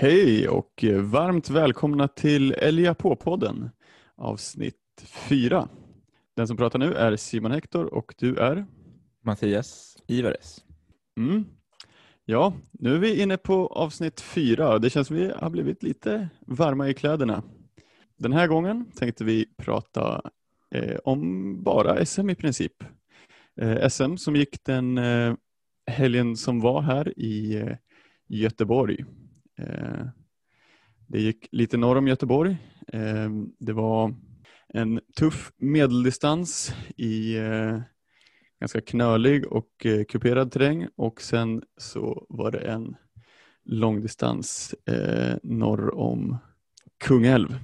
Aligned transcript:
Hej 0.00 0.48
och 0.48 0.84
varmt 1.00 1.50
välkomna 1.50 2.08
till 2.08 2.52
Elia 2.52 2.94
på-podden 2.94 3.70
avsnitt 4.16 5.04
4. 5.28 5.68
Den 6.36 6.48
som 6.48 6.56
pratar 6.56 6.78
nu 6.78 6.94
är 6.94 7.16
Simon 7.16 7.52
Hector 7.52 7.94
och 7.94 8.14
du 8.18 8.36
är? 8.36 8.66
Mattias 9.24 9.96
Ivares. 10.06 10.64
Mm. 11.16 11.44
Ja, 12.24 12.52
nu 12.72 12.94
är 12.94 12.98
vi 12.98 13.22
inne 13.22 13.36
på 13.36 13.66
avsnitt 13.66 14.20
4 14.20 14.72
och 14.72 14.80
det 14.80 14.90
känns 14.90 15.06
som 15.06 15.16
vi 15.16 15.32
har 15.36 15.50
blivit 15.50 15.82
lite 15.82 16.28
varma 16.46 16.88
i 16.88 16.94
kläderna. 16.94 17.42
Den 18.16 18.32
här 18.32 18.46
gången 18.46 18.90
tänkte 18.96 19.24
vi 19.24 19.46
prata 19.56 20.30
eh, 20.74 20.96
om 21.04 21.62
bara 21.62 22.06
SM 22.06 22.30
i 22.30 22.34
princip. 22.34 22.84
Eh, 23.60 23.88
SM 23.88 24.16
som 24.16 24.36
gick 24.36 24.64
den 24.64 24.98
eh, 24.98 25.34
helgen 25.86 26.36
som 26.36 26.60
var 26.60 26.82
här 26.82 27.18
i 27.18 27.56
eh, 27.56 27.76
Göteborg. 28.28 29.04
Eh, 29.58 30.06
det 31.06 31.20
gick 31.20 31.48
lite 31.52 31.76
norr 31.76 31.96
om 31.96 32.08
Göteborg. 32.08 32.56
Eh, 32.92 33.30
det 33.58 33.72
var 33.72 34.14
en 34.68 35.00
tuff 35.16 35.52
medeldistans 35.56 36.74
i 36.96 37.36
eh, 37.36 37.80
ganska 38.60 38.80
knölig 38.80 39.46
och 39.46 39.86
kuperad 40.08 40.52
terräng 40.52 40.88
och 40.96 41.20
sen 41.20 41.62
så 41.76 42.26
var 42.28 42.50
det 42.50 42.58
en 42.58 42.96
långdistans 43.64 44.74
norr 45.42 45.94
om 45.94 46.36
Kungälv 47.04 47.58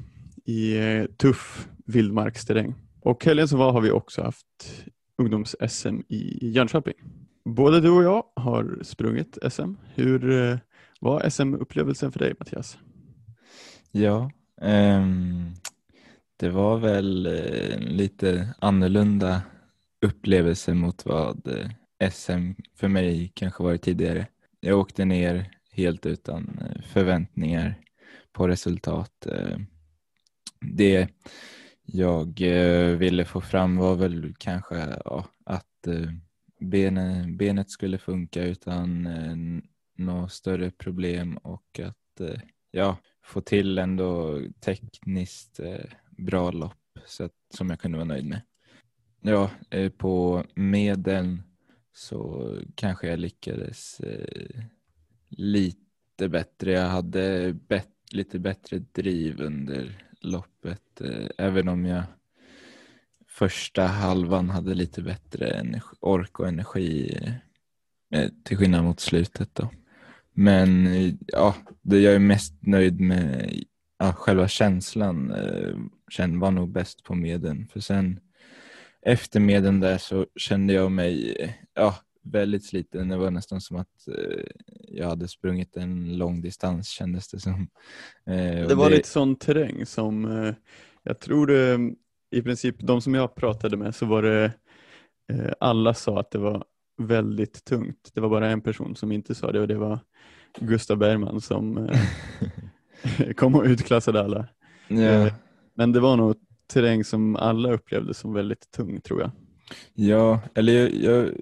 i 0.45 0.79
tuff 1.17 1.69
vildmarksterräng. 1.87 2.75
Och 3.01 3.25
helgen 3.25 3.49
som 3.49 3.59
var 3.59 3.73
har 3.73 3.81
vi 3.81 3.91
också 3.91 4.23
haft 4.23 4.85
ungdoms-SM 5.23 6.03
i 6.09 6.51
Jönköping. 6.51 6.95
Både 7.45 7.81
du 7.81 7.91
och 7.91 8.03
jag 8.03 8.25
har 8.37 8.79
sprungit 8.83 9.39
SM. 9.51 9.75
Hur 9.95 10.59
vad 11.05 11.13
var 11.13 11.31
SM-upplevelsen 11.31 12.13
för 12.13 12.19
dig 12.19 12.35
Mattias? 12.39 12.79
Ja, 13.91 14.31
um, 14.61 15.55
det 16.37 16.49
var 16.49 16.79
väl 16.79 17.27
eh, 17.27 17.79
lite 17.79 18.55
annorlunda 18.59 19.43
upplevelse 20.01 20.75
mot 20.75 21.07
vad 21.07 21.49
eh, 21.99 22.11
SM 22.11 22.53
för 22.77 22.89
mig 22.89 23.33
kanske 23.35 23.63
varit 23.63 23.83
tidigare. 23.83 24.27
Jag 24.61 24.79
åkte 24.79 25.05
ner 25.05 25.51
helt 25.73 26.07
utan 26.07 26.59
eh, 26.59 26.83
förväntningar 26.83 27.81
på 28.33 28.49
resultat. 28.49 29.27
Ehm, 29.27 29.67
det 30.61 31.09
jag 31.83 32.41
ville 32.97 33.25
få 33.25 33.41
fram 33.41 33.77
var 33.77 33.95
väl 33.95 34.35
kanske 34.39 34.97
ja, 35.05 35.27
att 35.47 35.89
benet 37.39 37.71
skulle 37.71 37.99
funka 37.99 38.43
utan 38.43 39.09
något 39.95 40.33
större 40.33 40.71
problem 40.71 41.37
och 41.37 41.81
att 41.81 42.21
eh, 42.21 42.41
ja, 42.71 42.97
få 43.25 43.41
till 43.41 43.79
ändå 43.79 44.41
tekniskt 44.61 45.61
eh, 45.61 45.85
bra 46.11 46.51
lopp 46.51 46.99
så 47.07 47.25
att, 47.25 47.33
som 47.55 47.71
jag 47.71 47.81
kunde 47.81 47.99
vara 47.99 48.09
nöjd 48.09 48.27
med. 48.27 48.41
Ja, 49.21 49.51
eh, 49.71 49.91
på 49.91 50.45
medel 50.55 51.43
så 51.93 52.51
kanske 52.75 53.09
jag 53.09 53.19
lyckades 53.19 54.01
eh, 54.01 54.65
lite 55.29 56.29
bättre. 56.29 56.73
Jag 56.73 56.89
hade 56.89 57.53
bet 57.53 57.89
lite 58.11 58.39
bättre 58.39 58.79
driv 58.79 59.41
under 59.41 60.05
loppet 60.21 61.01
eh, 61.01 61.29
även 61.39 61.69
om 61.69 61.85
jag 61.85 62.03
första 63.27 63.87
halvan 63.87 64.51
hade 64.51 64.75
lite 64.75 65.03
bättre 65.03 65.81
ork 66.01 66.41
och 66.41 66.49
energi 66.49 67.21
eh, 68.11 68.31
till 68.45 68.57
skillnad 68.57 68.85
mot 68.85 69.01
slutet 69.01 69.55
då. 69.55 69.71
Men 70.35 70.89
ja, 71.27 71.55
det 71.83 72.01
jag 72.01 72.15
är 72.15 72.19
mest 72.19 72.55
nöjd 72.61 73.01
med 73.01 73.55
ja, 73.99 74.13
själva 74.13 74.49
känslan 74.49 75.31
eh, 75.31 76.41
var 76.41 76.51
nog 76.51 76.73
bäst 76.73 77.05
på 77.05 77.15
medlen. 77.15 77.69
För 77.73 77.81
sen 77.81 78.21
efter 79.03 79.41
medlen 79.41 79.81
där 79.81 79.99
så 79.99 80.27
kände 80.37 80.73
jag 80.73 80.93
mig 80.93 81.37
ja, 81.75 81.95
väldigt 82.25 82.65
sliten. 82.65 83.09
Det 83.09 83.17
var 83.17 83.31
nästan 83.31 83.61
som 83.61 83.77
att 83.77 84.09
eh, 84.09 84.45
jag 84.89 85.09
hade 85.09 85.29
sprungit 85.29 85.77
en 85.77 86.19
lång 86.19 86.41
distans 86.41 86.89
kändes 86.89 87.29
det 87.29 87.41
som. 87.41 87.69
Eh, 88.27 88.69
det 88.69 88.75
var 88.75 88.91
det... 88.91 88.97
lite 88.97 89.09
sån 89.09 89.37
terräng 89.37 89.87
som 89.87 90.25
eh, 90.25 90.55
jag 91.03 91.21
tror 91.21 91.47
det, 91.47 91.95
i 92.31 92.43
princip 92.43 92.77
de 92.79 93.01
som 93.01 93.15
jag 93.15 93.35
pratade 93.35 93.77
med 93.77 93.95
så 93.95 94.07
var 94.07 94.23
det 94.23 94.53
eh, 95.33 95.53
alla 95.61 95.95
sa 95.95 96.21
att 96.21 96.31
det 96.31 96.39
var 96.39 96.65
väldigt 96.97 97.65
tungt. 97.65 98.11
Det 98.15 98.21
var 98.21 98.29
bara 98.29 98.51
en 98.51 98.61
person 98.61 98.97
som 98.97 99.13
inte 99.13 99.35
sa 99.35 99.53
det 99.53 99.61
och 99.61 99.69
det 99.69 99.79
var 99.79 99.99
Gustav 100.59 100.99
Bergman 100.99 101.41
som 101.41 101.79
eh, 101.79 102.01
kom 103.37 103.55
och 103.55 103.65
utklassade 103.65 104.21
alla. 104.21 104.49
Ja. 104.89 105.31
Men 105.75 105.93
det 105.93 106.01
var 106.01 106.17
nog 106.17 106.37
terräng 106.67 107.05
som 107.05 107.37
alla 107.37 107.73
upplevde 107.73 108.15
som 108.15 108.33
väldigt 108.33 108.71
tung 108.71 109.01
tror 109.01 109.21
jag. 109.21 109.31
Ja, 109.95 110.41
eller 110.55 110.73
jag, 110.73 110.93
jag 110.93 111.35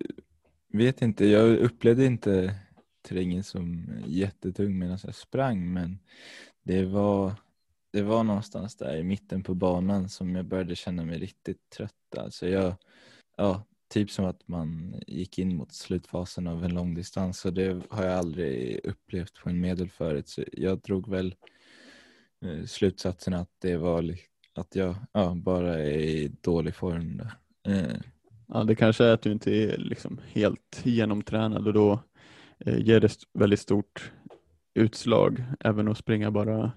vet 0.73 1.03
inte, 1.03 1.27
jag 1.27 1.57
upplevde 1.57 2.05
inte 2.05 2.55
terrängen 3.03 3.45
som 3.45 3.87
jättetung 4.07 4.79
medan 4.79 4.99
jag 5.05 5.15
sprang 5.15 5.73
men 5.73 5.99
det 6.63 6.85
var, 6.85 7.33
det 7.93 8.03
var 8.03 8.25
någonstans 8.25 8.77
där 8.77 8.97
i 8.97 9.03
mitten 9.03 9.43
på 9.43 9.55
banan 9.55 10.09
som 10.09 10.37
jag 10.37 10.45
började 10.45 10.77
känna 10.77 11.05
mig 11.05 11.19
riktigt 11.19 11.71
trött. 11.77 12.19
Alltså 12.19 12.49
jag, 12.49 12.75
ja, 13.37 13.65
typ 13.93 14.11
som 14.11 14.25
att 14.25 14.49
man 14.49 14.95
gick 15.07 15.39
in 15.39 15.57
mot 15.57 15.73
slutfasen 15.73 16.47
av 16.47 16.65
en 16.65 16.75
långdistans 16.75 17.45
och 17.45 17.53
det 17.53 17.83
har 17.91 18.05
jag 18.05 18.19
aldrig 18.19 18.81
upplevt 18.85 19.35
på 19.43 19.49
en 19.49 19.61
medel 19.61 19.91
förut. 19.91 20.29
Så 20.29 20.45
jag 20.53 20.81
drog 20.81 21.09
väl 21.09 21.35
eh, 22.45 22.65
slutsatsen 22.65 23.35
att 23.35 23.51
det 23.59 23.77
var 23.77 24.15
att 24.55 24.77
jag 24.77 24.95
ja, 25.13 25.35
bara 25.35 25.79
är 25.79 25.99
i 25.99 26.33
dålig 26.41 26.75
form. 26.75 27.23
Eh. 27.69 27.97
Ja, 28.49 28.65
det 28.65 28.75
kanske 28.75 29.05
är 29.05 29.13
att 29.13 29.23
du 29.23 29.33
inte 29.33 29.51
är 29.51 29.79
liksom 29.79 30.21
helt 30.27 30.81
genomtränad 30.83 31.67
och 31.67 31.73
då 31.73 32.03
eh, 32.59 32.79
ger 32.79 33.01
det 33.01 33.17
väldigt 33.33 33.61
stort 33.61 34.13
utslag 34.75 35.45
även 35.61 35.89
att 35.89 35.99
springa 35.99 36.31
bara 36.31 36.73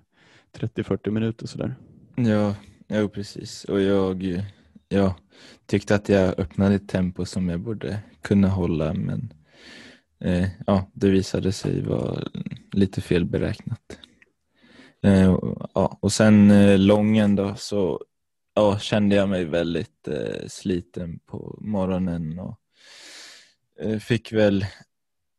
30-40 0.58 1.09
minuter 1.09 1.47
sådär. 1.47 1.76
Ja, 2.16 2.56
ja 2.88 3.08
precis 3.08 3.64
och 3.64 3.82
jag 3.82 4.46
jag 4.90 5.13
tyckte 5.66 5.96
att 5.96 6.09
jag 6.09 6.40
öppnade 6.40 6.75
ett 6.75 6.90
tempo 6.90 7.25
som 7.25 7.50
jag 7.50 7.59
borde 7.59 8.00
kunna 8.22 8.47
hålla 8.47 8.94
men 8.94 9.34
eh, 10.19 10.47
ja, 10.68 10.91
det 10.94 11.09
visade 11.09 11.51
sig 11.51 11.81
vara 11.81 12.28
lite 12.72 13.01
felberäknat. 13.01 14.00
Eh, 15.03 15.34
och, 15.34 15.69
ja, 15.73 15.97
och 16.01 16.12
sen 16.12 16.51
eh, 16.51 16.79
lången 16.79 17.35
då 17.35 17.56
så 17.56 18.01
ja, 18.53 18.79
kände 18.79 19.16
jag 19.16 19.29
mig 19.29 19.46
väldigt 19.46 20.07
eh, 20.07 20.47
sliten 20.47 21.19
på 21.19 21.57
morgonen 21.62 22.40
och 22.40 22.59
eh, 23.79 24.00
fick 24.00 24.34
väl 24.34 24.66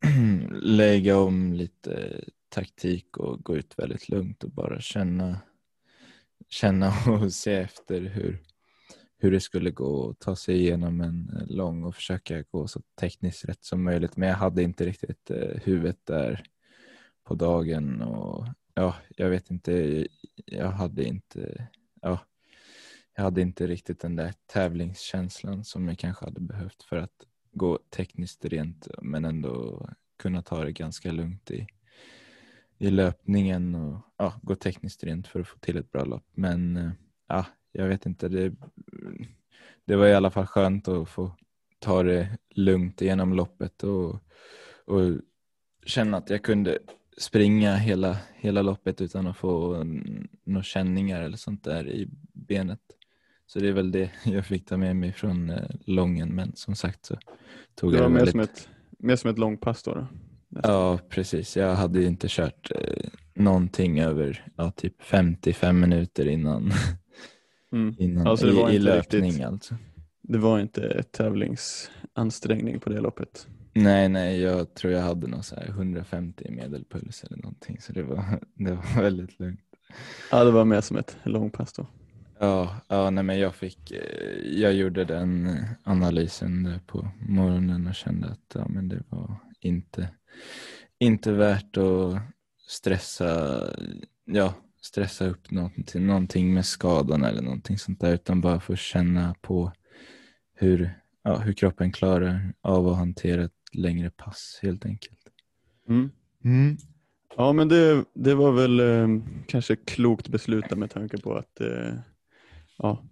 lägga 0.62 1.18
om 1.18 1.52
lite 1.52 2.20
taktik 2.48 3.16
och 3.16 3.44
gå 3.44 3.56
ut 3.56 3.74
väldigt 3.76 4.08
lugnt 4.08 4.44
och 4.44 4.50
bara 4.50 4.80
känna, 4.80 5.40
känna 6.48 6.92
och 7.06 7.32
se 7.32 7.54
efter 7.54 8.00
hur 8.00 8.42
hur 9.18 9.30
det 9.30 9.40
skulle 9.40 9.70
gå 9.70 10.10
att 10.10 10.18
ta 10.18 10.36
sig 10.36 10.56
igenom 10.56 11.00
en 11.00 11.30
eh, 11.36 11.46
lång 11.46 11.84
och 11.84 11.94
försöka 11.94 12.42
gå 12.42 12.68
så 12.68 12.82
tekniskt 13.00 13.44
rätt 13.44 13.64
som 13.64 13.84
möjligt. 13.84 14.16
Men 14.16 14.28
jag 14.28 14.36
hade 14.36 14.62
inte 14.62 14.86
riktigt 14.86 15.30
eh, 15.30 15.60
huvudet 15.62 16.06
där 16.06 16.44
på 17.24 17.34
dagen 17.34 18.02
och 18.02 18.46
ja, 18.74 18.94
jag 19.16 19.30
vet 19.30 19.50
inte. 19.50 20.06
Jag 20.46 20.70
hade 20.70 21.04
inte, 21.04 21.68
ja, 22.02 22.18
jag 23.16 23.22
hade 23.22 23.40
inte 23.40 23.66
riktigt 23.66 24.00
den 24.00 24.16
där 24.16 24.34
tävlingskänslan 24.46 25.64
som 25.64 25.88
jag 25.88 25.98
kanske 25.98 26.24
hade 26.24 26.40
behövt 26.40 26.82
för 26.82 26.96
att 26.96 27.26
gå 27.52 27.78
tekniskt 27.90 28.44
rent 28.44 28.88
men 29.02 29.24
ändå 29.24 29.88
kunna 30.18 30.42
ta 30.42 30.64
det 30.64 30.72
ganska 30.72 31.12
lugnt 31.12 31.50
i, 31.50 31.66
i 32.78 32.90
löpningen 32.90 33.74
och 33.74 34.00
ja, 34.16 34.34
gå 34.42 34.54
tekniskt 34.54 35.04
rent 35.04 35.28
för 35.28 35.40
att 35.40 35.48
få 35.48 35.58
till 35.58 35.76
ett 35.76 35.92
bra 35.92 36.04
lopp. 36.04 36.26
Men 36.34 36.76
eh, 36.76 36.90
ja, 37.28 37.46
jag 37.76 37.88
vet 37.88 38.06
inte, 38.06 38.28
det, 38.28 38.54
det 39.84 39.96
var 39.96 40.06
i 40.06 40.14
alla 40.14 40.30
fall 40.30 40.46
skönt 40.46 40.88
att 40.88 41.08
få 41.08 41.30
ta 41.78 42.02
det 42.02 42.38
lugnt 42.50 43.00
genom 43.00 43.32
loppet 43.32 43.82
och, 43.82 44.14
och 44.84 45.20
känna 45.86 46.16
att 46.16 46.30
jag 46.30 46.42
kunde 46.42 46.78
springa 47.18 47.74
hela, 47.74 48.16
hela 48.34 48.62
loppet 48.62 49.00
utan 49.00 49.26
att 49.26 49.36
få 49.36 49.84
några 50.44 50.62
känningar 50.62 51.22
eller 51.22 51.36
sånt 51.36 51.64
där 51.64 51.88
i 51.88 52.08
benet. 52.32 52.80
Så 53.46 53.58
det 53.58 53.68
är 53.68 53.72
väl 53.72 53.92
det 53.92 54.10
jag 54.24 54.46
fick 54.46 54.66
ta 54.66 54.76
med 54.76 54.96
mig 54.96 55.12
från 55.12 55.50
eh, 55.50 55.70
lången 55.84 56.34
men 56.34 56.56
som 56.56 56.76
sagt 56.76 57.06
så 57.06 57.18
tog 57.74 57.92
det 57.92 57.98
jag 57.98 58.04
det 58.04 58.08
mer, 58.08 58.16
väldigt... 58.18 58.32
som 58.32 58.40
ett, 58.40 58.68
mer 58.98 59.16
som 59.16 59.30
ett 59.30 59.38
långpass 59.38 59.82
då? 59.82 59.94
då? 59.94 60.06
Ja 60.62 60.98
precis, 61.08 61.56
jag 61.56 61.74
hade 61.74 62.04
inte 62.04 62.26
kört 62.30 62.70
eh, 62.70 63.08
någonting 63.34 64.00
över 64.00 64.46
ja, 64.56 64.70
typ 64.70 65.02
55 65.02 65.80
minuter 65.80 66.28
innan 66.28 66.72
Mm. 67.76 67.94
Innan, 67.98 68.26
alltså 68.26 68.46
det 68.46 68.52
var 68.52 68.70
i, 68.70 68.74
inte 68.74 68.76
i 68.76 68.78
löpning 68.78 69.22
riktigt, 69.22 69.46
alltså. 69.46 69.74
Det 70.22 70.38
var 70.38 70.60
inte 70.60 71.02
tävlingsansträngning 71.02 72.80
på 72.80 72.90
det 72.90 73.00
loppet? 73.00 73.48
Nej, 73.72 74.08
nej, 74.08 74.40
jag 74.40 74.74
tror 74.74 74.92
jag 74.92 75.02
hade 75.02 75.26
någon 75.26 75.42
så 75.42 75.54
här 75.56 75.68
150 75.68 76.44
i 76.44 76.50
medelpuls 76.50 77.24
eller 77.24 77.36
någonting 77.36 77.80
så 77.80 77.92
det 77.92 78.02
var, 78.02 78.24
det 78.54 78.70
var 78.70 79.02
väldigt 79.02 79.40
lugnt. 79.40 79.60
Ja, 80.30 80.44
det 80.44 80.50
var 80.50 80.64
mer 80.64 80.80
som 80.80 80.96
ett 80.96 81.16
långpass 81.22 81.72
då. 81.72 81.86
Ja, 82.38 82.76
ja 82.88 83.10
nej, 83.10 83.24
men 83.24 83.38
jag 83.38 83.54
fick, 83.54 83.90
eh, 83.90 84.60
jag 84.60 84.72
gjorde 84.72 85.04
den 85.04 85.58
analysen 85.84 86.80
på 86.86 87.08
morgonen 87.28 87.86
och 87.86 87.94
kände 87.94 88.28
att 88.28 88.54
ja, 88.54 88.66
men 88.68 88.88
det 88.88 89.02
var 89.08 89.36
inte, 89.60 90.08
inte 90.98 91.32
värt 91.32 91.76
att 91.76 92.18
stressa, 92.66 93.60
ja, 94.24 94.54
stressa 94.86 95.26
upp 95.26 95.50
någonting, 95.50 96.06
någonting 96.06 96.54
med 96.54 96.66
skadan 96.66 97.24
eller 97.24 97.42
någonting 97.42 97.78
sånt 97.78 98.00
där 98.00 98.14
utan 98.14 98.40
bara 98.40 98.60
få 98.60 98.76
känna 98.76 99.34
på 99.40 99.72
hur, 100.54 100.90
ja, 101.22 101.38
hur 101.38 101.52
kroppen 101.52 101.92
klarar 101.92 102.54
av 102.60 102.88
att 102.88 102.96
hantera 102.96 103.44
ett 103.44 103.52
längre 103.72 104.10
pass 104.10 104.58
helt 104.62 104.86
enkelt. 104.86 105.20
Mm. 105.88 106.10
Mm. 106.44 106.76
Ja 107.36 107.52
men 107.52 107.68
det, 107.68 108.04
det 108.14 108.34
var 108.34 108.52
väl 108.52 108.80
eh, 108.80 109.08
kanske 109.46 109.76
klokt 109.76 110.28
beslutat 110.28 110.78
med 110.78 110.90
tanke 110.90 111.18
på 111.18 111.34
att 111.34 111.60
eh, 111.60 111.94
ja, 112.78 113.04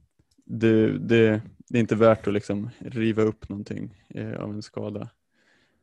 det, 0.45 0.99
det, 0.99 1.43
det, 1.69 1.79
är 1.79 1.81
inte 1.81 1.97
värt 1.97 2.27
att 2.27 2.35
liksom 2.35 2.71
riva 2.79 3.23
upp 3.23 3.49
någonting 3.49 4.03
eh, 4.09 4.33
av 4.33 4.55
en 4.55 4.63
skada 4.63 5.11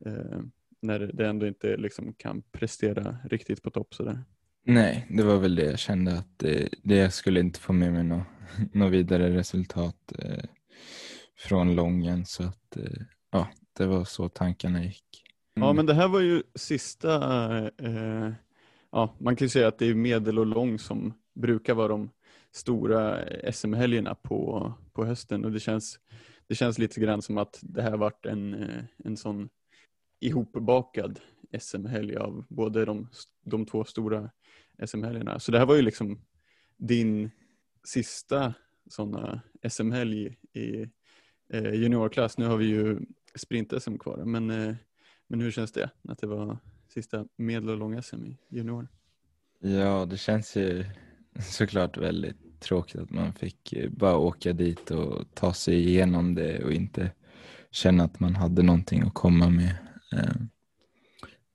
eh, 0.06 0.40
när 0.80 0.98
det 0.98 1.26
ändå 1.26 1.46
inte 1.46 1.76
liksom 1.76 2.12
kan 2.12 2.42
prestera 2.42 3.16
riktigt 3.24 3.62
på 3.62 3.70
topp 3.70 3.94
sådär. 3.94 4.24
Nej, 4.64 5.06
det 5.10 5.22
var 5.22 5.38
väl 5.38 5.54
det 5.54 5.64
jag 5.64 5.78
kände 5.78 6.18
att 6.18 6.38
det, 6.38 6.68
det 6.82 7.10
skulle 7.10 7.40
inte 7.40 7.60
få 7.60 7.72
med 7.72 7.92
mig 7.92 8.04
något, 8.04 8.26
något 8.72 8.92
vidare 8.92 9.36
resultat 9.36 10.12
eh, 10.18 10.44
från 11.38 11.74
lången 11.74 12.26
så 12.26 12.42
att 12.42 12.76
eh, 12.76 13.02
ja, 13.30 13.48
det 13.76 13.86
var 13.86 14.04
så 14.04 14.28
tankarna 14.28 14.84
gick. 14.84 15.24
Mm. 15.56 15.66
Ja 15.66 15.72
men 15.72 15.86
det 15.86 15.94
här 15.94 16.08
var 16.08 16.20
ju 16.20 16.42
sista, 16.54 17.14
eh, 17.78 18.32
ja 18.90 19.16
man 19.18 19.36
kan 19.36 19.44
ju 19.44 19.48
säga 19.48 19.68
att 19.68 19.78
det 19.78 19.86
är 19.86 19.94
medel 19.94 20.38
och 20.38 20.46
lång 20.46 20.78
som 20.78 21.14
brukar 21.34 21.74
vara 21.74 21.88
de 21.88 22.10
stora 22.52 23.24
SM-helgerna 23.52 24.14
på, 24.14 24.72
på 24.92 25.04
hösten 25.04 25.44
och 25.44 25.52
det 25.52 25.60
känns, 25.60 25.98
det 26.46 26.54
känns 26.54 26.78
lite 26.78 27.00
grann 27.00 27.22
som 27.22 27.38
att 27.38 27.58
det 27.62 27.82
här 27.82 27.96
varit 27.96 28.26
en, 28.26 28.54
eh, 28.54 28.84
en 29.04 29.16
sån 29.16 29.48
ihopbakad 30.20 31.20
SM-helg 31.60 32.16
av 32.16 32.44
både 32.48 32.84
de, 32.84 33.08
de 33.44 33.66
två 33.66 33.84
stora 33.84 34.30
SM-helgerna. 34.86 35.38
Så 35.38 35.52
det 35.52 35.58
här 35.58 35.66
var 35.66 35.74
ju 35.74 35.82
liksom 35.82 36.20
din 36.76 37.30
sista 37.84 38.54
sådana 38.86 39.40
SM-helg 39.68 40.36
i 40.52 40.88
eh, 41.52 41.74
juniorklass. 41.74 42.38
Nu 42.38 42.46
har 42.46 42.56
vi 42.56 42.66
ju 42.66 43.00
sprint-SM 43.34 43.98
kvar, 43.98 44.24
men, 44.24 44.50
eh, 44.50 44.74
men 45.26 45.40
hur 45.40 45.50
känns 45.50 45.72
det 45.72 45.90
att 46.08 46.18
det 46.18 46.26
var 46.26 46.58
sista 46.88 47.26
medel 47.36 47.70
och 47.70 47.76
lång-SM 47.76 48.24
i 48.24 48.38
junior? 48.48 48.88
Ja, 49.60 50.06
det 50.06 50.16
känns 50.16 50.56
ju 50.56 50.84
såklart 51.40 51.96
väldigt 51.96 52.60
tråkigt 52.60 53.00
att 53.00 53.10
man 53.10 53.32
fick 53.32 53.72
eh, 53.72 53.90
bara 53.90 54.16
åka 54.16 54.52
dit 54.52 54.90
och 54.90 55.34
ta 55.34 55.52
sig 55.52 55.88
igenom 55.88 56.34
det 56.34 56.64
och 56.64 56.72
inte 56.72 57.10
känna 57.70 58.04
att 58.04 58.20
man 58.20 58.36
hade 58.36 58.62
någonting 58.62 59.02
att 59.02 59.14
komma 59.14 59.48
med. 59.48 59.76
Eh, 60.12 60.34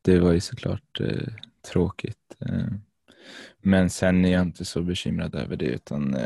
det 0.01 0.19
var 0.19 0.31
ju 0.31 0.39
såklart 0.39 0.99
eh, 0.99 1.27
tråkigt. 1.71 2.35
Men 3.61 3.89
sen 3.89 4.25
är 4.25 4.31
jag 4.31 4.41
inte 4.41 4.65
så 4.65 4.81
bekymrad 4.81 5.35
över 5.35 5.55
det 5.55 5.65
utan 5.65 6.17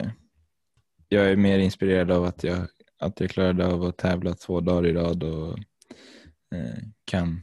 jag 1.09 1.31
är 1.31 1.35
mer 1.35 1.59
inspirerad 1.59 2.11
av 2.11 2.25
att 2.25 2.43
jag, 2.43 2.67
att 2.99 3.19
jag 3.19 3.29
klarade 3.29 3.67
av 3.67 3.83
att 3.83 3.97
tävla 3.97 4.33
två 4.33 4.59
dagar 4.59 4.89
i 4.89 4.93
rad 4.93 5.23
och 5.23 5.59
kan 7.05 7.41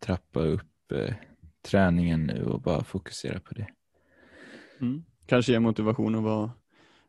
trappa 0.00 0.40
upp 0.40 0.92
träningen 1.62 2.26
nu 2.26 2.44
och 2.44 2.60
bara 2.60 2.84
fokusera 2.84 3.40
på 3.40 3.54
det. 3.54 3.66
Mm. 4.80 5.04
Kanske 5.26 5.52
ger 5.52 5.60
motivation 5.60 6.14
att 6.14 6.22
vara 6.22 6.50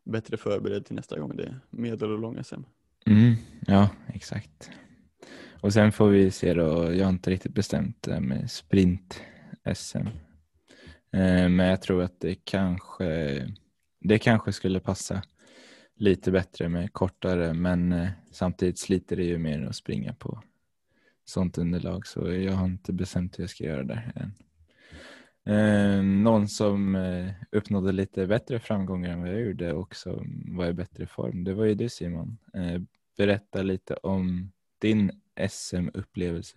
bättre 0.04 0.36
förberedd 0.36 0.86
till 0.86 0.94
nästa 0.94 1.18
gång 1.18 1.36
det 1.36 1.44
är 1.44 1.60
medel 1.70 2.10
och 2.10 2.18
lång 2.18 2.44
SM. 2.44 2.62
Mm, 3.06 3.34
ja, 3.66 3.88
exakt. 4.06 4.70
Och 5.60 5.72
sen 5.72 5.92
får 5.92 6.08
vi 6.08 6.30
se 6.30 6.54
då, 6.54 6.94
jag 6.94 7.04
har 7.04 7.12
inte 7.12 7.30
riktigt 7.30 7.54
bestämt 7.54 8.02
det 8.02 8.20
med 8.20 8.50
sprint-SM. 8.50 10.08
Eh, 11.12 11.48
men 11.48 11.66
jag 11.66 11.82
tror 11.82 12.02
att 12.02 12.20
det 12.20 12.34
kanske, 12.34 13.48
det 14.00 14.18
kanske 14.18 14.52
skulle 14.52 14.80
passa 14.80 15.22
lite 15.94 16.30
bättre 16.30 16.68
med 16.68 16.92
kortare 16.92 17.54
men 17.54 17.92
eh, 17.92 18.08
samtidigt 18.30 18.78
sliter 18.78 19.16
det 19.16 19.24
ju 19.24 19.38
mer 19.38 19.62
att 19.62 19.76
springa 19.76 20.14
på 20.14 20.42
sånt 21.24 21.58
underlag 21.58 22.06
så 22.06 22.32
jag 22.32 22.52
har 22.52 22.66
inte 22.66 22.92
bestämt 22.92 23.38
hur 23.38 23.42
jag 23.42 23.50
ska 23.50 23.64
göra 23.64 23.84
där 23.84 24.12
än. 24.14 24.34
Eh, 25.44 26.02
någon 26.02 26.48
som 26.48 26.96
uppnådde 27.50 27.92
lite 27.92 28.26
bättre 28.26 28.60
framgångar 28.60 29.10
än 29.10 29.20
vad 29.20 29.30
jag 29.30 29.40
gjorde 29.40 29.72
och 29.72 29.96
som 29.96 30.44
var 30.56 30.66
i 30.66 30.72
bättre 30.72 31.06
form, 31.06 31.44
det 31.44 31.54
var 31.54 31.64
ju 31.64 31.74
du 31.74 31.88
Simon. 31.88 32.38
Berätta 33.16 33.62
lite 33.62 33.94
om 33.94 34.52
din 34.78 35.10
SM-upplevelse. 35.48 36.54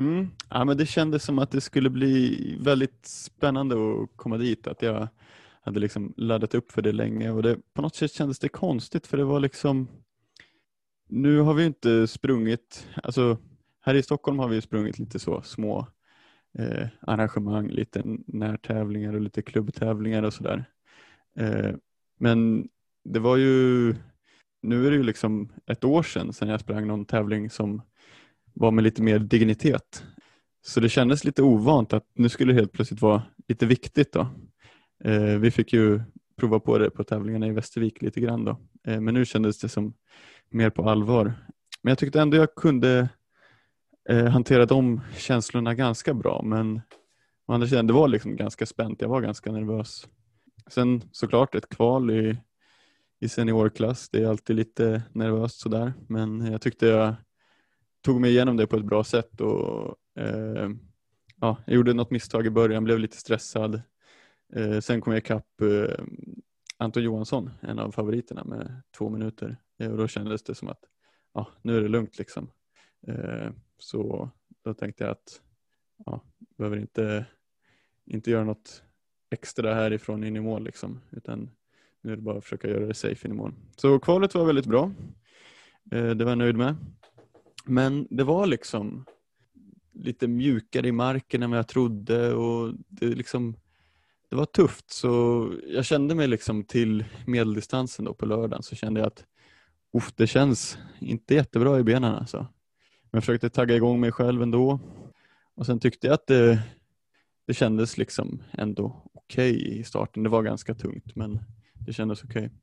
Mm. 0.00 0.30
Ja, 0.50 0.64
men 0.64 0.76
det 0.76 0.86
kändes 0.86 1.24
som 1.24 1.38
att 1.38 1.50
det 1.50 1.60
skulle 1.60 1.90
bli 1.90 2.56
väldigt 2.60 3.06
spännande 3.06 3.74
att 3.74 4.16
komma 4.16 4.38
dit. 4.38 4.66
Att 4.66 4.82
jag 4.82 5.08
hade 5.60 5.80
liksom 5.80 6.14
laddat 6.16 6.54
upp 6.54 6.72
för 6.72 6.82
det 6.82 6.92
länge 6.92 7.30
och 7.30 7.42
det, 7.42 7.58
på 7.74 7.82
något 7.82 7.94
sätt 7.96 8.12
kändes 8.12 8.38
det 8.38 8.48
konstigt 8.48 9.06
för 9.06 9.16
det 9.16 9.24
var 9.24 9.40
liksom 9.40 9.88
Nu 11.08 11.40
har 11.40 11.54
vi 11.54 11.64
inte 11.64 12.06
sprungit, 12.06 12.88
alltså 13.02 13.38
här 13.80 13.94
i 13.94 14.02
Stockholm 14.02 14.38
har 14.38 14.48
vi 14.48 14.60
sprungit 14.60 14.98
lite 14.98 15.18
så 15.18 15.42
små 15.42 15.86
eh, 16.58 16.88
arrangemang, 17.00 17.68
lite 17.68 18.02
närtävlingar 18.26 19.14
och 19.14 19.20
lite 19.20 19.42
klubbtävlingar 19.42 20.22
och 20.22 20.32
sådär. 20.32 20.64
Eh, 21.38 21.74
men 22.18 22.68
det 23.04 23.18
var 23.18 23.36
ju, 23.36 23.94
nu 24.62 24.86
är 24.86 24.90
det 24.90 24.96
ju 24.96 25.02
liksom 25.02 25.52
ett 25.66 25.84
år 25.84 26.02
sedan, 26.02 26.32
sedan 26.32 26.48
jag 26.48 26.60
sprang 26.60 26.86
någon 26.86 27.04
tävling 27.04 27.50
som 27.50 27.82
var 28.56 28.70
med 28.70 28.84
lite 28.84 29.02
mer 29.02 29.18
dignitet. 29.18 30.04
Så 30.66 30.80
det 30.80 30.88
kändes 30.88 31.24
lite 31.24 31.42
ovant 31.42 31.92
att 31.92 32.04
nu 32.14 32.28
skulle 32.28 32.52
det 32.52 32.58
helt 32.58 32.72
plötsligt 32.72 33.02
vara 33.02 33.22
lite 33.48 33.66
viktigt. 33.66 34.12
Då. 34.12 34.28
Eh, 35.04 35.38
vi 35.38 35.50
fick 35.50 35.72
ju 35.72 36.00
prova 36.36 36.60
på 36.60 36.78
det 36.78 36.90
på 36.90 37.04
tävlingarna 37.04 37.46
i 37.46 37.52
Västervik 37.52 38.02
lite 38.02 38.20
grann 38.20 38.44
då. 38.44 38.56
Eh, 38.86 39.00
men 39.00 39.14
nu 39.14 39.24
kändes 39.24 39.58
det 39.58 39.68
som 39.68 39.94
mer 40.50 40.70
på 40.70 40.90
allvar. 40.90 41.34
Men 41.82 41.90
jag 41.90 41.98
tyckte 41.98 42.20
ändå 42.20 42.36
jag 42.36 42.54
kunde 42.54 43.08
eh, 44.08 44.26
hantera 44.26 44.66
de 44.66 45.00
känslorna 45.16 45.74
ganska 45.74 46.14
bra 46.14 46.42
men 46.42 46.80
å 47.46 47.52
andra 47.52 47.68
sidan, 47.68 47.86
det 47.86 47.92
var 47.92 48.08
liksom 48.08 48.36
ganska 48.36 48.66
spänt. 48.66 49.00
Jag 49.00 49.08
var 49.08 49.20
ganska 49.20 49.52
nervös. 49.52 50.06
Sen 50.70 51.02
såklart 51.12 51.54
ett 51.54 51.68
kval 51.68 52.10
i, 52.10 52.36
i 53.20 53.28
seniorklass. 53.28 54.08
Det 54.08 54.22
är 54.22 54.28
alltid 54.28 54.56
lite 54.56 55.02
nervöst 55.12 55.60
sådär 55.60 55.92
men 56.08 56.52
jag 56.52 56.60
tyckte 56.60 56.86
jag 56.86 57.14
tog 58.06 58.20
mig 58.20 58.30
igenom 58.30 58.56
det 58.56 58.66
på 58.66 58.76
ett 58.76 58.84
bra 58.84 59.04
sätt 59.04 59.40
och 59.40 59.96
eh, 60.18 60.70
ja, 61.40 61.56
jag 61.66 61.74
gjorde 61.74 61.92
något 61.92 62.10
misstag 62.10 62.46
i 62.46 62.50
början, 62.50 62.84
blev 62.84 62.98
lite 62.98 63.16
stressad. 63.16 63.82
Eh, 64.52 64.80
sen 64.80 65.00
kom 65.00 65.12
jag 65.12 65.18
ikapp 65.18 65.60
eh, 65.60 66.04
Anton 66.76 67.02
Johansson, 67.02 67.50
en 67.60 67.78
av 67.78 67.92
favoriterna 67.92 68.44
med 68.44 68.82
två 68.96 69.08
minuter 69.08 69.56
eh, 69.78 69.90
och 69.90 69.96
då 69.96 70.08
kändes 70.08 70.42
det 70.42 70.54
som 70.54 70.68
att 70.68 70.80
ja, 71.34 71.48
nu 71.62 71.76
är 71.76 71.82
det 71.82 71.88
lugnt 71.88 72.18
liksom. 72.18 72.50
Eh, 73.06 73.50
så 73.78 74.30
då 74.64 74.74
tänkte 74.74 75.04
jag 75.04 75.10
att 75.10 75.40
ja, 76.06 76.20
behöver 76.58 76.76
inte, 76.76 77.26
inte 78.04 78.30
göra 78.30 78.44
något 78.44 78.82
extra 79.30 79.74
härifrån 79.74 80.24
in 80.24 80.36
i 80.36 80.40
mål 80.40 80.64
liksom, 80.64 81.00
utan 81.10 81.50
nu 82.00 82.12
är 82.12 82.16
det 82.16 82.22
bara 82.22 82.38
att 82.38 82.44
försöka 82.44 82.68
göra 82.68 82.86
det 82.86 82.94
safe 82.94 83.28
in 83.28 83.34
i 83.34 83.36
mål. 83.36 83.54
Så 83.76 83.98
kvalet 83.98 84.34
var 84.34 84.44
väldigt 84.44 84.66
bra. 84.66 84.92
Eh, 85.92 86.10
det 86.10 86.24
var 86.24 86.30
jag 86.30 86.38
nöjd 86.38 86.56
med. 86.56 86.76
Men 87.66 88.06
det 88.10 88.24
var 88.24 88.46
liksom 88.46 89.04
lite 89.92 90.28
mjukare 90.28 90.88
i 90.88 90.92
marken 90.92 91.42
än 91.42 91.50
vad 91.50 91.58
jag 91.58 91.68
trodde 91.68 92.34
och 92.34 92.74
det, 92.88 93.06
liksom, 93.06 93.56
det 94.30 94.36
var 94.36 94.46
tufft 94.46 94.90
så 94.90 95.52
jag 95.66 95.84
kände 95.84 96.14
mig 96.14 96.28
liksom 96.28 96.64
till 96.64 97.04
medeldistansen 97.26 98.04
då 98.04 98.14
på 98.14 98.26
lördagen 98.26 98.62
så 98.62 98.76
kände 98.76 99.00
jag 99.00 99.06
att 99.06 99.24
uff, 99.92 100.12
det 100.16 100.26
känns 100.26 100.78
inte 101.00 101.34
jättebra 101.34 101.78
i 101.78 101.82
benen 101.82 102.14
alltså. 102.14 102.38
Men 102.38 103.10
jag 103.10 103.22
försökte 103.22 103.50
tagga 103.50 103.76
igång 103.76 104.00
mig 104.00 104.12
själv 104.12 104.42
ändå. 104.42 104.80
Och 105.54 105.66
sen 105.66 105.80
tyckte 105.80 106.06
jag 106.06 106.14
att 106.14 106.26
det, 106.26 106.62
det 107.46 107.54
kändes 107.54 107.98
liksom 107.98 108.42
ändå 108.52 109.02
okej 109.12 109.56
okay 109.56 109.78
i 109.78 109.84
starten. 109.84 110.22
Det 110.22 110.28
var 110.28 110.42
ganska 110.42 110.74
tungt 110.74 111.16
men 111.16 111.40
det 111.86 111.92
kändes 111.92 112.24
okej. 112.24 112.46
Okay. 112.46 112.58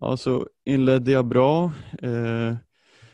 Ja, 0.00 0.16
så 0.16 0.48
inledde 0.64 1.12
jag 1.12 1.26
bra. 1.26 1.72
Eh, 2.02 2.56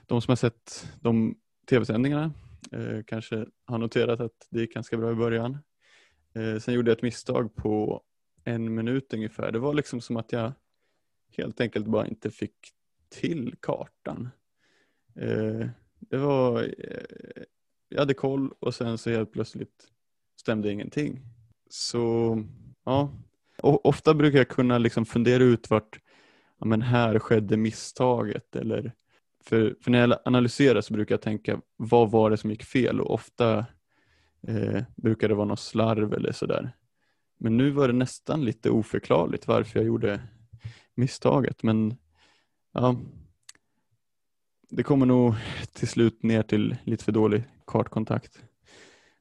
de 0.09 0.23
som 0.23 0.31
har 0.31 0.37
sett 0.37 0.89
de 1.01 1.37
tv-sändningarna 1.71 2.33
eh, 2.73 3.03
kanske 3.07 3.47
har 3.67 3.79
noterat 3.79 4.21
att 4.21 4.47
det 4.51 4.61
gick 4.61 4.75
ganska 4.75 4.97
bra 4.97 5.13
i 5.13 5.15
början. 5.15 5.59
Eh, 6.35 6.59
sen 6.59 6.75
gjorde 6.75 6.91
jag 6.91 6.97
ett 6.97 7.03
misstag 7.03 7.55
på 7.55 8.03
en 8.45 8.75
minut 8.75 9.15
ungefär. 9.15 9.53
Det 9.53 9.59
var 9.59 9.75
liksom 9.75 10.01
som 10.01 10.17
att 10.17 10.33
jag 10.33 10.53
helt 11.37 11.61
enkelt 11.61 11.87
bara 11.87 12.07
inte 12.07 12.31
fick 12.31 12.55
till 13.09 13.55
kartan. 13.61 14.29
Eh, 15.15 15.67
det 15.99 16.17
var, 16.17 16.63
eh, 16.63 17.43
jag 17.89 17.99
hade 17.99 18.15
koll 18.15 18.53
och 18.59 18.75
sen 18.75 18.99
så 18.99 19.11
helt 19.11 19.33
plötsligt 19.33 19.89
stämde 20.37 20.73
ingenting. 20.73 21.21
Så 21.71 22.37
ja, 22.85 23.13
o 23.63 23.81
ofta 23.85 24.15
brukar 24.15 24.39
jag 24.39 24.49
kunna 24.49 24.79
liksom 24.79 25.07
fundera 25.07 25.43
ut 25.43 25.71
vart 25.71 26.01
ja, 26.59 26.67
men 26.67 26.83
här 26.83 27.19
skedde 27.19 27.57
misstaget 27.57 28.57
eller 28.57 28.95
för, 29.49 29.77
för 29.81 29.91
när 29.91 29.99
jag 29.99 30.19
analyserar 30.25 30.81
så 30.81 30.95
brukar 30.95 31.13
jag 31.13 31.23
tänka 31.23 31.61
vad 31.77 32.11
var 32.11 32.31
det 32.31 32.37
som 32.37 32.51
gick 32.51 32.63
fel 32.63 33.01
och 33.01 33.15
ofta 33.15 33.59
eh, 34.49 34.83
brukar 34.97 35.29
det 35.29 35.35
vara 35.35 35.47
något 35.47 35.61
slarv 35.61 36.13
eller 36.13 36.33
sådär. 36.33 36.73
Men 37.39 37.57
nu 37.57 37.71
var 37.71 37.89
det 37.89 37.95
nästan 37.95 38.45
lite 38.45 38.71
oförklarligt 38.71 39.49
varför 39.49 39.79
jag 39.79 39.87
gjorde 39.87 40.21
misstaget 40.95 41.63
men 41.63 41.97
ja, 42.73 42.97
det 44.71 44.83
kommer 44.83 45.07
nog 45.07 45.35
till 45.73 45.89
slut 45.89 46.23
ner 46.23 46.43
till 46.43 46.77
lite 46.85 47.05
för 47.05 47.13
dålig 47.13 47.45
kartkontakt. 47.67 48.43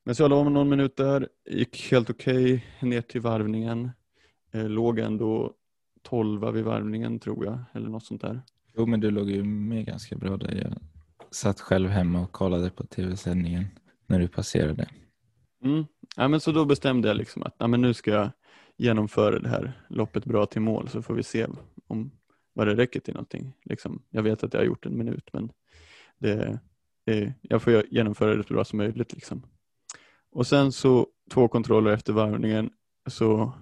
Men 0.04 0.16
så 0.16 0.24
jag 0.24 0.30
la 0.30 0.36
om 0.36 0.54
någon 0.54 0.70
minut 0.70 0.96
där, 0.96 1.30
gick 1.50 1.92
helt 1.92 2.10
okej 2.10 2.54
okay, 2.54 2.90
ner 2.90 3.02
till 3.02 3.22
varvningen. 3.22 3.92
Eh, 4.52 4.70
låg 4.70 5.00
ändå 5.00 5.54
12 6.04 6.54
vid 6.54 6.64
varvningen 6.64 7.20
tror 7.20 7.46
jag, 7.46 7.60
eller 7.74 7.90
något 7.90 8.06
sånt 8.06 8.22
där. 8.22 8.42
Jo 8.78 8.86
men 8.86 9.00
du 9.00 9.12
låg 9.12 9.30
ju 9.30 9.44
med 9.44 9.86
ganska 9.86 10.16
bra 10.16 10.38
där. 10.38 10.56
Jag 10.56 10.74
satt 11.32 11.62
själv 11.62 11.90
hemma 11.90 12.22
och 12.22 12.32
kollade 12.32 12.70
på 12.70 12.84
tv-sändningen 12.84 13.66
när 14.08 14.20
du 14.20 14.28
passerade. 14.28 14.90
Mm. 15.64 15.86
Ja, 16.16 16.28
men 16.28 16.40
så 16.40 16.52
då 16.52 16.66
bestämde 16.66 17.08
jag 17.08 17.18
liksom 17.18 17.44
att 17.44 17.56
ja, 17.58 17.68
men 17.68 17.82
nu 17.82 17.94
ska 17.94 18.12
jag 18.12 18.30
genomföra 18.78 19.40
det 19.40 19.50
här 19.50 19.86
loppet 19.90 20.26
bra 20.26 20.46
till 20.46 20.62
mål 20.62 20.90
så 20.90 21.02
får 21.02 21.14
vi 21.14 21.24
se 21.24 21.48
om 21.88 22.12
vad 22.54 22.68
det 22.68 22.76
räcker 22.76 23.00
till 23.00 23.14
någonting. 23.14 23.54
Liksom, 23.66 24.04
jag 24.10 24.24
vet 24.24 24.44
att 24.44 24.54
jag 24.54 24.60
har 24.62 24.66
gjort 24.66 24.86
en 24.86 24.98
minut 24.98 25.30
men 25.34 25.52
det, 26.18 26.60
det, 27.06 27.34
jag 27.42 27.62
får 27.62 27.84
genomföra 27.90 28.36
det 28.36 28.44
så 28.44 28.54
bra 28.54 28.66
som 28.66 28.78
möjligt. 28.78 29.14
Liksom. 29.14 29.44
Och 30.32 30.48
sen 30.48 30.72
så 30.72 31.08
två 31.34 31.48
kontroller 31.48 31.92
efter 31.92 32.14
varvningen 32.14 32.70
så 33.10 33.54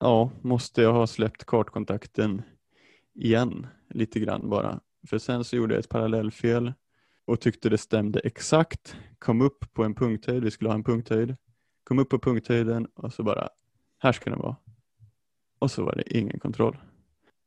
ja, 0.00 0.30
måste 0.42 0.82
jag 0.82 0.92
ha 0.92 1.06
släppt 1.06 1.44
kartkontakten 1.44 2.42
igen 3.14 3.66
lite 3.94 4.20
grann 4.20 4.50
bara. 4.50 4.80
För 5.06 5.18
sen 5.18 5.44
så 5.44 5.56
gjorde 5.56 5.74
jag 5.74 5.80
ett 5.80 5.88
parallellfel 5.88 6.72
och 7.24 7.40
tyckte 7.40 7.68
det 7.68 7.78
stämde 7.78 8.20
exakt. 8.20 8.96
Kom 9.18 9.40
upp 9.40 9.72
på 9.72 9.84
en 9.84 9.94
punkthöjd, 9.94 10.44
vi 10.44 10.50
skulle 10.50 10.70
ha 10.70 10.74
en 10.74 10.84
punkthöjd. 10.84 11.36
Kom 11.84 11.98
upp 11.98 12.08
på 12.08 12.18
punkthöjden 12.18 12.86
och 12.94 13.12
så 13.12 13.22
bara, 13.22 13.48
här 13.98 14.12
ska 14.12 14.30
den 14.30 14.38
vara. 14.38 14.56
Och 15.58 15.70
så 15.70 15.84
var 15.84 15.94
det 15.94 16.18
ingen 16.18 16.40
kontroll. 16.40 16.76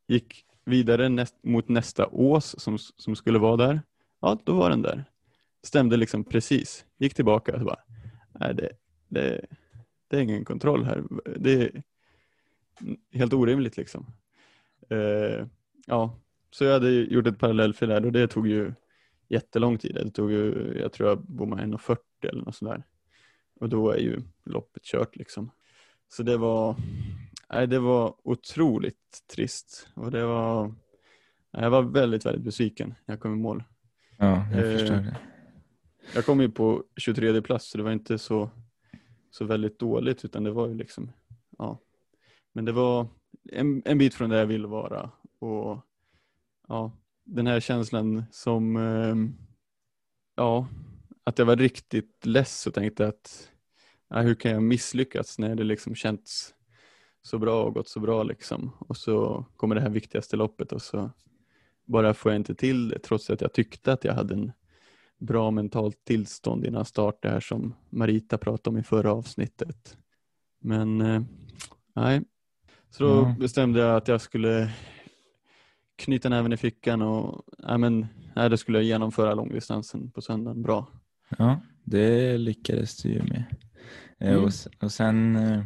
Gick 0.07 0.45
vidare 0.65 1.09
näst, 1.09 1.35
mot 1.43 1.69
nästa 1.69 2.07
ås 2.07 2.59
som, 2.59 2.77
som 2.77 3.15
skulle 3.15 3.39
vara 3.39 3.57
där. 3.57 3.81
Ja, 4.21 4.39
då 4.43 4.53
var 4.53 4.69
den 4.69 4.81
där. 4.81 5.05
Stämde 5.63 5.97
liksom 5.97 6.23
precis. 6.23 6.85
Gick 6.97 7.13
tillbaka 7.13 7.53
och 7.53 7.59
så 7.59 7.65
bara, 7.65 7.79
nej 8.39 8.55
det, 8.55 8.69
det, 9.07 9.45
det 10.07 10.17
är 10.17 10.21
ingen 10.21 10.45
kontroll 10.45 10.83
här. 10.83 11.03
Det 11.35 11.53
är 11.53 11.83
helt 13.11 13.33
orimligt 13.33 13.77
liksom. 13.77 14.05
Uh, 14.91 15.45
ja, 15.85 16.19
så 16.51 16.63
jag 16.63 16.73
hade 16.73 16.91
gjort 16.91 17.27
ett 17.27 17.39
parallellfel 17.39 17.89
där 17.89 18.05
och 18.05 18.11
det 18.11 18.27
tog 18.27 18.47
ju 18.47 18.73
jättelång 19.27 19.77
tid. 19.77 19.95
Det 19.95 20.11
tog 20.11 20.31
ju, 20.31 20.73
jag 20.81 20.91
tror 20.93 21.09
jag 21.09 21.21
bommade 21.21 21.63
1.40 21.63 21.97
eller 22.21 22.41
något 22.41 22.55
sånt 22.55 22.71
där. 22.71 22.83
Och 23.59 23.69
då 23.69 23.91
är 23.91 23.97
ju 23.97 24.21
loppet 24.45 24.83
kört 24.83 25.15
liksom. 25.15 25.51
Så 26.09 26.23
det 26.23 26.37
var, 26.37 26.75
nej, 27.49 27.67
det 27.67 27.79
var 27.79 28.15
otroligt 28.23 29.23
trist 29.35 29.89
och 29.93 30.11
det 30.11 30.25
var, 30.25 30.73
jag 31.51 31.69
var 31.69 31.81
väldigt, 31.81 32.25
väldigt 32.25 32.43
besviken 32.43 32.95
när 33.05 33.15
jag 33.15 33.19
kom 33.19 33.33
i 33.33 33.37
mål. 33.37 33.63
Ja, 34.17 34.45
jag 34.51 34.71
eh, 34.71 34.77
förstår 34.77 34.95
det. 34.95 35.17
Jag 36.15 36.25
kom 36.25 36.41
ju 36.41 36.51
på 36.51 36.83
23 36.97 37.41
plats 37.41 37.69
så 37.69 37.77
det 37.77 37.83
var 37.83 37.91
inte 37.91 38.17
så, 38.17 38.49
så 39.31 39.45
väldigt 39.45 39.79
dåligt 39.79 40.25
utan 40.25 40.43
det 40.43 40.51
var 40.51 40.67
ju 40.67 40.73
liksom, 40.73 41.11
ja. 41.57 41.79
Men 42.53 42.65
det 42.65 42.71
var 42.71 43.07
en, 43.51 43.81
en 43.85 43.97
bit 43.97 44.15
från 44.15 44.29
där 44.29 44.37
jag 44.37 44.45
ville 44.45 44.67
vara 44.67 45.11
och 45.39 45.86
ja, 46.67 46.91
den 47.25 47.47
här 47.47 47.59
känslan 47.59 48.23
som, 48.31 48.75
eh, 48.75 49.15
ja, 50.35 50.67
att 51.23 51.39
jag 51.39 51.45
var 51.45 51.55
riktigt 51.55 52.25
less 52.25 52.67
och 52.67 52.73
tänkte 52.73 53.07
att 53.07 53.51
ja, 54.09 54.21
hur 54.21 54.35
kan 54.35 54.51
jag 54.51 54.63
misslyckas 54.63 55.39
när 55.39 55.55
det 55.55 55.63
liksom 55.63 55.95
känts 55.95 56.53
så 57.21 57.39
bra 57.39 57.63
och 57.63 57.73
gått 57.73 57.89
så 57.89 57.99
bra 57.99 58.23
liksom. 58.23 58.71
Och 58.79 58.97
så 58.97 59.45
kommer 59.57 59.75
det 59.75 59.81
här 59.81 59.89
viktigaste 59.89 60.35
loppet 60.35 60.71
och 60.71 60.81
så 60.81 61.11
bara 61.85 62.13
får 62.13 62.31
jag 62.31 62.39
inte 62.39 62.55
till 62.55 62.89
det 62.89 62.99
trots 62.99 63.29
att 63.29 63.41
jag 63.41 63.53
tyckte 63.53 63.93
att 63.93 64.03
jag 64.03 64.13
hade 64.13 64.33
en 64.33 64.51
bra 65.17 65.51
mentalt 65.51 66.05
tillstånd 66.05 66.65
innan 66.65 66.85
start, 66.85 67.21
det 67.21 67.29
här 67.29 67.39
som 67.39 67.75
Marita 67.89 68.37
pratade 68.37 68.69
om 68.69 68.77
i 68.77 68.83
förra 68.83 69.11
avsnittet. 69.11 69.97
Men 70.59 71.01
eh, 71.01 71.21
nej, 71.95 72.21
så 72.89 73.03
då 73.03 73.09
ja. 73.09 73.35
bestämde 73.39 73.79
jag 73.79 73.97
att 73.97 74.07
jag 74.07 74.21
skulle 74.21 74.71
knyta 75.97 76.29
näven 76.29 76.53
i 76.53 76.57
fickan 76.57 77.01
och 77.01 77.43
nej, 77.57 77.77
men, 77.77 78.07
nej, 78.35 78.49
då 78.49 78.57
skulle 78.57 78.77
jag 78.77 78.85
genomföra 78.85 79.33
långdistansen 79.33 80.11
på 80.11 80.21
söndagen 80.21 80.61
bra. 80.61 80.87
Ja, 81.37 81.59
det 81.83 82.37
lyckades 82.37 82.97
du 82.97 83.09
ju 83.09 83.23
med. 83.23 83.43
Eh, 84.19 84.31
mm. 84.31 84.43
Och, 84.43 84.51
och 84.79 84.91
sen 84.91 85.35
eh, 85.35 85.63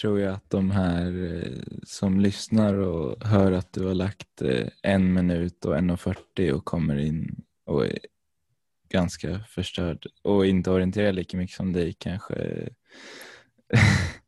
tror 0.00 0.20
jag 0.20 0.34
att 0.34 0.50
de 0.50 0.70
här 0.70 1.34
eh, 1.34 1.62
som 1.82 2.20
lyssnar 2.20 2.74
och 2.74 3.26
hör 3.26 3.52
att 3.52 3.72
du 3.72 3.86
har 3.86 3.94
lagt 3.94 4.42
en 4.82 5.12
minut 5.12 5.64
och 5.64 5.76
1.40 5.76 6.52
och 6.52 6.64
kommer 6.64 6.96
in 6.96 7.44
och 7.66 7.86
är 7.86 7.98
ganska 8.88 9.38
förstörd 9.38 10.06
och 10.22 10.46
inte 10.46 10.70
orienterar 10.70 11.12
lika 11.12 11.36
mycket 11.36 11.56
som 11.56 11.72
dig 11.72 11.92
kanske 11.92 12.68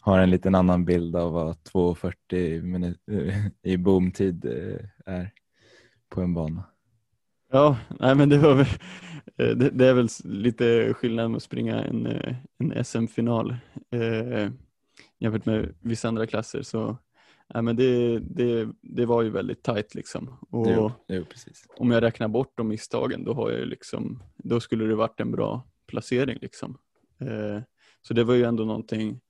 har 0.00 0.18
en 0.18 0.30
liten 0.30 0.54
annan 0.54 0.84
bild 0.84 1.16
av 1.16 1.32
vad 1.32 1.56
2.40 1.56 2.94
i 3.62 3.76
bomtid 3.76 4.44
är 5.06 5.30
på 6.08 6.20
en 6.20 6.34
bana. 6.34 6.64
Ja, 7.52 7.78
nej 8.00 8.14
men 8.14 8.28
det 8.28 8.38
var 8.38 8.54
väl, 8.54 8.66
det, 9.36 9.70
det, 9.70 9.86
är 9.86 9.94
väl 9.94 10.08
lite 10.24 10.94
skillnad 10.94 11.30
med 11.30 11.36
att 11.36 11.42
springa 11.42 11.84
en, 11.84 12.06
en 12.58 12.84
SM-final 12.84 13.56
eh, 13.90 14.50
jämfört 15.18 15.46
med 15.46 15.74
vissa 15.80 16.08
andra 16.08 16.26
klasser 16.26 16.62
så 16.62 16.96
nej 17.54 17.62
men 17.62 17.76
det, 17.76 18.18
det, 18.18 18.68
det 18.82 19.06
var 19.06 19.22
ju 19.22 19.30
väldigt 19.30 19.62
tajt 19.62 19.94
liksom. 19.94 20.38
Och 20.50 20.66
jo, 20.70 20.92
jo. 21.08 21.24
Om 21.76 21.90
jag 21.90 22.02
räknar 22.02 22.28
bort 22.28 22.52
de 22.56 22.68
misstagen 22.68 23.24
då, 23.24 23.34
har 23.34 23.50
jag 23.50 23.68
liksom, 23.68 24.22
då 24.36 24.60
skulle 24.60 24.84
det 24.84 24.94
varit 24.94 25.20
en 25.20 25.30
bra 25.30 25.66
placering. 25.86 26.38
Liksom. 26.40 26.78
Eh, 27.20 27.62
så 28.02 28.14
det 28.14 28.24
var 28.24 28.34
ju 28.34 28.44
ändå 28.44 28.64
någonting 28.64 29.20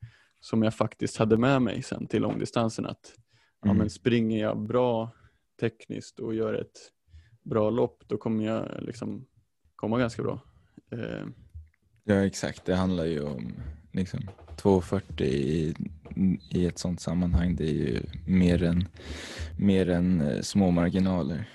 som 0.41 0.63
jag 0.63 0.75
faktiskt 0.75 1.17
hade 1.17 1.37
med 1.37 1.63
mig 1.63 1.83
sen 1.83 2.07
till 2.07 2.23
långdistansen 2.23 2.87
att 2.87 3.13
mm. 3.65 3.77
ja, 3.77 3.79
men 3.79 3.91
springer 3.91 4.41
jag 4.41 4.59
bra 4.67 5.11
tekniskt 5.61 6.21
och 6.21 6.35
gör 6.35 6.55
ett 6.55 6.93
bra 7.43 7.71
lopp 7.71 8.03
då 8.07 8.17
kommer 8.17 8.45
jag 8.45 8.69
liksom 8.81 9.27
komma 9.77 9.99
ganska 9.99 10.23
bra. 10.23 10.41
Eh. 10.93 11.27
Ja 12.05 12.15
exakt, 12.15 12.65
det 12.65 12.75
handlar 12.75 13.05
ju 13.05 13.23
om 13.23 13.53
liksom 13.93 14.21
2,40 14.57 15.23
i, 15.23 15.75
i 16.51 16.67
ett 16.67 16.79
sånt 16.79 17.01
sammanhang. 17.01 17.57
Det 17.57 17.65
är 17.65 17.75
ju 17.75 18.03
mer 18.27 18.63
än, 18.63 18.89
mer 19.59 19.91
än 19.91 20.21
eh, 20.21 20.41
små 20.41 20.71
marginaler. 20.71 21.49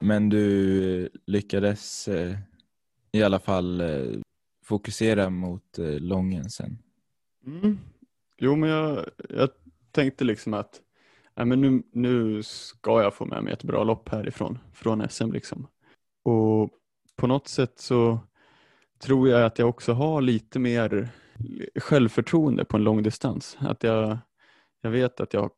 Men 0.00 0.28
du 0.28 1.08
lyckades 1.26 2.08
eh, 2.08 2.36
i 3.12 3.22
alla 3.22 3.38
fall 3.38 3.80
eh, 3.80 4.20
fokusera 4.64 5.30
mot 5.30 5.78
eh, 5.78 5.98
lången 5.98 6.50
sen. 6.50 6.78
Mm. 7.46 7.78
Jo 8.44 8.56
men 8.56 8.70
jag, 8.70 9.04
jag 9.28 9.48
tänkte 9.90 10.24
liksom 10.24 10.54
att 10.54 10.80
nej, 11.36 11.46
men 11.46 11.60
nu, 11.60 11.82
nu 11.92 12.42
ska 12.42 13.02
jag 13.02 13.14
få 13.14 13.24
med 13.24 13.44
mig 13.44 13.52
ett 13.52 13.64
bra 13.64 13.84
lopp 13.84 14.08
härifrån, 14.08 14.58
från 14.72 15.08
SM 15.08 15.32
liksom. 15.32 15.66
Och 16.24 16.70
på 17.16 17.26
något 17.26 17.48
sätt 17.48 17.78
så 17.78 18.18
tror 19.02 19.28
jag 19.28 19.42
att 19.44 19.58
jag 19.58 19.68
också 19.68 19.92
har 19.92 20.20
lite 20.20 20.58
mer 20.58 21.08
självförtroende 21.76 22.64
på 22.64 22.76
en 22.76 22.84
lång 22.84 23.02
distans. 23.02 23.56
Att 23.60 23.82
jag, 23.82 24.18
jag 24.80 24.90
vet 24.90 25.20
att 25.20 25.34
jag, 25.34 25.50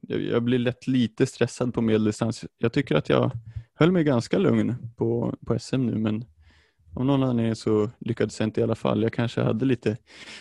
jag 0.00 0.42
blir 0.42 0.58
lätt 0.58 0.86
lite 0.86 1.26
stressad 1.26 1.74
på 1.74 1.80
medeldistans. 1.80 2.44
Jag 2.58 2.72
tycker 2.72 2.94
att 2.94 3.08
jag 3.08 3.30
höll 3.74 3.92
mig 3.92 4.04
ganska 4.04 4.38
lugn 4.38 4.74
på, 4.96 5.36
på 5.46 5.58
SM 5.58 5.86
nu 5.86 5.98
men 5.98 6.24
av 6.94 7.04
någon 7.04 7.22
anledning 7.22 7.56
så 7.56 7.90
lyckades 7.98 8.40
jag 8.40 8.46
inte 8.46 8.60
i 8.60 8.64
alla 8.64 8.74
fall. 8.74 9.02
Jag 9.02 9.12
kanske 9.12 9.40
hade 9.40 9.64
lite 9.64 9.96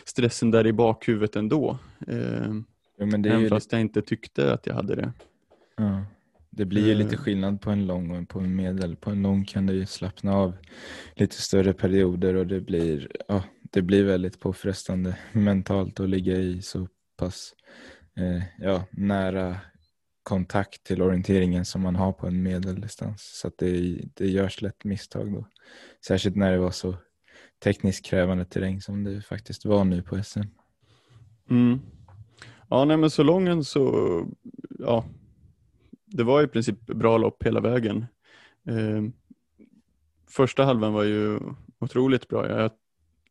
stressen 0.05 0.51
där 0.51 0.67
i 0.67 0.73
bakhuvudet 0.73 1.35
ändå. 1.35 1.77
Eh, 2.07 2.53
ja, 2.97 3.05
men 3.05 3.21
det 3.21 3.29
är 3.29 3.33
även 3.33 3.49
fast 3.49 3.65
lite... 3.65 3.75
jag 3.75 3.81
inte 3.81 4.01
tyckte 4.01 4.53
att 4.53 4.67
jag 4.67 4.73
hade 4.73 4.95
det. 4.95 5.13
Ja. 5.77 6.05
Det 6.51 6.65
blir 6.65 6.87
ju 6.87 6.95
lite 6.95 7.15
eh. 7.15 7.21
skillnad 7.21 7.61
på 7.61 7.71
en 7.71 7.87
lång 7.87 8.11
och 8.11 8.29
på 8.29 8.39
en 8.39 8.55
medel. 8.55 8.95
På 8.95 9.09
en 9.09 9.21
lång 9.21 9.45
kan 9.45 9.65
det 9.65 9.73
ju 9.73 9.85
slappna 9.85 10.35
av 10.35 10.53
lite 11.15 11.41
större 11.41 11.73
perioder 11.73 12.35
och 12.35 12.47
det 12.47 12.61
blir, 12.61 13.11
ja, 13.27 13.43
det 13.61 13.81
blir 13.81 14.03
väldigt 14.03 14.39
påfrestande 14.39 15.17
mentalt 15.31 15.99
att 15.99 16.09
ligga 16.09 16.37
i 16.37 16.61
så 16.61 16.87
pass 17.17 17.53
eh, 18.17 18.43
ja, 18.57 18.85
nära 18.91 19.57
kontakt 20.23 20.83
till 20.83 21.01
orienteringen 21.01 21.65
som 21.65 21.81
man 21.81 21.95
har 21.95 22.11
på 22.11 22.27
en 22.27 22.43
medeldistans. 22.43 23.39
Så 23.41 23.51
det, 23.57 23.99
det 24.13 24.27
görs 24.27 24.61
lätt 24.61 24.83
misstag 24.83 25.33
då. 25.33 25.45
Särskilt 26.07 26.35
när 26.35 26.51
det 26.51 26.57
var 26.57 26.71
så 26.71 26.95
tekniskt 27.63 28.05
krävande 28.05 28.45
terräng 28.45 28.81
som 28.81 29.03
det 29.03 29.21
faktiskt 29.21 29.65
var 29.65 29.83
nu 29.83 30.01
på 30.01 30.23
SM. 30.23 30.41
Mm. 31.49 31.79
Ja, 32.69 32.85
nej, 32.85 32.97
men 32.97 33.09
så 33.09 33.23
lången 33.23 33.63
så, 33.63 34.25
ja, 34.79 35.05
det 36.05 36.23
var 36.23 36.43
i 36.43 36.47
princip 36.47 36.85
bra 36.85 37.17
lopp 37.17 37.43
hela 37.43 37.59
vägen. 37.59 38.05
Eh, 38.67 39.03
första 40.27 40.65
halvan 40.65 40.93
var 40.93 41.03
ju 41.03 41.39
otroligt 41.79 42.27
bra. 42.27 42.49
Jag 42.49 42.71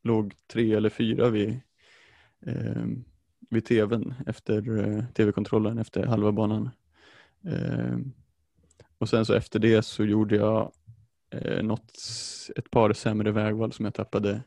låg 0.02 0.35
tre 0.47 0.75
eller 0.75 0.90
fyra 0.90 1.28
vid, 1.30 1.61
eh, 2.47 2.87
vid 3.50 3.64
tvn 3.64 4.14
efter 4.26 4.78
eh, 4.78 5.04
tv-kontrollen 5.14 5.78
efter 5.78 6.07
halva 6.07 6.33
banan. 6.33 6.71
Eh, 7.45 7.99
och 8.99 9.09
sen 9.09 9.25
så 9.25 9.35
efter 9.35 9.59
det 9.59 9.83
så 9.83 10.04
gjorde 10.04 10.37
jag 10.37 10.73
eh, 11.31 11.63
något, 11.63 11.99
ett 12.57 12.71
par 12.71 12.93
sämre 12.93 13.31
vägval 13.31 13.73
som 13.73 13.85
jag 13.85 13.95
tappade 13.95 14.43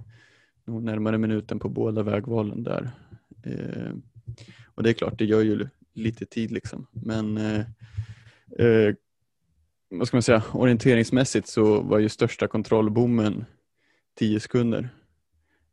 nog 0.66 0.84
närmare 0.84 1.18
minuten 1.18 1.60
på 1.60 1.70
båda 1.70 2.04
vägvalen 2.04 2.64
där. 2.64 2.92
Eh, 3.44 3.92
och 4.76 4.84
det 4.84 4.90
är 4.90 4.94
klart, 4.94 5.18
det 5.18 5.26
gör 5.26 5.42
ju 5.42 5.68
lite 5.94 6.26
tid 6.26 6.52
liksom. 6.52 6.88
Men 6.92 7.38
eh, 7.38 7.66
eh, 8.60 8.96
vad 9.90 10.08
ska 10.08 10.18
man 10.18 10.24
säga, 10.24 10.44
orienteringsmässigt 10.54 11.48
så 11.48 11.82
var 11.82 12.00
ju 12.00 12.10
största 12.10 12.48
kontrollbommen 12.48 13.46
10 14.20 14.40
sekunder. 14.40 14.90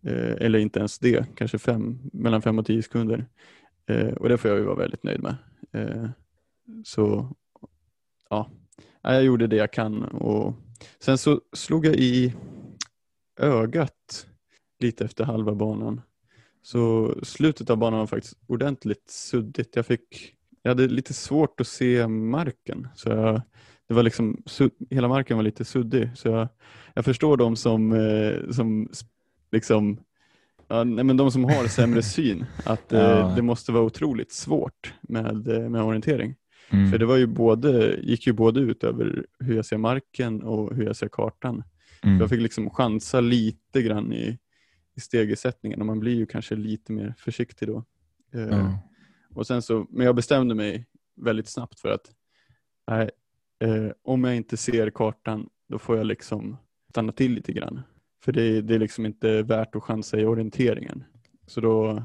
Eh, 0.02 0.32
eller 0.32 0.58
inte 0.58 0.78
ens 0.78 0.98
det, 0.98 1.26
kanske 1.36 1.58
fem, 1.58 1.98
mellan 2.12 2.42
5 2.42 2.58
och 2.58 2.66
10 2.66 2.82
sekunder. 2.82 3.26
Eh, 3.86 4.08
och 4.08 4.28
det 4.28 4.38
får 4.38 4.50
jag 4.50 4.60
ju 4.60 4.64
vara 4.64 4.76
väldigt 4.76 5.02
nöjd 5.02 5.20
med. 5.22 5.36
Eh, 5.72 6.10
så 6.84 7.36
ja, 8.30 8.50
jag 9.02 9.24
gjorde 9.24 9.46
det 9.46 9.56
jag 9.56 9.72
kan 9.72 10.04
och 10.04 10.54
sen 10.98 11.18
så 11.18 11.40
slog 11.52 11.86
jag 11.86 11.96
i 11.96 12.34
ögat 13.38 14.26
lite 14.80 15.04
efter 15.04 15.24
halva 15.24 15.54
banan. 15.54 16.00
Så 16.62 17.14
slutet 17.22 17.70
av 17.70 17.76
banan 17.76 17.98
var 17.98 18.06
faktiskt 18.06 18.38
ordentligt 18.46 19.10
suddigt. 19.10 19.76
Jag, 19.76 19.86
fick, 19.86 20.34
jag 20.62 20.70
hade 20.70 20.86
lite 20.88 21.14
svårt 21.14 21.60
att 21.60 21.66
se 21.66 22.08
marken. 22.08 22.88
Så 22.94 23.08
jag, 23.08 23.42
det 23.88 23.94
var 23.94 24.02
liksom, 24.02 24.42
hela 24.90 25.08
marken 25.08 25.36
var 25.36 25.44
lite 25.44 25.64
suddig. 25.64 26.10
Så 26.14 26.28
jag, 26.28 26.48
jag 26.94 27.04
förstår 27.04 27.36
de 27.36 27.56
som, 27.56 27.92
eh, 27.92 28.50
som 28.50 28.88
liksom, 29.52 30.00
ja, 30.68 30.84
nej, 30.84 31.04
men 31.04 31.16
de 31.16 31.30
som 31.30 31.44
har 31.44 31.68
sämre 31.68 32.02
syn, 32.02 32.44
att 32.64 32.92
eh, 32.92 33.00
ja. 33.00 33.32
det 33.36 33.42
måste 33.42 33.72
vara 33.72 33.84
otroligt 33.84 34.32
svårt 34.32 34.94
med, 35.00 35.48
eh, 35.48 35.68
med 35.68 35.82
orientering. 35.82 36.34
Mm. 36.70 36.90
För 36.90 36.98
det 36.98 37.06
var 37.06 37.16
ju 37.16 37.26
både, 37.26 38.00
gick 38.02 38.26
ju 38.26 38.32
både 38.32 38.60
ut 38.60 38.84
över 38.84 39.26
hur 39.38 39.56
jag 39.56 39.66
ser 39.66 39.78
marken 39.78 40.42
och 40.42 40.76
hur 40.76 40.84
jag 40.84 40.96
ser 40.96 41.08
kartan. 41.08 41.62
Mm. 42.02 42.20
Jag 42.20 42.28
fick 42.28 42.40
liksom 42.40 42.70
chansa 42.70 43.20
lite 43.20 43.82
grann 43.82 44.12
i, 44.12 44.38
i 44.96 45.00
stegersättningen 45.00 45.80
och 45.80 45.86
man 45.86 46.00
blir 46.00 46.14
ju 46.14 46.26
kanske 46.26 46.54
lite 46.54 46.92
mer 46.92 47.14
försiktig 47.18 47.68
då. 47.68 47.84
Mm. 48.34 48.72
och 49.34 49.46
sen 49.46 49.62
så, 49.62 49.86
men 49.90 50.06
jag 50.06 50.16
bestämde 50.16 50.54
mig 50.54 50.86
väldigt 51.16 51.48
snabbt 51.48 51.80
för 51.80 51.88
att 51.88 52.10
nej, 52.86 53.10
eh, 53.60 53.92
om 54.02 54.24
jag 54.24 54.36
inte 54.36 54.56
ser 54.56 54.90
kartan 54.90 55.48
då 55.68 55.78
får 55.78 55.96
jag 55.96 56.06
liksom 56.06 56.56
stanna 56.90 57.12
till 57.12 57.32
lite 57.32 57.52
grann. 57.52 57.80
För 58.22 58.32
det, 58.32 58.62
det 58.62 58.74
är 58.74 58.78
liksom 58.78 59.06
inte 59.06 59.42
värt 59.42 59.76
att 59.76 59.82
chansa 59.82 60.18
i 60.18 60.24
orienteringen. 60.24 61.04
Så 61.46 61.60
då, 61.60 62.02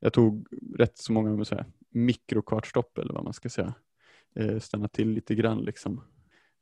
jag 0.00 0.12
tog 0.12 0.46
rätt 0.76 0.98
så 0.98 1.12
många 1.12 1.44
så 1.44 1.54
här, 1.54 1.66
mikrokartstopp 1.90 2.98
eller 2.98 3.14
vad 3.14 3.24
man 3.24 3.32
ska 3.32 3.48
säga. 3.48 3.74
Eh, 4.34 4.58
stanna 4.58 4.88
till 4.88 5.10
lite 5.10 5.34
grann 5.34 5.58
liksom 5.58 6.00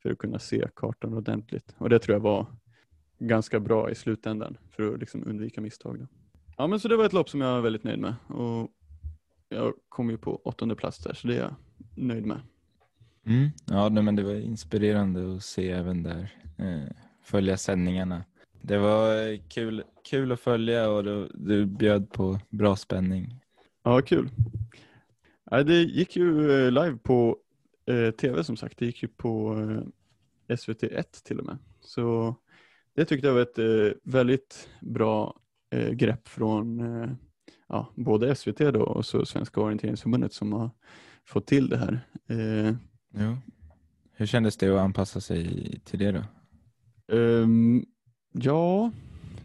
för 0.01 0.11
att 0.11 0.17
kunna 0.17 0.39
se 0.39 0.67
kartan 0.75 1.13
ordentligt. 1.13 1.75
Och 1.77 1.89
det 1.89 1.99
tror 1.99 2.15
jag 2.15 2.19
var 2.19 2.45
ganska 3.19 3.59
bra 3.59 3.91
i 3.91 3.95
slutändan 3.95 4.57
för 4.71 4.93
att 4.93 4.99
liksom 4.99 5.27
undvika 5.27 5.61
misstag. 5.61 5.99
Då. 5.99 6.07
Ja 6.57 6.67
men 6.67 6.79
så 6.79 6.87
det 6.87 6.97
var 6.97 7.05
ett 7.05 7.13
lopp 7.13 7.29
som 7.29 7.41
jag 7.41 7.51
var 7.51 7.61
väldigt 7.61 7.83
nöjd 7.83 7.99
med 7.99 8.15
och 8.27 8.71
jag 9.49 9.73
kom 9.89 10.09
ju 10.09 10.17
på 10.17 10.41
åttonde 10.43 10.75
plats 10.75 10.97
där 10.97 11.13
så 11.13 11.27
det 11.27 11.35
är 11.35 11.39
jag 11.39 11.55
nöjd 11.95 12.25
med. 12.25 12.39
Mm. 13.25 13.49
Ja 13.65 13.89
men 13.89 14.15
det 14.15 14.23
var 14.23 14.35
inspirerande 14.35 15.35
att 15.35 15.43
se 15.43 15.71
även 15.71 16.03
där, 16.03 16.31
eh, 16.57 16.95
följa 17.23 17.57
sändningarna. 17.57 18.23
Det 18.61 18.77
var 18.77 19.37
kul, 19.49 19.83
kul 20.09 20.31
att 20.31 20.39
följa 20.39 20.89
och 20.89 21.03
du, 21.03 21.31
du 21.33 21.65
bjöd 21.65 22.11
på 22.11 22.39
bra 22.49 22.75
spänning. 22.75 23.39
Ja 23.83 24.01
kul. 24.01 24.29
Ja, 25.51 25.63
det 25.63 25.81
gick 25.81 26.15
ju 26.15 26.51
eh, 26.51 26.71
live 26.71 26.97
på 26.97 27.37
eh, 27.85 28.11
tv 28.11 28.43
som 28.43 28.57
sagt. 28.57 28.77
Det 28.77 28.85
gick 28.85 29.03
ju 29.03 29.07
på 29.07 29.53
eh, 30.47 30.55
SVT1 30.55 31.23
till 31.23 31.39
och 31.39 31.45
med. 31.45 31.57
Så 31.81 32.35
det 32.95 33.05
tyckte 33.05 33.27
jag 33.27 33.33
var 33.33 33.41
ett 33.41 33.59
eh, 33.59 33.97
väldigt 34.03 34.69
bra 34.81 35.39
eh, 35.71 35.89
grepp 35.91 36.27
från 36.27 36.79
eh, 36.79 37.11
ja, 37.67 37.93
både 37.95 38.35
SVT 38.35 38.57
då 38.57 38.83
och 38.83 39.05
så 39.05 39.25
Svenska 39.25 39.61
orienteringsförbundet 39.61 40.33
som 40.33 40.53
har 40.53 40.69
fått 41.25 41.47
till 41.47 41.69
det 41.69 41.77
här. 41.77 42.07
Eh, 42.27 42.75
ja. 43.13 43.37
Hur 44.15 44.25
kändes 44.25 44.57
det 44.57 44.69
att 44.69 44.79
anpassa 44.79 45.21
sig 45.21 45.79
till 45.85 45.99
det 45.99 46.11
då? 46.11 46.23
Um, 47.15 47.85
ja, 48.31 48.91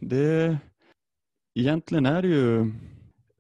det 0.01 0.59
egentligen 1.55 2.07
är 2.07 2.23
det 2.23 2.29
ju 2.29 2.73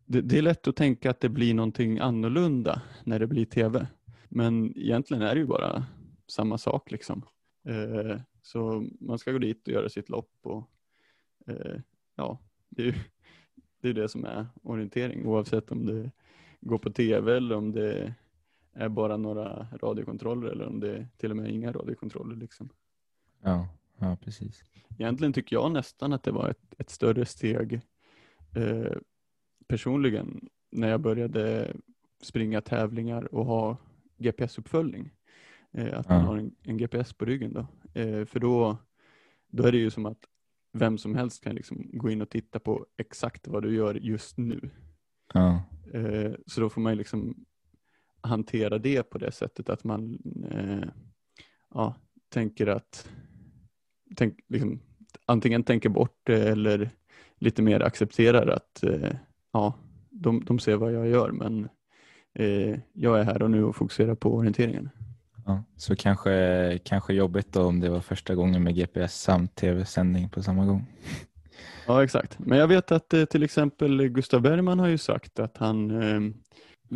det, 0.06 0.20
det, 0.20 0.38
är 0.38 0.42
lätt 0.42 0.68
att 0.68 0.76
tänka 0.76 1.10
att 1.10 1.20
det 1.20 1.28
blir 1.28 1.54
någonting 1.54 1.98
annorlunda 1.98 2.82
när 3.04 3.18
det 3.18 3.26
blir 3.26 3.44
tv. 3.44 3.86
Men 4.28 4.78
egentligen 4.78 5.22
är 5.22 5.34
det 5.34 5.40
ju 5.40 5.46
bara 5.46 5.86
samma 6.26 6.58
sak 6.58 6.90
liksom. 6.90 7.22
Eh, 7.64 8.20
så 8.42 8.88
man 9.00 9.18
ska 9.18 9.32
gå 9.32 9.38
dit 9.38 9.68
och 9.68 9.74
göra 9.74 9.88
sitt 9.88 10.08
lopp 10.08 10.32
och 10.42 10.70
eh, 11.46 11.80
ja, 12.14 12.38
det 12.68 12.82
är 12.82 12.86
ju 12.86 12.94
det, 13.80 13.88
är 13.88 13.92
det 13.92 14.08
som 14.08 14.24
är 14.24 14.46
orientering 14.62 15.26
oavsett 15.26 15.70
om 15.70 15.86
det 15.86 16.10
går 16.60 16.78
på 16.78 16.90
tv 16.90 17.36
eller 17.36 17.56
om 17.56 17.72
det 17.72 18.14
är 18.72 18.88
bara 18.88 19.16
några 19.16 19.66
radiokontroller 19.82 20.48
eller 20.48 20.66
om 20.66 20.80
det 20.80 20.96
är 20.96 21.08
till 21.16 21.30
och 21.30 21.36
med 21.36 21.50
inga 21.50 21.72
radiokontroller. 21.72 22.36
Liksom. 22.36 22.68
Ja, 23.42 23.68
ja, 23.98 24.16
precis. 24.24 24.64
Egentligen 24.98 25.32
tycker 25.32 25.56
jag 25.56 25.72
nästan 25.72 26.12
att 26.12 26.22
det 26.22 26.30
var 26.30 26.48
ett, 26.48 26.74
ett 26.78 26.90
större 26.90 27.26
steg 27.26 27.80
eh, 28.56 28.96
personligen 29.66 30.48
när 30.70 30.88
jag 30.88 31.00
började 31.00 31.72
springa 32.22 32.60
tävlingar 32.60 33.34
och 33.34 33.46
ha 33.46 33.76
GPS-uppföljning. 34.18 35.10
Eh, 35.72 35.98
att 35.98 36.08
man 36.08 36.20
har 36.20 36.36
en, 36.36 36.54
en, 36.62 36.76
GPS 36.76 37.12
på 37.12 37.24
ryggen 37.24 37.52
då. 37.52 37.66
Eh, 38.00 38.24
för 38.24 38.40
då, 38.40 38.76
då 39.48 39.62
är 39.62 39.72
det 39.72 39.78
ju 39.78 39.90
som 39.90 40.06
att 40.06 40.24
vem 40.72 40.98
som 40.98 41.14
helst 41.14 41.44
kan 41.44 41.54
liksom 41.54 41.90
gå 41.92 42.10
in 42.10 42.22
och 42.22 42.30
titta 42.30 42.58
på 42.58 42.86
exakt 42.96 43.48
vad 43.48 43.62
du 43.62 43.74
gör 43.74 43.94
just 43.94 44.38
nu. 44.38 44.70
Ja. 45.34 45.62
Eh, 45.92 46.32
så 46.46 46.60
då 46.60 46.70
får 46.70 46.80
man 46.80 46.96
liksom 46.96 47.44
hantera 48.20 48.78
det 48.78 49.02
på 49.02 49.18
det 49.18 49.32
sättet 49.32 49.68
att 49.68 49.84
man 49.84 50.18
eh, 50.50 50.88
ja, 51.74 51.94
tänker 52.28 52.66
att 52.66 53.10
tänk, 54.16 54.38
liksom, 54.48 54.80
antingen 55.26 55.64
tänker 55.64 55.88
bort 55.88 56.20
det 56.22 56.48
eller 56.48 56.90
lite 57.36 57.62
mer 57.62 57.80
accepterar 57.80 58.46
att 58.46 58.82
eh, 58.82 59.14
ja, 59.52 59.74
de, 60.10 60.44
de 60.44 60.58
ser 60.58 60.76
vad 60.76 60.92
jag 60.92 61.08
gör 61.08 61.30
men 61.30 61.68
eh, 62.38 62.78
jag 62.92 63.20
är 63.20 63.24
här 63.24 63.42
och 63.42 63.50
nu 63.50 63.64
och 63.64 63.76
fokuserar 63.76 64.14
på 64.14 64.34
orienteringen. 64.34 64.90
Ja, 65.46 65.64
så 65.76 65.96
kanske, 65.96 66.78
kanske 66.84 67.14
jobbigt 67.14 67.52
då 67.52 67.62
om 67.62 67.80
det 67.80 67.88
var 67.88 68.00
första 68.00 68.34
gången 68.34 68.62
med 68.62 68.74
GPS 68.74 69.20
samt 69.20 69.54
tv-sändning 69.54 70.28
på 70.28 70.42
samma 70.42 70.66
gång. 70.66 70.86
Ja 71.86 72.04
exakt, 72.04 72.38
men 72.38 72.58
jag 72.58 72.68
vet 72.68 72.92
att 72.92 73.14
eh, 73.14 73.24
till 73.24 73.42
exempel 73.42 74.08
Gustav 74.08 74.40
Bergman 74.40 74.78
har 74.78 74.88
ju 74.88 74.98
sagt 74.98 75.38
att 75.38 75.56
han 75.56 75.90
eh, 75.90 76.20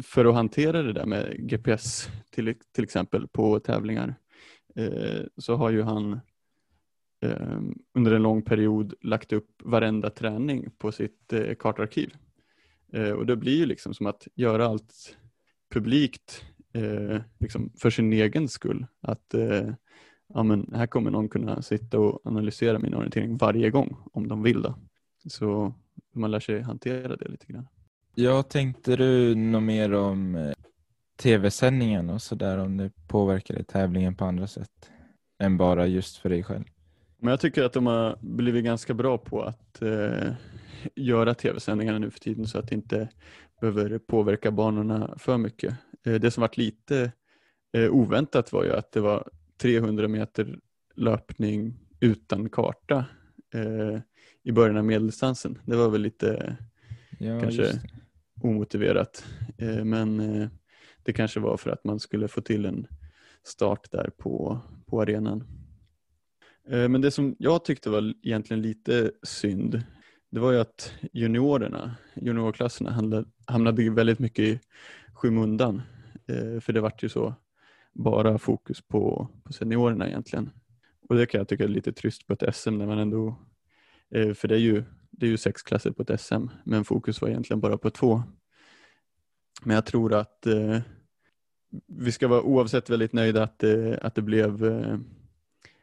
för 0.02 0.24
att 0.24 0.34
hantera 0.34 0.82
det 0.82 0.92
där 0.92 1.06
med 1.06 1.48
GPS 1.48 2.08
till, 2.30 2.54
till 2.72 2.84
exempel 2.84 3.28
på 3.28 3.60
tävlingar 3.60 4.14
eh, 4.76 5.22
så 5.36 5.56
har 5.56 5.70
ju 5.70 5.82
han 5.82 6.20
eh, 7.22 7.60
under 7.94 8.12
en 8.12 8.22
lång 8.22 8.42
period 8.42 8.94
lagt 9.02 9.32
upp 9.32 9.48
varenda 9.64 10.10
träning 10.10 10.70
på 10.78 10.92
sitt 10.92 11.32
eh, 11.32 11.54
kartarkiv. 11.54 12.14
Och 13.16 13.26
det 13.26 13.36
blir 13.36 13.58
ju 13.58 13.66
liksom 13.66 13.94
som 13.94 14.06
att 14.06 14.28
göra 14.34 14.66
allt 14.66 15.16
publikt 15.72 16.44
eh, 16.72 17.20
liksom 17.38 17.72
för 17.78 17.90
sin 17.90 18.12
egen 18.12 18.48
skull. 18.48 18.86
Att 19.00 19.34
eh, 19.34 19.74
ja, 20.34 20.42
men 20.42 20.72
här 20.74 20.86
kommer 20.86 21.10
någon 21.10 21.28
kunna 21.28 21.62
sitta 21.62 21.98
och 21.98 22.20
analysera 22.24 22.78
min 22.78 22.94
orientering 22.94 23.36
varje 23.36 23.70
gång 23.70 23.96
om 24.12 24.28
de 24.28 24.42
vill. 24.42 24.62
Då. 24.62 24.78
Så 25.28 25.74
man 26.14 26.30
lär 26.30 26.40
sig 26.40 26.62
hantera 26.62 27.16
det 27.16 27.28
lite 27.28 27.46
grann. 27.46 27.68
Ja, 28.14 28.42
tänkte 28.42 28.96
du 28.96 29.34
något 29.34 29.62
mer 29.62 29.92
om 29.92 30.34
eh, 30.34 30.52
tv-sändningen 31.16 32.10
och 32.10 32.22
sådär 32.22 32.58
om 32.58 32.76
det 32.76 32.90
påverkade 33.08 33.64
tävlingen 33.64 34.14
på 34.14 34.24
andra 34.24 34.46
sätt 34.46 34.90
än 35.38 35.56
bara 35.56 35.86
just 35.86 36.16
för 36.16 36.28
dig 36.28 36.42
själv? 36.42 36.64
Men 37.18 37.30
jag 37.30 37.40
tycker 37.40 37.64
att 37.64 37.72
de 37.72 37.86
har 37.86 38.18
blivit 38.20 38.64
ganska 38.64 38.94
bra 38.94 39.18
på 39.18 39.42
att 39.42 39.82
eh, 39.82 40.32
göra 40.94 41.34
tv-sändningarna 41.34 41.98
nu 41.98 42.10
för 42.10 42.20
tiden 42.20 42.46
så 42.46 42.58
att 42.58 42.72
inte 42.72 43.08
behöver 43.62 43.98
påverka 43.98 44.50
banorna 44.50 45.14
för 45.18 45.38
mycket. 45.38 45.74
Eh, 46.06 46.14
det 46.14 46.30
som 46.30 46.40
varit 46.40 46.56
lite 46.56 47.12
eh, 47.72 47.90
oväntat 47.90 48.52
var 48.52 48.64
ju 48.64 48.72
att 48.72 48.92
det 48.92 49.00
var 49.00 49.28
300 49.56 50.08
meter 50.08 50.58
löpning 50.96 51.74
utan 52.00 52.48
karta 52.48 53.04
eh, 53.54 54.00
i 54.42 54.52
början 54.52 54.76
av 54.76 54.84
medeldistansen. 54.84 55.58
Det 55.64 55.76
var 55.76 55.88
väl 55.88 56.00
lite 56.02 56.56
Ja, 57.18 57.40
Kanske- 57.40 57.80
omotiverat. 58.42 59.24
Men 59.84 60.16
det 61.02 61.12
kanske 61.12 61.40
var 61.40 61.56
för 61.56 61.70
att 61.70 61.84
man 61.84 62.00
skulle 62.00 62.28
få 62.28 62.40
till 62.40 62.64
en 62.64 62.86
start 63.42 63.90
där 63.90 64.10
på, 64.18 64.58
på 64.86 65.02
arenan. 65.02 65.44
Men 66.68 67.00
det 67.00 67.10
som 67.10 67.36
jag 67.38 67.64
tyckte 67.64 67.90
var 67.90 68.14
egentligen 68.22 68.62
lite 68.62 69.12
synd, 69.22 69.82
det 70.32 70.40
var 70.40 70.52
ju 70.52 70.60
att 70.60 70.92
juniorerna, 71.12 71.96
juniorklasserna 72.14 72.90
hamnade, 72.90 73.24
hamnade 73.46 73.90
väldigt 73.90 74.18
mycket 74.18 74.44
i 74.44 74.60
skymundan. 75.14 75.82
Eh, 76.26 76.60
för 76.60 76.72
det 76.72 76.80
vart 76.80 77.02
ju 77.02 77.08
så 77.08 77.34
bara 77.92 78.38
fokus 78.38 78.80
på, 78.80 79.28
på 79.44 79.52
seniorerna 79.52 80.08
egentligen. 80.08 80.50
Och 81.08 81.16
det 81.16 81.26
kan 81.26 81.38
jag 81.38 81.48
tycka 81.48 81.64
är 81.64 81.68
lite 81.68 81.92
trist 81.92 82.26
på 82.26 82.32
ett 82.32 82.54
SM 82.56 82.78
när 82.78 82.86
man 82.86 82.98
ändå, 82.98 83.36
eh, 84.10 84.34
för 84.34 84.48
det 84.48 84.54
är 84.54 84.58
ju 84.58 84.84
det 85.10 85.26
är 85.26 85.30
ju 85.30 85.36
sex 85.36 85.62
klasser 85.62 85.90
på 85.90 86.02
ett 86.02 86.20
SM 86.20 86.46
men 86.64 86.84
fokus 86.84 87.20
var 87.20 87.28
egentligen 87.28 87.60
bara 87.60 87.78
på 87.78 87.90
två. 87.90 88.22
Men 89.62 89.74
jag 89.74 89.86
tror 89.86 90.14
att 90.14 90.46
eh, 90.46 90.80
vi 91.86 92.12
ska 92.12 92.28
vara 92.28 92.42
oavsett 92.42 92.90
väldigt 92.90 93.12
nöjda 93.12 93.42
att, 93.42 93.62
eh, 93.62 93.94
att, 94.02 94.14
det 94.14 94.22
blev, 94.22 94.64
eh, 94.64 94.98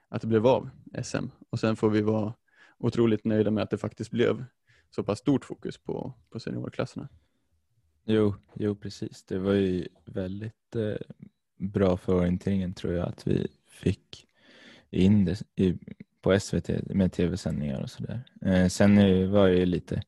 att 0.10 0.22
det 0.22 0.28
blev 0.28 0.48
av 0.48 0.70
SM 1.04 1.26
och 1.50 1.60
sen 1.60 1.76
får 1.76 1.90
vi 1.90 2.02
vara 2.02 2.34
otroligt 2.80 3.26
nöjda 3.26 3.52
med 3.52 3.64
att 3.64 3.70
det 3.70 3.78
faktiskt 3.78 4.12
blev 4.12 4.46
så 4.90 5.04
pass 5.04 5.20
stort 5.20 5.46
fokus 5.46 5.78
på, 5.78 6.14
på 6.30 6.40
seniorklasserna. 6.40 7.10
Jo, 8.06 8.36
jo, 8.56 8.76
precis. 8.76 9.24
Det 9.24 9.40
var 9.40 9.54
ju 9.54 9.88
väldigt 10.06 10.76
eh, 10.76 10.96
bra 11.58 11.98
för 11.98 12.14
orienteringen 12.14 12.74
tror 12.74 12.94
jag 12.94 13.08
att 13.08 13.28
vi 13.28 13.48
fick 13.68 14.28
in 14.90 15.26
det 15.26 15.42
i, 15.56 15.78
på 16.22 16.40
SVT 16.40 16.70
med 16.86 17.12
tv-sändningar 17.12 17.82
och 17.82 17.90
sådär. 17.90 18.24
Eh, 18.42 18.68
sen 18.68 18.96
var 19.32 19.48
det 19.48 19.56
ju 19.56 19.66
lite 19.66 20.02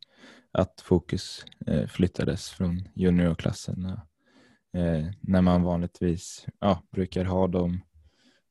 att 0.52 0.82
fokus 0.82 1.46
eh, 1.68 1.88
flyttades 1.88 2.50
från 2.50 2.88
juniorklasserna 2.94 4.02
eh, 4.74 5.06
när 5.22 5.42
man 5.42 5.64
vanligtvis 5.64 6.48
ja, 6.60 6.84
brukar 6.92 7.26
ha 7.26 7.48
dem 7.48 7.82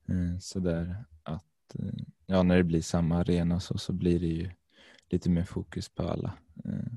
eh, 0.09 0.39
sådär 0.41 1.05
att 1.23 1.75
eh, 1.79 2.05
ja, 2.31 2.43
när 2.43 2.57
det 2.57 2.65
blir 2.65 2.83
samma 2.83 3.17
arena 3.17 3.61
så, 3.61 3.79
så 3.79 3.93
blir 3.93 4.21
det 4.21 4.27
ju 4.27 4.51
lite 5.09 5.31
mer 5.31 5.45
fokus 5.45 5.89
på 5.89 6.03
alla. 6.03 6.33
Eh, 6.65 6.93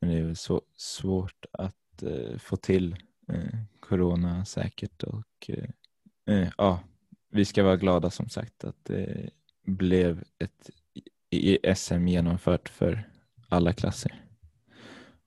men 0.00 0.10
det 0.10 0.16
är 0.18 0.22
väl 0.22 0.36
så 0.36 0.62
svårt 0.76 1.46
att 1.52 2.02
eh, 2.02 2.38
få 2.38 2.56
till 2.56 2.96
eh, 3.28 3.58
corona 3.80 4.44
säkert 4.44 5.02
och 5.02 5.50
ja, 6.58 6.80
vi 7.30 7.44
ska 7.44 7.62
vara 7.62 7.76
glada 7.76 8.10
som 8.10 8.28
sagt 8.28 8.64
att 8.64 8.84
det 8.84 9.30
blev 9.66 10.24
ett 10.38 10.70
SM 11.78 12.08
genomfört 12.08 12.68
för 12.68 13.10
alla 13.48 13.72
klasser. 13.72 14.24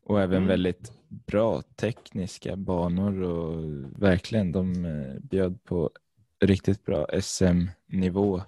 Och 0.03 0.21
även 0.21 0.38
Mm. 0.38 0.47
väldigt 0.47 0.91
bra 1.10 1.62
tekniska 1.62 2.55
banor 2.55 3.21
och 3.21 3.63
verkligen 4.03 4.51
de 4.51 4.88
bjöd 5.21 5.63
på 5.63 5.91
riktigt 6.39 6.86
bra 6.86 7.07
SM-nivå 7.21 8.41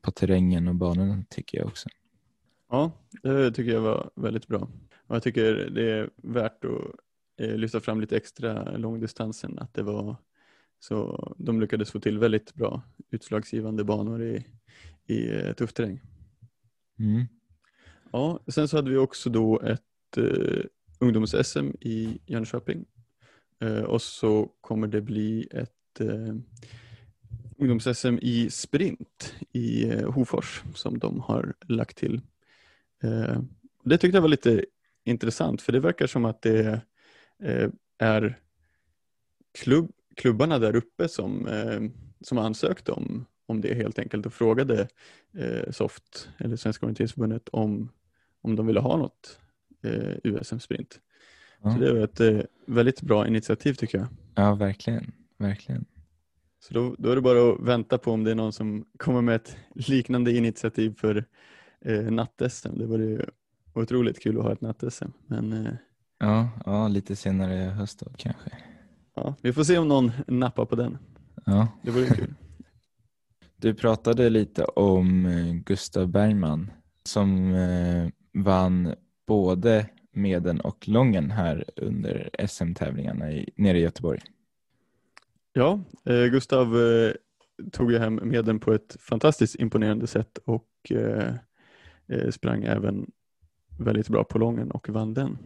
på 0.00 0.10
terrängen 0.10 0.68
och 0.68 0.74
banorna 0.74 1.24
tycker 1.30 1.58
jag 1.58 1.66
också. 1.66 1.88
Ja, 2.70 2.92
det 3.22 3.52
tycker 3.52 3.72
jag 3.72 3.80
var 3.80 4.10
väldigt 4.14 4.46
bra. 4.46 4.68
Och 5.06 5.16
jag 5.16 5.22
tycker 5.22 5.54
det 5.54 5.90
är 5.90 6.10
värt 6.16 6.64
att 6.64 6.94
eh, 7.40 7.56
lyfta 7.56 7.80
fram 7.80 8.00
lite 8.00 8.16
extra 8.16 8.76
långdistansen. 8.76 9.58
Att 9.58 9.74
det 9.74 9.82
var 9.82 10.16
så 10.78 11.34
de 11.38 11.60
lyckades 11.60 11.90
få 11.90 12.00
till 12.00 12.18
väldigt 12.18 12.54
bra 12.54 12.82
utslagsgivande 13.10 13.84
banor 13.84 14.22
i, 14.22 14.46
i 15.06 15.36
eh, 15.36 15.52
tuff 15.52 15.72
terräng. 15.72 16.00
Mm. 16.98 17.24
Ja, 18.12 18.40
sen 18.48 18.68
så 18.68 18.76
hade 18.76 18.90
vi 18.90 18.96
också 18.96 19.30
då 19.30 19.60
ett 19.60 20.16
eh, 20.16 20.64
ungdoms-SM 21.00 21.70
i 21.80 22.18
Jönköping. 22.26 22.84
Eh, 23.60 23.82
och 23.82 24.02
så 24.02 24.52
kommer 24.60 24.86
det 24.86 25.00
bli 25.00 25.48
ett 25.50 26.00
eh, 26.00 26.34
ungdoms-SM 27.58 28.18
i 28.22 28.50
sprint 28.50 29.34
i 29.52 29.90
eh, 29.90 30.12
Hofors 30.12 30.62
som 30.74 30.98
de 30.98 31.20
har 31.20 31.54
lagt 31.60 31.96
till. 31.96 32.20
Eh, 33.02 33.40
det 33.84 33.98
tyckte 33.98 34.16
jag 34.16 34.22
var 34.22 34.28
lite 34.28 34.64
intressant 35.04 35.62
för 35.62 35.72
det 35.72 35.80
verkar 35.80 36.06
som 36.06 36.24
att 36.24 36.42
det 36.42 36.80
eh, 37.42 37.70
är 37.98 38.38
klubb, 39.58 39.92
klubbarna 40.16 40.58
där 40.58 40.76
uppe 40.76 41.08
som, 41.08 41.48
som 42.20 42.38
ansökte 42.38 42.92
om, 42.92 43.26
om 43.46 43.60
det 43.60 43.74
helt 43.74 43.98
enkelt 43.98 44.26
och 44.26 44.32
frågade 44.32 44.88
SOFT 45.70 46.28
eller 46.38 46.56
Svenska 46.56 46.86
orienteringsförbundet 46.86 47.48
om, 47.48 47.92
om 48.42 48.56
de 48.56 48.66
ville 48.66 48.80
ha 48.80 48.96
något 48.96 49.38
eh, 49.82 50.14
USM-sprint. 50.24 51.00
Ja. 51.62 51.72
Så 51.72 51.78
det 51.80 51.92
var 51.92 52.00
ett 52.00 52.46
väldigt 52.66 53.02
bra 53.02 53.26
initiativ 53.26 53.74
tycker 53.74 53.98
jag. 53.98 54.06
ja, 54.34 54.54
verkligen. 54.54 55.12
verkligen. 55.36 55.84
Så 56.68 56.74
då, 56.74 56.94
då 56.98 57.10
är 57.10 57.14
det 57.16 57.22
bara 57.22 57.52
att 57.52 57.60
vänta 57.60 57.98
på 57.98 58.12
om 58.12 58.24
det 58.24 58.30
är 58.30 58.34
någon 58.34 58.52
som 58.52 58.84
kommer 58.96 59.20
med 59.20 59.36
ett 59.36 59.56
liknande 59.74 60.32
initiativ 60.32 60.94
för 60.98 61.24
eh, 61.84 62.02
natt-SM. 62.10 62.78
Det 62.78 62.86
vore 62.86 63.04
ju 63.04 63.20
otroligt 63.74 64.22
kul 64.22 64.38
att 64.38 64.44
ha 64.44 64.52
ett 64.52 64.60
natt-SM. 64.60 65.10
Men 65.26 65.52
eh, 65.52 65.72
Ja, 66.18 66.48
ja, 66.66 66.88
lite 66.88 67.16
senare 67.16 67.54
i 67.54 67.68
höst 67.68 68.00
då 68.00 68.06
kanske. 68.16 68.50
ja, 69.14 69.34
vi 69.42 69.52
får 69.52 69.64
se 69.64 69.78
om 69.78 69.88
någon 69.88 70.12
nappar 70.26 70.64
på 70.64 70.76
den. 70.76 70.98
Ja. 71.44 71.68
Det 71.82 71.90
vore 71.90 72.06
kul. 72.06 72.34
Du 73.58 73.74
pratade 73.74 74.30
lite 74.30 74.64
om 74.64 75.26
eh, 75.26 75.54
Gustav 75.54 76.08
Bergman 76.08 76.70
som 77.04 77.54
eh, 77.54 78.08
vann 78.32 78.94
både 79.26 79.86
meden 80.12 80.60
och 80.60 80.88
lången 80.88 81.30
här 81.30 81.64
under 81.76 82.30
SM-tävlingarna 82.48 83.32
i, 83.32 83.50
nere 83.56 83.78
i 83.78 83.82
Göteborg. 83.82 84.20
Ja, 85.58 85.80
eh, 86.04 86.24
Gustav 86.24 86.76
eh, 86.76 87.12
tog 87.72 87.92
ju 87.92 87.98
hem 87.98 88.20
medlen 88.22 88.60
på 88.60 88.72
ett 88.72 88.96
fantastiskt 89.00 89.54
imponerande 89.54 90.06
sätt 90.06 90.38
och 90.44 90.68
eh, 90.90 91.34
eh, 92.08 92.30
sprang 92.30 92.64
även 92.64 93.10
väldigt 93.78 94.08
bra 94.08 94.24
på 94.24 94.38
lången 94.38 94.70
och 94.70 94.88
vann 94.88 95.14
den. 95.14 95.38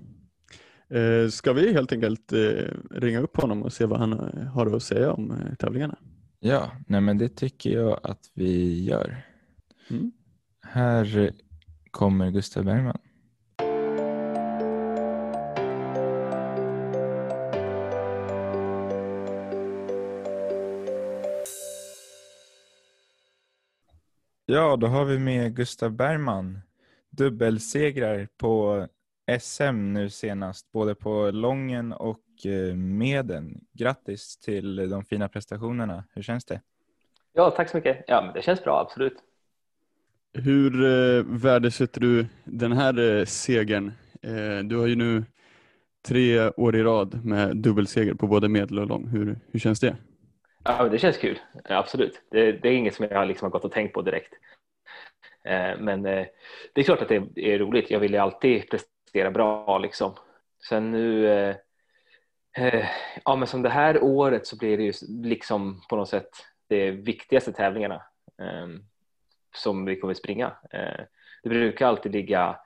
Eh, 0.89 1.29
ska 1.29 1.53
vi 1.53 1.73
helt 1.73 1.93
enkelt 1.93 2.33
eh, 2.33 2.75
ringa 2.91 3.21
upp 3.21 3.37
honom 3.37 3.63
och 3.63 3.73
se 3.73 3.87
vad 3.87 3.99
han 3.99 4.13
eh, 4.13 4.45
har 4.45 4.77
att 4.77 4.83
säga 4.83 5.13
om 5.13 5.35
tävlingarna? 5.59 5.99
Ja, 6.41 6.71
nej 6.87 7.01
men 7.01 7.19
det 7.19 7.29
tycker 7.29 7.71
jag 7.71 8.01
att 8.03 8.31
vi 8.35 8.85
gör. 8.85 9.23
Mm. 9.91 10.13
Här 10.61 11.33
kommer 11.91 12.31
Gustav 12.31 12.65
Bergman. 12.65 12.99
Ja, 24.53 24.77
då 24.77 24.87
har 24.87 25.05
vi 25.05 25.19
med 25.19 25.57
Gustav 25.57 25.93
Bergman. 25.93 26.59
Dubbelsegrar 27.11 28.29
på 28.39 28.87
SM 29.41 29.93
nu 29.93 30.11
senast, 30.11 30.73
både 30.73 30.95
på 30.95 31.31
lången 31.31 31.93
och 31.93 32.47
eh, 32.47 32.75
meden. 32.75 33.61
Grattis 33.73 34.37
till 34.37 34.91
de 34.91 35.05
fina 35.05 35.29
prestationerna. 35.29 36.05
Hur 36.15 36.23
känns 36.23 36.45
det? 36.45 36.61
Ja, 37.33 37.51
tack 37.51 37.69
så 37.69 37.77
mycket. 37.77 38.05
Ja, 38.07 38.23
men 38.23 38.35
det 38.35 38.43
känns 38.43 38.65
bra, 38.65 38.81
absolut. 38.81 39.17
Hur 40.33 40.85
eh, 40.85 41.25
värdesätter 41.25 42.01
du 42.01 42.27
den 42.45 42.73
här 42.73 43.19
eh, 43.19 43.25
segern? 43.25 43.93
Eh, 44.23 44.59
du 44.65 44.77
har 44.77 44.87
ju 44.87 44.97
nu 44.97 45.25
tre 46.09 46.49
år 46.49 46.77
i 46.77 46.83
rad 46.83 47.25
med 47.25 47.57
dubbelseger 47.57 48.15
på 48.15 48.27
både 48.27 48.49
medel 48.49 48.79
och 48.79 48.87
lång. 48.87 49.09
Hur, 49.09 49.39
hur 49.53 49.61
känns 49.61 49.81
det? 49.81 49.97
Ja, 50.65 50.83
men 50.83 50.91
det 50.91 50.99
känns 50.99 51.19
kul, 51.19 51.39
absolut. 51.65 52.23
Det, 52.31 52.53
det 52.53 52.69
är 52.69 52.73
inget 52.73 52.95
som 52.95 53.07
jag 53.11 53.29
liksom 53.29 53.47
har 53.47 53.51
gått 53.51 53.65
och 53.65 53.73
tänkt 53.73 53.95
på 53.95 54.03
direkt. 54.03 54.35
Eh, 55.45 55.79
men 55.79 56.07
eh, 56.07 56.27
det 56.73 56.81
är 56.81 56.85
klart 56.85 57.03
att 57.03 57.09
det 57.09 57.23
är 57.37 57.59
roligt. 57.59 57.91
Jag 57.91 58.01
vill 58.01 58.13
ju 58.13 58.19
alltid 58.19 58.71
prestera 58.71 59.31
bra 59.31 59.79
liksom. 59.79 60.13
Sen 60.69 60.91
nu, 60.91 61.29
eh, 62.53 62.87
ja 63.25 63.37
men 63.37 63.49
som 63.49 63.63
det 63.63 63.69
här 63.69 64.03
året 64.03 64.47
så 64.47 64.57
blir 64.57 64.77
det 64.77 64.83
ju 64.83 64.93
liksom 65.09 65.83
på 65.89 65.97
något 65.97 66.09
sätt 66.09 66.31
de 66.69 66.91
viktigaste 66.91 67.53
tävlingarna 67.53 68.03
ehm, 68.39 68.85
som 69.55 69.85
vi 69.85 69.97
kommer 69.97 70.15
springa. 70.15 70.53
Det 71.43 71.49
brukar 71.49 71.87
alltid 71.87 72.13
ligga 72.13 72.61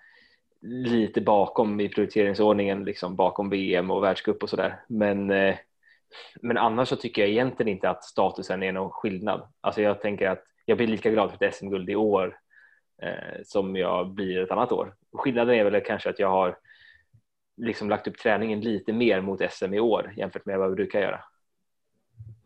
lite 0.67 1.21
bakom 1.21 1.81
i 1.81 1.89
prioriteringsordningen, 1.89 2.85
liksom 2.85 3.17
bakom 3.17 3.51
VM 3.51 3.91
och 3.91 4.03
världscup 4.03 4.43
och 4.43 4.51
sådär. 4.51 4.81
Men 4.87 5.31
eh, 5.31 5.57
men 6.43 6.59
annars 6.59 6.89
så 6.89 6.97
tycker 6.97 7.23
jag 7.23 7.31
egentligen 7.31 7.73
inte 7.73 7.91
att 7.91 8.05
statusen 8.05 8.63
är 8.63 8.73
någon 8.73 8.91
skillnad. 8.91 9.49
Alltså 9.61 9.83
jag 9.83 10.01
tänker 10.01 10.29
att 10.29 10.45
jag 10.65 10.77
blir 10.77 10.87
lika 10.87 11.11
glad 11.11 11.31
för 11.31 11.45
ett 11.45 11.55
SM-guld 11.55 11.91
i 11.91 11.97
år 11.97 12.39
eh, 13.03 13.43
som 13.45 13.77
jag 13.77 14.11
blir 14.11 14.43
ett 14.43 14.51
annat 14.51 14.73
år. 14.73 14.95
Skillnaden 15.13 15.55
är 15.55 15.65
väl 15.65 15.81
kanske 15.81 16.11
att 16.11 16.19
jag 16.19 16.31
har 16.31 16.59
liksom 17.57 17.91
lagt 17.91 18.09
upp 18.09 18.19
träningen 18.19 18.61
lite 18.61 18.93
mer 18.93 19.21
mot 19.21 19.41
SM 19.51 19.75
i 19.75 19.81
år 19.81 20.13
jämfört 20.17 20.47
med 20.47 20.59
vad 20.59 20.67
jag 20.67 20.77
brukar 20.77 21.01
göra. 21.01 21.21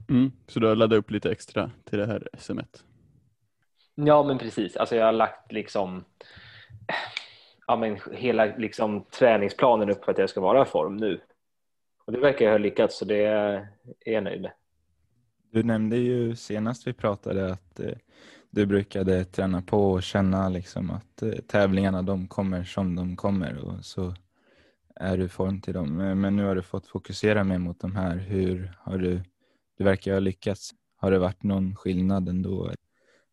Mm, 0.09 0.33
så 0.47 0.61
du 0.61 0.67
har 0.67 0.77
laddat 0.77 0.99
upp 0.99 1.11
lite 1.11 1.31
extra 1.31 1.71
till 1.85 1.99
det 1.99 2.07
här 2.07 2.29
SMet? 2.39 2.85
Ja, 3.95 4.23
men 4.23 4.39
precis. 4.39 4.77
Alltså 4.77 4.97
jag 4.97 5.05
har 5.05 5.13
lagt 5.13 5.53
liksom 5.53 6.05
ja, 7.67 7.77
men 7.77 7.99
hela 8.13 8.45
liksom, 8.45 9.05
träningsplanen 9.05 9.91
upp 9.91 10.05
för 10.05 10.13
att 10.13 10.19
jag 10.19 10.31
ska 10.31 10.41
vara 10.41 10.63
i 10.63 10.65
form 10.65 10.97
nu. 10.97 11.21
Och 12.09 12.15
det 12.15 12.21
verkar 12.21 12.45
jag 12.45 12.53
ha 12.53 12.59
lyckats 12.59 12.99
så 12.99 13.05
det 13.05 13.25
är 13.25 13.69
jag 14.05 14.25
nöjd 14.25 14.43
med. 14.43 14.53
Du 15.51 15.63
nämnde 15.63 15.97
ju 15.97 16.37
senast 16.37 16.87
vi 16.87 16.93
pratade 16.93 17.53
att 17.53 17.81
eh, 17.81 17.93
du 18.51 18.67
brukade 18.67 19.25
träna 19.25 19.63
på 19.63 19.91
och 19.91 20.03
känna 20.03 20.49
liksom 20.49 20.91
att 20.91 21.23
eh, 21.23 21.33
tävlingarna 21.33 22.03
de 22.03 22.29
kommer 22.29 22.65
som 22.65 22.97
de 22.97 23.17
kommer 23.17 23.65
och 23.65 23.85
så 23.85 24.15
är 24.95 25.17
du 25.17 25.25
i 25.25 25.29
form 25.29 25.61
till 25.61 25.75
dem. 25.75 26.21
Men 26.21 26.37
nu 26.37 26.45
har 26.45 26.55
du 26.55 26.63
fått 26.63 26.87
fokusera 26.87 27.45
mer 27.45 27.59
mot 27.59 27.81
de 27.81 27.97
här. 27.97 28.17
Hur 28.17 28.73
har 28.79 28.99
du, 28.99 29.21
du 29.79 29.85
verkar 29.85 30.13
ha 30.13 30.21
lyckats. 30.21 30.71
Har 30.97 31.11
det 31.11 31.19
varit 31.19 31.43
någon 31.43 31.75
skillnad 31.75 32.29
ändå? 32.29 32.71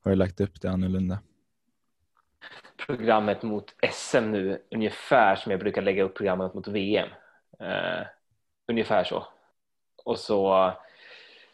Har 0.03 0.11
du 0.11 0.15
lagt 0.15 0.41
upp 0.41 0.61
det 0.61 0.69
annorlunda? 0.69 1.19
Programmet 2.85 3.43
mot 3.43 3.75
SM 3.91 4.31
nu 4.31 4.61
ungefär 4.71 5.35
som 5.35 5.51
jag 5.51 5.59
brukar 5.59 5.81
lägga 5.81 6.03
upp 6.03 6.15
programmet 6.15 6.53
mot 6.53 6.67
VM. 6.67 7.09
Ungefär 8.67 9.03
så. 9.03 9.27
Och 10.03 10.19
så 10.19 10.73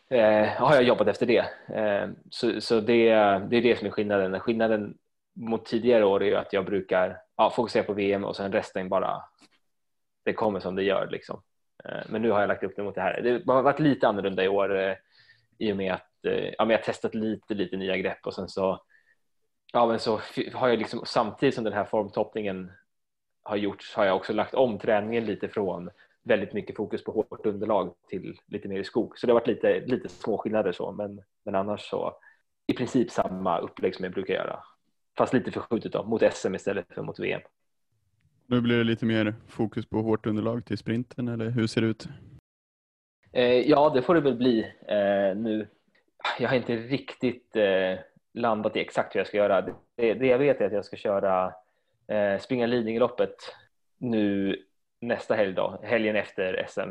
eh, 0.09 0.47
har 0.47 0.75
jag 0.75 0.83
jobbat 0.83 1.07
efter 1.07 1.25
det. 1.25 1.45
Eh, 1.75 2.09
så 2.29 2.61
så 2.61 2.79
det, 2.79 3.05
det 3.49 3.57
är 3.57 3.61
det 3.61 3.77
som 3.77 3.87
är 3.87 3.91
skillnaden. 3.91 4.39
Skillnaden 4.39 4.97
mot 5.33 5.65
tidigare 5.65 6.05
år 6.05 6.23
är 6.23 6.27
ju 6.27 6.35
att 6.35 6.53
jag 6.53 6.65
brukar 6.65 7.21
ja, 7.37 7.49
fokusera 7.49 7.83
på 7.83 7.93
VM 7.93 8.23
och 8.23 8.35
sen 8.35 8.51
resten 8.51 8.89
bara 8.89 9.23
det 10.23 10.33
kommer 10.33 10.59
som 10.59 10.75
det 10.75 10.83
gör. 10.83 11.07
Liksom. 11.11 11.41
Eh, 11.85 12.01
men 12.09 12.21
nu 12.21 12.31
har 12.31 12.39
jag 12.39 12.47
lagt 12.47 12.63
upp 12.63 12.75
det 12.75 12.83
mot 12.83 12.95
det 12.95 13.01
här. 13.01 13.21
Det 13.21 13.51
har 13.53 13.61
varit 13.61 13.79
lite 13.79 14.07
annorlunda 14.07 14.43
i 14.43 14.47
år 14.47 14.79
eh, 14.79 14.95
i 15.57 15.71
och 15.71 15.77
med 15.77 15.93
att 15.93 16.25
eh, 16.25 16.45
ja, 16.57 16.65
men 16.65 16.69
jag 16.69 16.77
har 16.77 16.83
testat 16.83 17.15
lite, 17.15 17.53
lite 17.53 17.77
nya 17.77 17.97
grepp 17.97 18.25
och 18.25 18.33
sen 18.33 18.49
så, 18.49 18.83
ja, 19.73 19.87
men 19.87 19.99
så 19.99 20.21
har 20.53 20.67
jag 20.67 20.79
liksom, 20.79 21.05
samtidigt 21.05 21.55
som 21.55 21.63
den 21.63 21.73
här 21.73 21.85
formtoppningen 21.85 22.71
har 23.43 23.55
gjorts 23.55 23.95
har 23.95 24.05
jag 24.05 24.15
också 24.15 24.33
lagt 24.33 24.53
om 24.53 24.79
träningen 24.79 25.25
lite 25.25 25.49
från 25.49 25.89
väldigt 26.23 26.53
mycket 26.53 26.75
fokus 26.75 27.03
på 27.03 27.11
hårt 27.11 27.45
underlag 27.45 27.93
till 28.09 28.39
lite 28.47 28.67
mer 28.67 28.79
i 28.79 28.83
skog. 28.83 29.19
Så 29.19 29.27
det 29.27 29.33
har 29.33 29.39
varit 29.39 29.47
lite, 29.47 29.79
lite 29.79 30.09
små 30.09 30.37
skillnader 30.37 30.71
så, 30.71 30.91
men, 30.91 31.21
men 31.45 31.55
annars 31.55 31.89
så 31.89 32.13
i 32.67 32.73
princip 32.73 33.11
samma 33.11 33.59
upplägg 33.59 33.95
som 33.95 34.03
jag 34.03 34.13
brukar 34.13 34.33
göra. 34.33 34.59
Fast 35.17 35.33
lite 35.33 35.51
förskjutet 35.51 35.93
då, 35.93 36.03
mot 36.03 36.33
SM 36.33 36.55
istället 36.55 36.93
för 36.93 37.01
mot 37.01 37.19
VM. 37.19 37.41
Nu 38.45 38.61
blir 38.61 38.77
det 38.77 38.83
lite 38.83 39.05
mer 39.05 39.35
fokus 39.47 39.85
på 39.85 40.01
hårt 40.01 40.25
underlag 40.25 40.65
till 40.65 40.77
sprinten 40.77 41.27
eller 41.27 41.49
hur 41.49 41.67
ser 41.67 41.81
det 41.81 41.87
ut? 41.87 42.07
Eh, 43.31 43.69
ja, 43.69 43.89
det 43.89 44.01
får 44.01 44.15
det 44.15 44.21
väl 44.21 44.35
bli 44.35 44.59
eh, 44.87 45.37
nu. 45.37 45.67
Jag 46.39 46.49
har 46.49 46.55
inte 46.55 46.75
riktigt 46.75 47.55
eh, 47.55 47.99
landat 48.33 48.75
i 48.75 48.79
exakt 48.79 49.15
hur 49.15 49.19
jag 49.19 49.27
ska 49.27 49.37
göra. 49.37 49.61
Det, 49.61 50.13
det 50.13 50.27
jag 50.27 50.37
vet 50.37 50.61
är 50.61 50.65
att 50.65 50.73
jag 50.73 50.85
ska 50.85 50.97
köra 50.97 51.53
eh, 52.07 52.39
springa 52.39 52.65
Lidingöloppet 52.65 53.35
nu 53.97 54.57
nästa 55.01 55.35
helg 55.35 55.53
då, 55.53 55.79
helgen 55.83 56.15
efter 56.15 56.65
SM. 56.69 56.89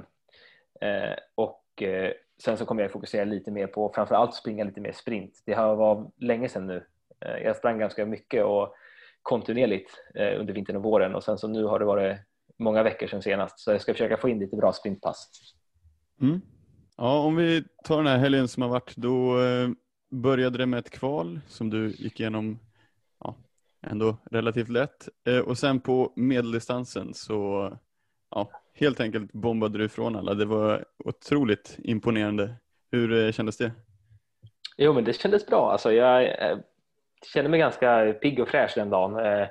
Eh, 0.81 1.15
och 1.35 1.83
eh, 1.83 2.13
sen 2.43 2.57
så 2.57 2.67
kommer 2.67 2.83
jag 2.83 2.93
fokusera 2.93 3.25
lite 3.25 3.51
mer 3.51 3.67
på 3.67 3.93
framför 3.95 4.15
allt 4.15 4.35
springa 4.35 4.65
lite 4.65 4.81
mer 4.81 4.93
sprint. 4.93 5.43
Det 5.47 5.53
har 5.53 5.77
varit 5.77 6.13
länge 6.17 6.49
sedan 6.49 6.67
nu. 6.67 6.87
Eh, 7.21 7.43
jag 7.45 7.57
sprang 7.57 7.79
ganska 7.79 8.07
mycket 8.07 8.45
och 8.45 8.75
kontinuerligt 9.23 9.91
eh, 10.15 10.41
under 10.41 10.55
vintern 10.55 10.77
och 10.77 10.83
våren 10.83 11.15
och 11.15 11.25
sen 11.25 11.39
så 11.39 11.49
nu 11.49 11.65
har 11.65 11.79
det 11.79 11.85
varit 11.85 12.19
många 12.59 12.83
veckor 12.83 13.07
sedan 13.07 13.23
senast 13.23 13.59
så 13.59 13.71
jag 13.71 13.81
ska 13.81 13.93
försöka 13.95 14.17
få 14.17 14.29
in 14.29 14.39
lite 14.39 14.57
bra 14.57 14.73
sprintpass. 14.73 15.31
Mm. 16.21 16.41
Ja, 16.97 17.19
om 17.19 17.37
vi 17.37 17.65
tar 17.85 17.97
den 17.97 18.07
här 18.07 18.19
helgen 18.19 18.49
som 18.49 18.63
har 18.63 18.71
varit, 18.71 18.97
då 18.97 19.43
eh, 19.43 19.69
började 20.11 20.59
det 20.59 20.67
med 20.67 20.79
ett 20.79 20.91
kval 20.91 21.41
som 21.47 21.71
du 21.71 21.91
gick 21.91 22.21
igenom 22.21 22.59
ja, 23.21 23.37
ändå 23.83 24.17
relativt 24.31 24.69
lätt 24.69 25.09
eh, 25.27 25.39
och 25.39 25.59
sen 25.59 25.81
på 25.81 26.13
medeldistansen 26.17 27.15
så 27.15 27.73
ja, 28.31 28.51
helt 28.75 29.01
enkelt 29.01 29.33
bombade 29.33 29.79
du 29.79 29.85
ifrån 29.85 30.17
alla. 30.17 30.35
Det 30.35 30.45
var 30.45 30.85
otroligt 31.05 31.79
imponerande. 31.79 32.55
Hur 32.93 33.27
eh, 33.27 33.33
kändes 33.33 33.57
det? 33.57 33.73
Jo, 34.77 34.93
men 34.93 35.05
det 35.05 35.13
kändes 35.13 35.47
bra. 35.47 35.73
Alltså, 35.73 35.93
jag 35.93 36.23
eh, 36.25 36.59
kände 37.35 37.51
mig 37.51 37.61
ganska 37.61 38.15
pigg 38.21 38.41
och 38.41 38.49
fräsch 38.49 38.73
den 38.75 38.91
dagen. 38.91 39.27
Eh, 39.27 39.49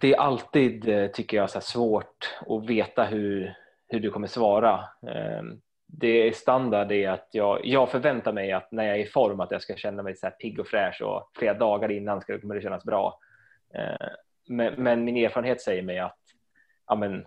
det 0.00 0.14
är 0.14 0.18
alltid, 0.18 0.88
eh, 0.88 1.06
tycker 1.06 1.36
jag, 1.36 1.50
så 1.50 1.60
svårt 1.60 2.38
att 2.48 2.66
veta 2.66 3.04
hur, 3.04 3.54
hur 3.88 4.00
du 4.00 4.10
kommer 4.10 4.26
svara. 4.26 4.74
Eh, 5.06 5.42
det 5.86 6.28
är 6.28 6.32
standard 6.32 6.92
är 6.92 7.10
att 7.10 7.28
jag, 7.32 7.66
jag 7.66 7.90
förväntar 7.90 8.32
mig 8.32 8.52
att 8.52 8.72
när 8.72 8.84
jag 8.84 8.96
är 8.96 9.00
i 9.02 9.06
form 9.06 9.40
att 9.40 9.50
jag 9.50 9.62
ska 9.62 9.76
känna 9.76 10.02
mig 10.02 10.16
så 10.16 10.26
här 10.26 10.30
pigg 10.30 10.60
och 10.60 10.66
fräsch 10.66 11.02
och 11.02 11.30
flera 11.34 11.54
dagar 11.54 11.90
innan 11.90 12.20
ska, 12.20 12.40
kommer 12.40 12.54
det 12.54 12.60
kännas 12.60 12.84
bra. 12.84 13.18
Men, 14.48 14.74
men 14.74 15.04
min 15.04 15.16
erfarenhet 15.16 15.60
säger 15.60 15.82
mig 15.82 15.98
att 15.98 16.19
ja, 16.90 16.96
men, 16.96 17.26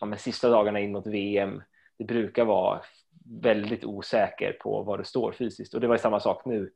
ja, 0.00 0.06
men 0.06 0.18
sista 0.18 0.50
dagarna 0.50 0.80
in 0.80 0.92
mot 0.92 1.06
VM, 1.06 1.62
det 1.98 2.04
brukar 2.04 2.44
vara 2.44 2.80
väldigt 3.42 3.84
osäker 3.84 4.52
på 4.52 4.82
vad 4.82 5.00
det 5.00 5.04
står 5.04 5.32
fysiskt 5.32 5.74
och 5.74 5.80
det 5.80 5.86
var 5.86 5.96
samma 5.96 6.20
sak 6.20 6.44
nu. 6.44 6.72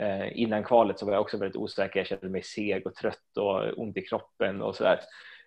Eh, 0.00 0.40
innan 0.40 0.64
kvalet 0.64 0.98
så 0.98 1.06
var 1.06 1.12
jag 1.12 1.20
också 1.20 1.38
väldigt 1.38 1.56
osäker. 1.56 2.00
Jag 2.00 2.06
kände 2.06 2.28
mig 2.28 2.42
seg 2.42 2.86
och 2.86 2.94
trött 2.94 3.36
och 3.36 3.78
ont 3.78 3.96
i 3.96 4.02
kroppen 4.02 4.62
och 4.62 4.76
sådär. 4.76 5.00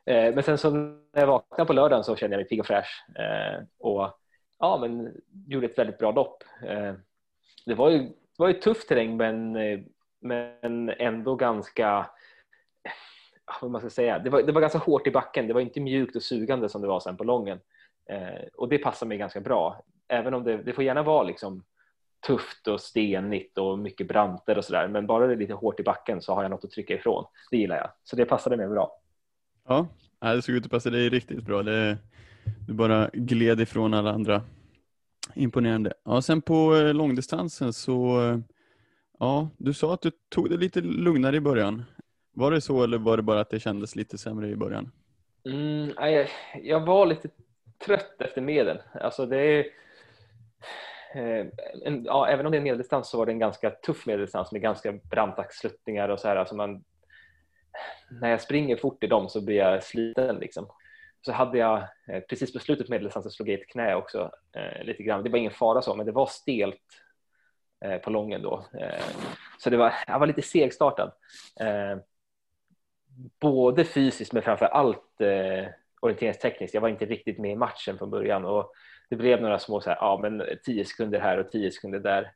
Eh, 0.06 0.36
men 0.36 0.44
sen 0.44 0.58
så 0.58 0.70
när 0.70 1.00
jag 1.14 1.28
vaknade 1.28 1.66
på 1.66 1.74
lördagen 1.74 2.04
så 2.04 2.16
kände 2.16 2.34
jag 2.34 2.40
mig 2.40 2.48
pigg 2.48 2.60
och 2.60 2.68
fräsch 2.68 3.06
eh, 3.20 3.64
och 3.80 4.20
ja, 4.60 4.78
men 4.82 5.14
gjorde 5.48 5.66
ett 5.66 5.78
väldigt 5.78 5.98
bra 5.98 6.12
lopp. 6.12 6.44
Eh, 6.68 6.94
det 7.66 7.76
var 7.76 7.90
ju, 7.90 8.00
det 8.00 8.38
var 8.38 8.48
ju 8.48 8.54
tuff 8.54 8.88
terräng 8.88 9.18
men, 9.18 9.56
eh, 9.56 9.80
men 10.22 10.90
ändå 10.90 11.36
ganska 11.36 12.10
vad 13.62 13.72
man 13.72 13.82
ska 13.82 13.90
säga, 13.90 14.20
det 14.20 14.30
var, 14.30 14.44
det 14.44 14.52
var 14.52 14.62
ganska 14.62 14.80
hårt 14.80 15.08
i 15.08 15.12
backen. 15.12 15.48
Det 15.48 15.54
var 15.54 15.62
inte 15.62 15.80
mjukt 15.80 16.16
och 16.16 16.24
sugande 16.24 16.70
som 16.70 16.82
det 16.82 16.88
var 16.88 17.00
sen 17.00 17.18
på 17.18 17.24
lången. 17.24 17.60
Eh, 18.10 18.48
och 18.54 18.70
det 18.70 18.78
passar 18.78 19.08
mig 19.08 19.18
ganska 19.18 19.42
bra. 19.42 19.84
Även 20.08 20.34
om 20.34 20.44
det, 20.44 20.58
det 20.58 20.74
får 20.74 20.84
gärna 20.84 21.04
vara 21.04 21.24
liksom 21.24 21.64
tufft 22.28 22.68
och 22.68 22.82
stenigt 22.82 23.58
och 23.58 23.80
mycket 23.80 24.08
branter 24.08 24.58
och 24.58 24.66
sådär. 24.66 24.88
Men 24.88 25.08
bara 25.08 25.28
det 25.28 25.34
är 25.34 25.38
lite 25.38 25.54
hårt 25.54 25.80
i 25.80 25.84
backen 25.84 26.22
så 26.22 26.34
har 26.34 26.42
jag 26.42 26.50
något 26.50 26.64
att 26.64 26.72
trycka 26.72 26.94
ifrån. 26.94 27.26
Det 27.52 27.58
gillar 27.58 27.76
jag. 27.78 27.90
Så 28.04 28.16
det 28.16 28.26
passade 28.26 28.58
mig 28.58 28.68
bra. 28.68 28.92
Ja, 29.68 29.88
det 30.20 30.42
såg 30.42 30.56
ut 30.56 30.66
att 30.66 30.72
passa 30.72 30.90
dig 30.90 31.10
riktigt 31.10 31.44
bra. 31.44 31.64
Det, 31.64 31.98
du 32.68 32.74
bara 32.74 33.10
gled 33.14 33.62
ifrån 33.62 33.94
alla 33.94 34.12
andra. 34.12 34.42
Imponerande. 35.34 35.94
Ja, 36.06 36.22
sen 36.22 36.42
på 36.42 36.76
eh, 36.76 36.94
långdistansen 36.94 37.74
så 37.74 38.22
eh, 38.22 38.38
Ja, 39.20 39.50
du 39.58 39.74
sa 39.74 39.94
att 39.94 40.02
du 40.02 40.12
tog 40.30 40.50
det 40.50 40.58
lite 40.58 40.82
lugnare 40.82 41.36
i 41.36 41.40
början. 41.40 41.84
Var 42.40 42.52
det 42.52 42.62
så 42.62 42.84
eller 42.84 42.98
var 42.98 43.18
det 43.18 43.24
bara 43.24 43.40
att 43.40 43.50
det 43.50 43.60
kändes 43.60 43.96
lite 43.96 44.18
sämre 44.18 44.48
i 44.48 44.56
början? 44.56 44.92
Mm, 45.46 45.94
jag, 45.98 46.28
jag 46.64 46.86
var 46.86 47.06
lite 47.06 47.30
trött 47.86 48.22
efter 48.22 48.42
medel. 48.42 48.82
Alltså 48.94 49.26
det 49.26 49.38
är, 49.38 49.66
eh, 51.16 51.48
en, 51.86 52.04
ja, 52.06 52.28
även 52.28 52.46
om 52.46 52.52
det 52.52 52.56
är 52.56 52.60
en 52.60 52.64
medeldistans 52.64 53.10
så 53.10 53.18
var 53.18 53.26
det 53.26 53.32
en 53.32 53.40
ganska 53.40 53.70
tuff 53.70 54.06
medeldistans 54.06 54.52
med 54.52 54.62
ganska 54.62 54.92
branta 54.92 55.46
sluttningar 55.50 56.10
och 56.10 56.20
så 56.20 56.28
här. 56.28 56.36
Alltså 56.36 56.56
man, 56.56 56.84
när 58.22 58.30
jag 58.30 58.42
springer 58.42 58.76
fort 58.76 59.04
i 59.04 59.08
dem 59.08 59.30
så 59.30 59.46
blir 59.46 59.56
jag 59.56 59.84
sliten. 59.84 60.36
Liksom. 60.36 60.68
Så 61.22 61.32
hade 61.32 61.58
jag 61.58 61.78
eh, 62.08 62.20
precis 62.30 62.54
på 62.54 62.60
slutet 62.60 62.88
på 62.88 62.92
medeldistansen 62.92 63.32
slog 63.32 63.50
jag 63.50 63.60
ett 63.60 63.70
knä 63.70 63.96
också 63.96 64.32
eh, 64.56 64.84
lite 64.84 65.04
grann. 65.04 65.24
Det 65.24 65.30
var 65.30 65.38
ingen 65.38 65.52
fara 65.52 65.82
så, 65.82 65.96
men 65.96 66.06
det 66.06 66.12
var 66.12 66.26
stelt 66.26 67.04
eh, 67.86 67.98
på 67.98 68.10
lången 68.10 68.42
då. 68.42 68.66
Eh, 68.80 69.04
så 69.58 69.70
det 69.70 69.78
var, 69.78 69.94
jag 70.08 70.20
var 70.20 70.28
lite 70.28 70.42
segstartad. 70.42 71.12
Eh, 71.60 71.98
Både 73.40 73.86
fysiskt 73.86 74.34
men 74.34 74.44
framför 74.44 74.66
allt 74.66 75.22
eh, 75.22 75.68
orienteringstekniskt. 76.00 76.74
Jag 76.74 76.82
var 76.82 76.90
inte 76.90 77.06
riktigt 77.06 77.40
med 77.40 77.52
i 77.52 77.56
matchen 77.56 77.98
från 77.98 78.10
början 78.10 78.46
och 78.46 78.72
det 79.10 79.16
blev 79.16 79.42
några 79.42 79.60
små 79.60 79.82
så 79.82 79.90
här, 79.90 79.98
ja 80.02 80.20
men 80.22 80.44
tio 80.64 80.86
sekunder 80.86 81.20
här 81.20 81.38
och 81.38 81.52
tio 81.52 81.72
sekunder 81.72 82.00
där. 82.00 82.32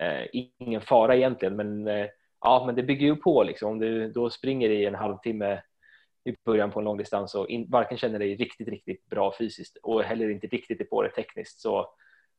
Eh, 0.00 0.26
ingen 0.32 0.80
fara 0.80 1.16
egentligen, 1.16 1.56
men 1.56 1.88
eh, 1.88 2.06
ja, 2.40 2.62
men 2.66 2.74
det 2.74 2.82
bygger 2.82 3.06
ju 3.06 3.16
på 3.16 3.42
liksom. 3.42 3.70
Om 3.70 3.78
du 3.78 4.12
då 4.12 4.30
springer 4.30 4.70
i 4.70 4.86
en 4.86 4.94
halvtimme 4.94 5.62
i 6.24 6.36
början 6.44 6.70
på 6.70 6.78
en 6.78 6.84
långdistans 6.84 7.34
och 7.34 7.48
in, 7.48 7.66
varken 7.70 7.98
känner 7.98 8.18
dig 8.18 8.36
riktigt, 8.36 8.68
riktigt 8.68 9.06
bra 9.06 9.34
fysiskt 9.38 9.76
och 9.76 10.02
heller 10.02 10.30
inte 10.30 10.46
riktigt 10.46 10.80
är 10.80 10.84
på 10.84 11.02
det 11.02 11.10
tekniskt 11.10 11.60
så, 11.60 11.78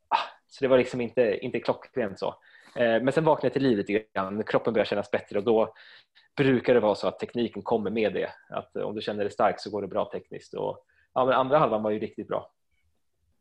ah, 0.07 0.27
så 0.47 0.63
det 0.63 0.67
var 0.67 0.77
liksom 0.77 1.01
inte, 1.01 1.37
inte 1.37 1.59
klockrent 1.59 2.19
så. 2.19 2.35
Eh, 2.75 3.03
men 3.03 3.11
sen 3.11 3.23
vaknade 3.23 3.45
jag 3.45 3.53
till 3.53 3.63
liv 3.63 3.77
lite 3.77 4.05
grann, 4.13 4.43
kroppen 4.43 4.73
börjar 4.73 4.85
kännas 4.85 5.11
bättre 5.11 5.37
och 5.37 5.45
då 5.45 5.73
brukar 6.37 6.73
det 6.73 6.79
vara 6.79 6.95
så 6.95 7.07
att 7.07 7.19
tekniken 7.19 7.61
kommer 7.61 7.89
med 7.89 8.13
det. 8.13 8.29
Att 8.49 8.75
om 8.75 8.95
du 8.95 9.01
känner 9.01 9.23
dig 9.23 9.31
stark 9.31 9.59
så 9.59 9.69
går 9.69 9.81
det 9.81 9.87
bra 9.87 10.05
tekniskt. 10.05 10.53
Och, 10.53 10.85
ja, 11.13 11.25
men 11.25 11.33
andra 11.33 11.57
halvan 11.57 11.83
var 11.83 11.91
ju 11.91 11.99
riktigt 11.99 12.27
bra. 12.27 12.51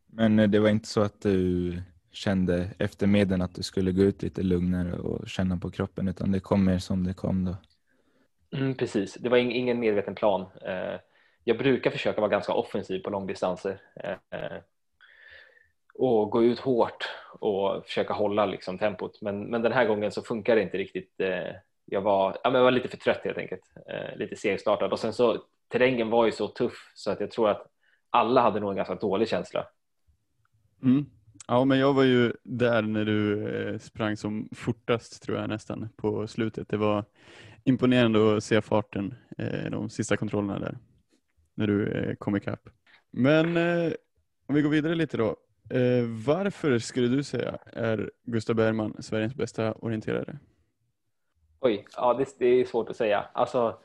Men 0.07 0.39
eh, 0.39 0.49
det 0.49 0.61
var 0.61 0.69
inte 0.69 0.89
så 0.89 1.01
att 1.01 1.21
du 1.21 1.83
kände 2.13 2.71
efter 2.79 3.07
medlen 3.07 3.43
att 3.43 3.55
du 3.55 3.63
skulle 3.63 3.93
gå 3.93 4.03
ut 4.03 4.23
lite 4.23 4.43
lugnare 4.43 4.93
och 4.93 5.29
känna 5.29 5.57
på 5.57 5.71
kroppen 5.71 6.09
utan 6.09 6.33
det 6.33 6.41
kom 6.41 6.65
mer 6.65 6.79
som 6.79 7.05
det 7.05 7.15
kom 7.15 7.45
då? 7.45 7.57
Mm, 8.59 8.75
precis, 8.75 9.15
det 9.15 9.29
var 9.29 9.37
ingen 9.37 9.81
medveten 9.81 10.15
plan. 10.15 10.41
Eh, 10.41 11.01
jag 11.45 11.59
brukar 11.59 11.91
försöka 11.91 12.21
vara 12.21 12.31
ganska 12.31 12.53
offensiv 12.53 12.99
på 12.99 13.11
långdistanser 13.11 13.81
och 16.01 16.31
gå 16.31 16.45
ut 16.45 16.59
hårt 16.59 17.09
och 17.41 17.85
försöka 17.85 18.13
hålla 18.13 18.47
liksom, 18.47 18.79
tempot. 18.79 19.23
Men, 19.23 19.45
men 19.45 19.63
den 19.63 19.73
här 19.73 19.87
gången 19.87 20.13
så 20.13 20.23
funkar 20.23 20.57
det 20.57 20.63
inte 20.63 20.79
riktigt. 20.79 21.21
Eh, 21.21 21.55
jag, 21.85 22.01
var, 22.01 22.39
ja, 22.45 22.51
men 22.51 22.55
jag 22.55 22.65
var 22.65 22.71
lite 22.71 22.89
för 22.89 22.97
trött 22.97 23.21
helt 23.25 23.39
enkelt, 23.39 23.63
eh, 23.89 24.19
lite 24.19 24.37
segstartad 24.37 24.93
och 24.93 24.99
sen 24.99 25.13
så 25.13 25.39
terrängen 25.69 26.11
var 26.11 26.27
ju 26.27 26.33
så 26.33 26.49
tuff 26.49 26.93
så 26.95 27.11
att 27.11 27.21
jag 27.21 27.31
tror 27.31 27.49
att 27.49 27.67
alla 28.11 28.41
hade 28.41 28.61
nog 28.61 28.71
en 28.71 28.77
ganska 28.77 28.95
dålig 28.95 29.29
känsla. 29.29 29.67
Mm. 30.83 31.07
Ja, 31.49 31.65
men 31.65 31.79
jag 31.79 31.95
var 31.95 32.05
ju 32.05 32.33
där 32.43 32.83
när 32.83 33.05
du 33.05 33.49
eh, 33.49 33.79
sprang 33.79 34.17
som 34.17 34.49
fortast 34.53 35.23
tror 35.23 35.39
jag 35.39 35.49
nästan 35.49 35.89
på 35.97 36.27
slutet. 36.27 36.69
Det 36.69 36.77
var 36.77 37.05
imponerande 37.65 38.37
att 38.37 38.45
se 38.45 38.61
farten 38.61 39.15
eh, 39.39 39.71
de 39.71 39.91
sista 39.91 40.17
kontrollerna 40.17 40.59
där 40.59 40.79
när 41.55 41.67
du 41.67 41.93
eh, 41.93 42.15
kom 42.15 42.37
ikapp. 42.37 42.69
Men 43.11 43.57
eh, 43.57 43.93
om 44.47 44.55
vi 44.55 44.63
går 44.63 44.71
vidare 44.71 44.95
lite 44.95 45.17
då. 45.17 45.37
Eh, 45.71 46.05
varför 46.27 46.79
skulle 46.79 47.09
du 47.09 47.23
säga 47.23 47.59
är 47.73 48.11
Gustav 48.23 48.57
Bergman 48.57 49.03
Sveriges 49.03 49.35
bästa 49.35 49.73
orienterare? 49.73 50.39
Oj, 51.61 51.87
ja 51.97 52.15
det, 52.15 52.39
det 52.39 52.47
är 52.47 52.65
svårt 52.65 52.91
att 52.91 52.97
säga. 52.97 53.29
Alltså, 53.33 53.79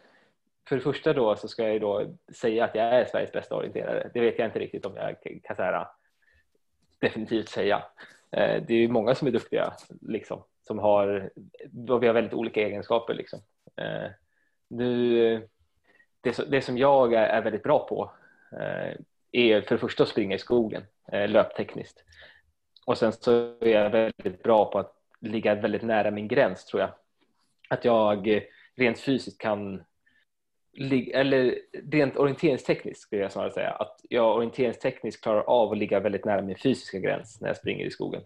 för 0.67 0.75
det 0.75 0.81
första 0.81 1.13
då 1.13 1.35
så 1.35 1.47
ska 1.47 1.67
jag 1.67 1.81
då 1.81 2.15
säga 2.35 2.65
att 2.65 2.75
jag 2.75 2.85
är 2.85 3.05
Sveriges 3.05 3.31
bästa 3.31 3.55
orienterare. 3.55 4.11
Det 4.13 4.19
vet 4.19 4.39
jag 4.39 4.47
inte 4.47 4.59
riktigt 4.59 4.85
om 4.85 4.95
jag 4.95 5.15
kan 5.43 5.55
säga 5.55 5.87
definitivt 6.99 7.49
säga. 7.49 7.83
Eh, 8.31 8.63
det 8.67 8.73
är 8.73 8.77
ju 8.77 8.87
många 8.87 9.15
som 9.15 9.27
är 9.27 9.31
duktiga, 9.31 9.73
liksom, 10.01 10.43
som 10.67 10.79
har, 10.79 11.29
vi 11.99 12.07
har 12.07 12.13
väldigt 12.13 12.33
olika 12.33 12.61
egenskaper. 12.61 13.13
Liksom. 13.13 13.39
Eh, 13.75 14.11
nu, 14.67 15.47
det, 16.21 16.51
det 16.51 16.61
som 16.61 16.77
jag 16.77 17.13
är 17.13 17.41
väldigt 17.41 17.63
bra 17.63 17.87
på 17.87 18.11
eh, 18.59 18.99
är 19.35 19.61
för 19.61 19.75
det 19.75 19.79
första 19.79 20.03
att 20.03 20.09
springa 20.09 20.35
i 20.35 20.39
skogen, 20.39 20.83
eh, 21.11 21.29
löptekniskt. 21.29 22.03
Och 22.85 22.97
sen 22.97 23.13
så 23.13 23.31
är 23.61 23.69
jag 23.69 23.89
väldigt 23.89 24.43
bra 24.43 24.71
på 24.71 24.79
att 24.79 24.93
ligga 25.21 25.55
väldigt 25.55 25.81
nära 25.81 26.11
min 26.11 26.27
gräns, 26.27 26.65
tror 26.65 26.81
jag. 26.81 26.89
Att 27.69 27.85
jag 27.85 28.27
eh, 28.27 28.41
rent 28.75 28.99
fysiskt 28.99 29.41
kan 29.41 29.83
eller 31.13 31.55
rent 31.91 32.17
orienteringstekniskt 32.17 33.01
skulle 33.01 33.21
jag 33.21 33.31
snarare 33.31 33.51
säga, 33.51 33.71
att 33.71 33.99
jag 34.09 34.35
orienteringstekniskt 34.35 35.23
klarar 35.23 35.41
av 35.41 35.71
att 35.71 35.77
ligga 35.77 35.99
väldigt 35.99 36.25
nära 36.25 36.41
min 36.41 36.57
fysiska 36.57 36.99
gräns 36.99 37.41
när 37.41 37.49
jag 37.49 37.57
springer 37.57 37.85
i 37.85 37.91
skogen. 37.91 38.21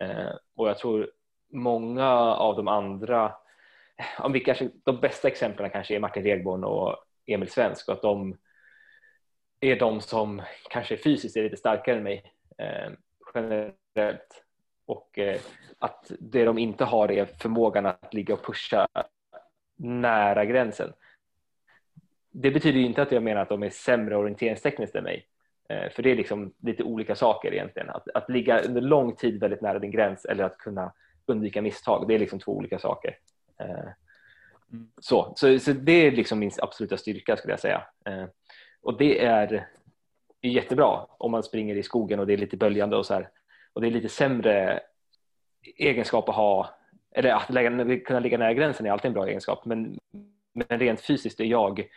Eh, 0.00 0.30
och 0.56 0.68
jag 0.68 0.78
tror 0.78 1.10
många 1.52 2.10
av 2.34 2.56
de 2.56 2.68
andra, 2.68 3.32
om 4.18 4.32
vi 4.32 4.40
kanske, 4.40 4.70
de 4.84 5.00
bästa 5.00 5.28
exemplen 5.28 5.70
kanske 5.70 5.94
är 5.94 6.00
Martin 6.00 6.22
Regborn 6.22 6.64
och 6.64 6.96
Emil 7.26 7.50
Svensk 7.50 7.88
och 7.88 7.94
att 7.94 8.02
de 8.02 8.36
är 9.72 9.78
de 9.78 10.00
som 10.00 10.42
kanske 10.70 10.96
fysiskt 10.96 11.36
är 11.36 11.42
lite 11.42 11.56
starkare 11.56 11.96
än 11.96 12.02
mig 12.02 12.32
eh, 12.58 12.92
generellt. 13.34 14.44
Och 14.86 15.18
eh, 15.18 15.40
att 15.78 16.12
det 16.18 16.44
de 16.44 16.58
inte 16.58 16.84
har 16.84 17.10
är 17.10 17.24
förmågan 17.24 17.86
att 17.86 18.14
ligga 18.14 18.34
och 18.34 18.46
pusha 18.46 18.88
nära 19.76 20.44
gränsen 20.44 20.92
det 22.34 22.50
betyder 22.50 22.80
inte 22.80 23.02
att 23.02 23.12
jag 23.12 23.22
menar 23.22 23.42
att 23.42 23.48
de 23.48 23.62
är 23.62 23.70
sämre 23.70 24.16
orienteringstekniskt 24.16 24.96
än 24.96 25.04
mig. 25.04 25.26
Eh, 25.68 25.90
för 25.90 26.02
det 26.02 26.10
är 26.10 26.16
liksom 26.16 26.52
lite 26.62 26.82
olika 26.82 27.14
saker 27.14 27.52
egentligen. 27.52 27.90
Att, 27.90 28.08
att 28.14 28.30
ligga 28.30 28.60
under 28.60 28.80
lång 28.80 29.16
tid 29.16 29.40
väldigt 29.40 29.60
nära 29.60 29.78
din 29.78 29.90
gräns 29.90 30.24
eller 30.24 30.44
att 30.44 30.58
kunna 30.58 30.92
undvika 31.26 31.62
misstag, 31.62 32.08
det 32.08 32.14
är 32.14 32.18
liksom 32.18 32.38
två 32.38 32.52
olika 32.52 32.78
saker. 32.78 33.16
Eh, 33.60 33.88
mm. 34.72 34.88
Så, 35.00 35.32
så, 35.36 35.58
så 35.58 35.72
det 35.72 35.92
är 35.92 36.10
liksom 36.10 36.38
min 36.38 36.50
absoluta 36.58 36.96
styrka 36.96 37.36
skulle 37.36 37.52
jag 37.52 37.60
säga. 37.60 37.82
Och 38.84 38.98
det 38.98 39.24
är, 39.24 39.68
är 40.40 40.50
jättebra 40.50 41.06
om 41.18 41.30
man 41.30 41.42
springer 41.42 41.76
i 41.76 41.82
skogen 41.82 42.20
och 42.20 42.26
det 42.26 42.32
är 42.32 42.36
lite 42.36 42.56
böljande 42.56 42.96
och 42.96 43.06
så 43.06 43.14
här. 43.14 43.28
Och 43.72 43.80
det 43.80 43.86
är 43.86 43.90
lite 43.90 44.08
sämre 44.08 44.80
egenskap 45.76 46.28
att 46.28 46.34
ha, 46.34 46.68
eller 47.10 47.30
att 47.30 47.50
lägga, 47.50 48.00
kunna 48.00 48.20
ligga 48.20 48.38
nära 48.38 48.54
gränsen 48.54 48.86
är 48.86 48.90
alltid 48.90 49.08
en 49.08 49.12
bra 49.12 49.26
egenskap, 49.26 49.64
men, 49.64 49.98
men 50.52 50.78
rent 50.78 51.00
fysiskt 51.00 51.40
är 51.40 51.44
jag 51.44 51.88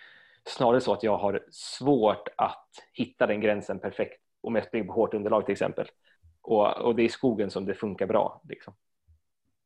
snarare 0.46 0.82
så 0.82 0.94
att 0.94 1.04
jag 1.04 1.18
har 1.18 1.44
svårt 1.52 2.28
att 2.36 2.68
hitta 2.94 3.28
den 3.28 3.42
gränsen 3.42 3.80
perfekt 3.80 4.22
om 4.42 4.56
jag 4.56 4.66
springer 4.66 4.88
på 4.88 4.94
hårt 4.94 5.14
underlag 5.14 5.46
till 5.46 5.54
exempel. 5.54 5.88
Och, 6.42 6.78
och 6.78 6.96
det 6.96 7.02
är 7.02 7.06
i 7.06 7.10
skogen 7.10 7.52
som 7.52 7.66
det 7.66 7.74
funkar 7.74 8.08
bra. 8.08 8.42
Liksom. 8.50 8.74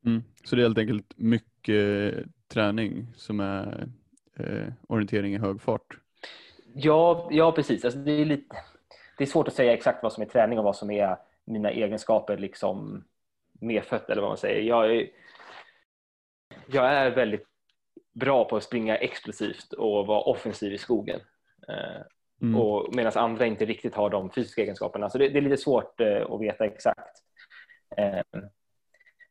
Mm. 0.06 0.24
Så 0.44 0.56
det 0.56 0.62
är 0.62 0.64
helt 0.64 0.78
enkelt 0.78 1.14
mycket 1.16 2.14
träning 2.48 3.08
som 3.16 3.40
är 3.40 3.88
eh, 4.36 4.74
orientering 4.88 5.34
i 5.34 5.38
hög 5.38 5.62
fart? 5.62 6.01
Ja, 6.76 7.28
ja 7.32 7.52
precis. 7.52 7.86
Alltså 7.86 8.00
det, 8.00 8.12
är 8.12 8.26
lite, 8.26 8.56
det 9.18 9.24
är 9.24 9.28
svårt 9.28 9.48
att 9.48 9.54
säga 9.54 9.74
exakt 9.74 10.04
vad 10.04 10.14
som 10.14 10.24
är 10.24 10.28
träning 10.28 10.60
och 10.60 10.66
vad 10.66 10.76
som 10.76 10.92
är 10.92 11.18
mina 11.46 11.72
egenskaper 11.72 12.38
liksom 12.38 13.04
medfött 13.60 14.10
eller 14.10 14.22
vad 14.22 14.32
man 14.32 14.38
säger. 14.38 14.62
Jag 14.62 14.96
är, 14.96 15.10
jag 16.68 16.86
är 16.86 17.10
väldigt 17.10 17.48
bra 18.14 18.46
på 18.46 18.56
att 18.56 18.64
springa 18.64 18.98
explosivt 18.98 19.74
och 19.74 20.08
vara 20.08 20.22
offensiv 20.22 20.74
i 20.74 20.78
skogen. 20.78 21.20
Eh, 21.68 22.02
mm. 22.42 22.62
Och 22.62 22.96
Medan 22.96 23.12
andra 23.16 23.46
inte 23.46 23.66
riktigt 23.66 23.96
har 23.96 24.10
de 24.10 24.32
fysiska 24.32 24.62
egenskaperna. 24.62 25.10
Så 25.10 25.18
det, 25.18 25.30
det 25.30 25.40
är 25.40 25.42
lite 25.42 25.58
svårt 25.58 26.02
eh, 26.02 26.32
att 26.32 26.42
veta 26.42 26.66
exakt. 26.66 27.24
Eh, 27.98 28.22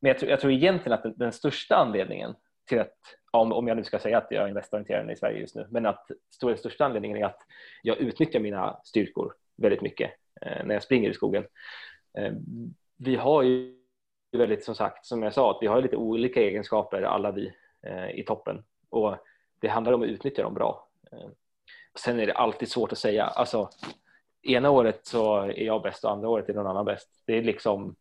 men 0.00 0.08
jag 0.08 0.18
tror, 0.18 0.30
jag 0.30 0.40
tror 0.40 0.52
egentligen 0.52 0.92
att 0.92 1.02
den, 1.02 1.14
den 1.16 1.32
största 1.32 1.76
anledningen 1.76 2.34
till 2.70 2.80
att, 2.80 2.96
om, 3.30 3.52
om 3.52 3.68
jag 3.68 3.76
nu 3.76 3.84
ska 3.84 3.98
säga 3.98 4.18
att 4.18 4.26
jag 4.30 4.48
är 4.48 4.54
västorienterare 4.54 5.12
i 5.12 5.16
Sverige 5.16 5.40
just 5.40 5.54
nu, 5.54 5.66
men 5.70 5.86
att 5.86 6.10
den 6.40 6.56
största 6.56 6.84
anledningen 6.84 7.16
är 7.16 7.24
att 7.24 7.40
jag 7.82 7.98
utnyttjar 7.98 8.40
mina 8.40 8.80
styrkor 8.84 9.34
väldigt 9.56 9.82
mycket 9.82 10.10
eh, 10.40 10.64
när 10.64 10.74
jag 10.74 10.82
springer 10.82 11.10
i 11.10 11.14
skogen. 11.14 11.44
Eh, 12.18 12.32
vi 12.96 13.16
har 13.16 13.42
ju 13.42 13.76
väldigt, 14.32 14.64
som 14.64 14.74
sagt, 14.74 15.06
som 15.06 15.22
jag 15.22 15.34
sa, 15.34 15.50
att 15.50 15.62
vi 15.62 15.66
har 15.66 15.82
lite 15.82 15.96
olika 15.96 16.40
egenskaper 16.40 17.02
alla 17.02 17.32
vi 17.32 17.52
eh, 17.86 18.10
i 18.10 18.24
toppen 18.24 18.64
och 18.90 19.16
det 19.60 19.68
handlar 19.68 19.92
om 19.92 20.02
att 20.02 20.08
utnyttja 20.08 20.42
dem 20.42 20.54
bra. 20.54 20.88
Eh, 21.12 21.28
sen 21.98 22.20
är 22.20 22.26
det 22.26 22.32
alltid 22.32 22.68
svårt 22.68 22.92
att 22.92 22.98
säga. 22.98 23.24
Alltså, 23.24 23.70
ena 24.42 24.70
året 24.70 25.06
så 25.06 25.36
är 25.36 25.62
jag 25.62 25.82
bäst 25.82 26.04
och 26.04 26.10
andra 26.10 26.28
året 26.28 26.48
är 26.48 26.54
någon 26.54 26.66
annan 26.66 26.84
bäst. 26.84 27.22
Det 27.26 27.38
är 27.38 27.42
liksom, 27.42 27.96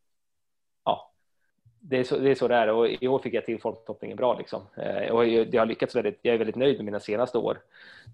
det 1.80 1.98
är 1.98 2.04
så 2.04 2.18
det 2.18 2.32
är, 2.32 2.36
så 2.36 2.48
det 2.48 2.56
är. 2.56 2.68
och 2.68 2.89
i 2.89 3.08
år 3.08 3.20
fick 3.20 3.34
jag 3.34 3.46
till 3.46 3.60
formtoppningen 3.60 4.18
bra 4.18 4.38
liksom. 4.38 4.62
Eh, 4.78 5.12
och 5.12 5.28
jag 5.28 5.62
har 5.62 5.65
lyckats 5.65 5.96
väldigt, 5.96 6.20
jag 6.22 6.34
är 6.34 6.38
väldigt 6.38 6.56
nöjd 6.56 6.78
med 6.78 6.86
mina 6.86 7.00
senaste 7.00 7.38
år. 7.38 7.62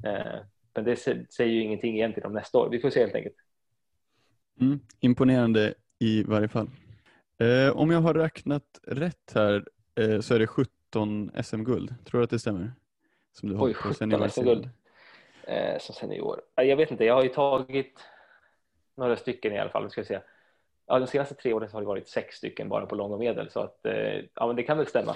Eh, 0.06 0.42
men 0.74 0.84
det 0.84 0.96
säger 0.96 1.46
ju 1.46 1.62
ingenting 1.62 1.96
egentligen 1.96 2.28
om 2.28 2.34
nästa 2.34 2.58
år. 2.58 2.70
Vi 2.70 2.80
får 2.80 2.90
se 2.90 3.00
helt 3.00 3.16
enkelt. 3.16 3.36
Mm, 4.62 4.80
imponerande 5.00 5.74
i 6.00 6.24
varje 6.24 6.48
fall. 6.48 6.70
om 7.74 7.92
jag 7.92 8.02
har 8.02 8.14
räknat 8.14 8.80
rätt 8.84 9.32
här 9.36 9.66
så 10.22 10.36
är 10.36 10.40
det 10.40 10.48
70 10.48 10.72
17 10.96 11.32
SM-guld. 11.44 11.96
Tror 12.06 12.20
du 12.20 12.24
att 12.24 12.30
det 12.30 12.40
stämmer? 12.40 12.72
Som 13.34 13.50
du 13.50 13.58
Oj, 13.60 13.74
17 13.74 14.30
SM-guld 14.30 14.70
eh, 15.44 15.80
som 15.80 15.96
senior. 15.96 16.42
Jag 16.56 16.78
vet 16.78 16.92
inte, 16.92 17.06
jag 17.06 17.14
har 17.14 17.24
ju 17.24 17.30
tagit 17.30 18.00
några 18.96 19.16
stycken 19.16 19.54
i 19.54 19.60
alla 19.60 19.70
fall. 19.70 19.92
Ska 19.92 20.04
se. 20.04 20.20
Ja, 20.88 21.00
de 21.00 21.08
senaste 21.08 21.36
tre 21.36 21.54
åren 21.54 21.70
har 21.72 21.82
det 21.82 21.88
varit 21.88 22.08
sex 22.08 22.36
stycken 22.36 22.70
bara 22.70 22.86
på 22.86 22.96
lång 22.96 23.12
och 23.12 23.20
medel 23.20 23.50
så 23.50 23.60
att 23.60 23.86
eh, 23.86 24.22
ja, 24.34 24.48
men 24.48 24.56
det 24.56 24.64
kan 24.64 24.78
väl 24.78 24.88
stämma. 24.88 25.16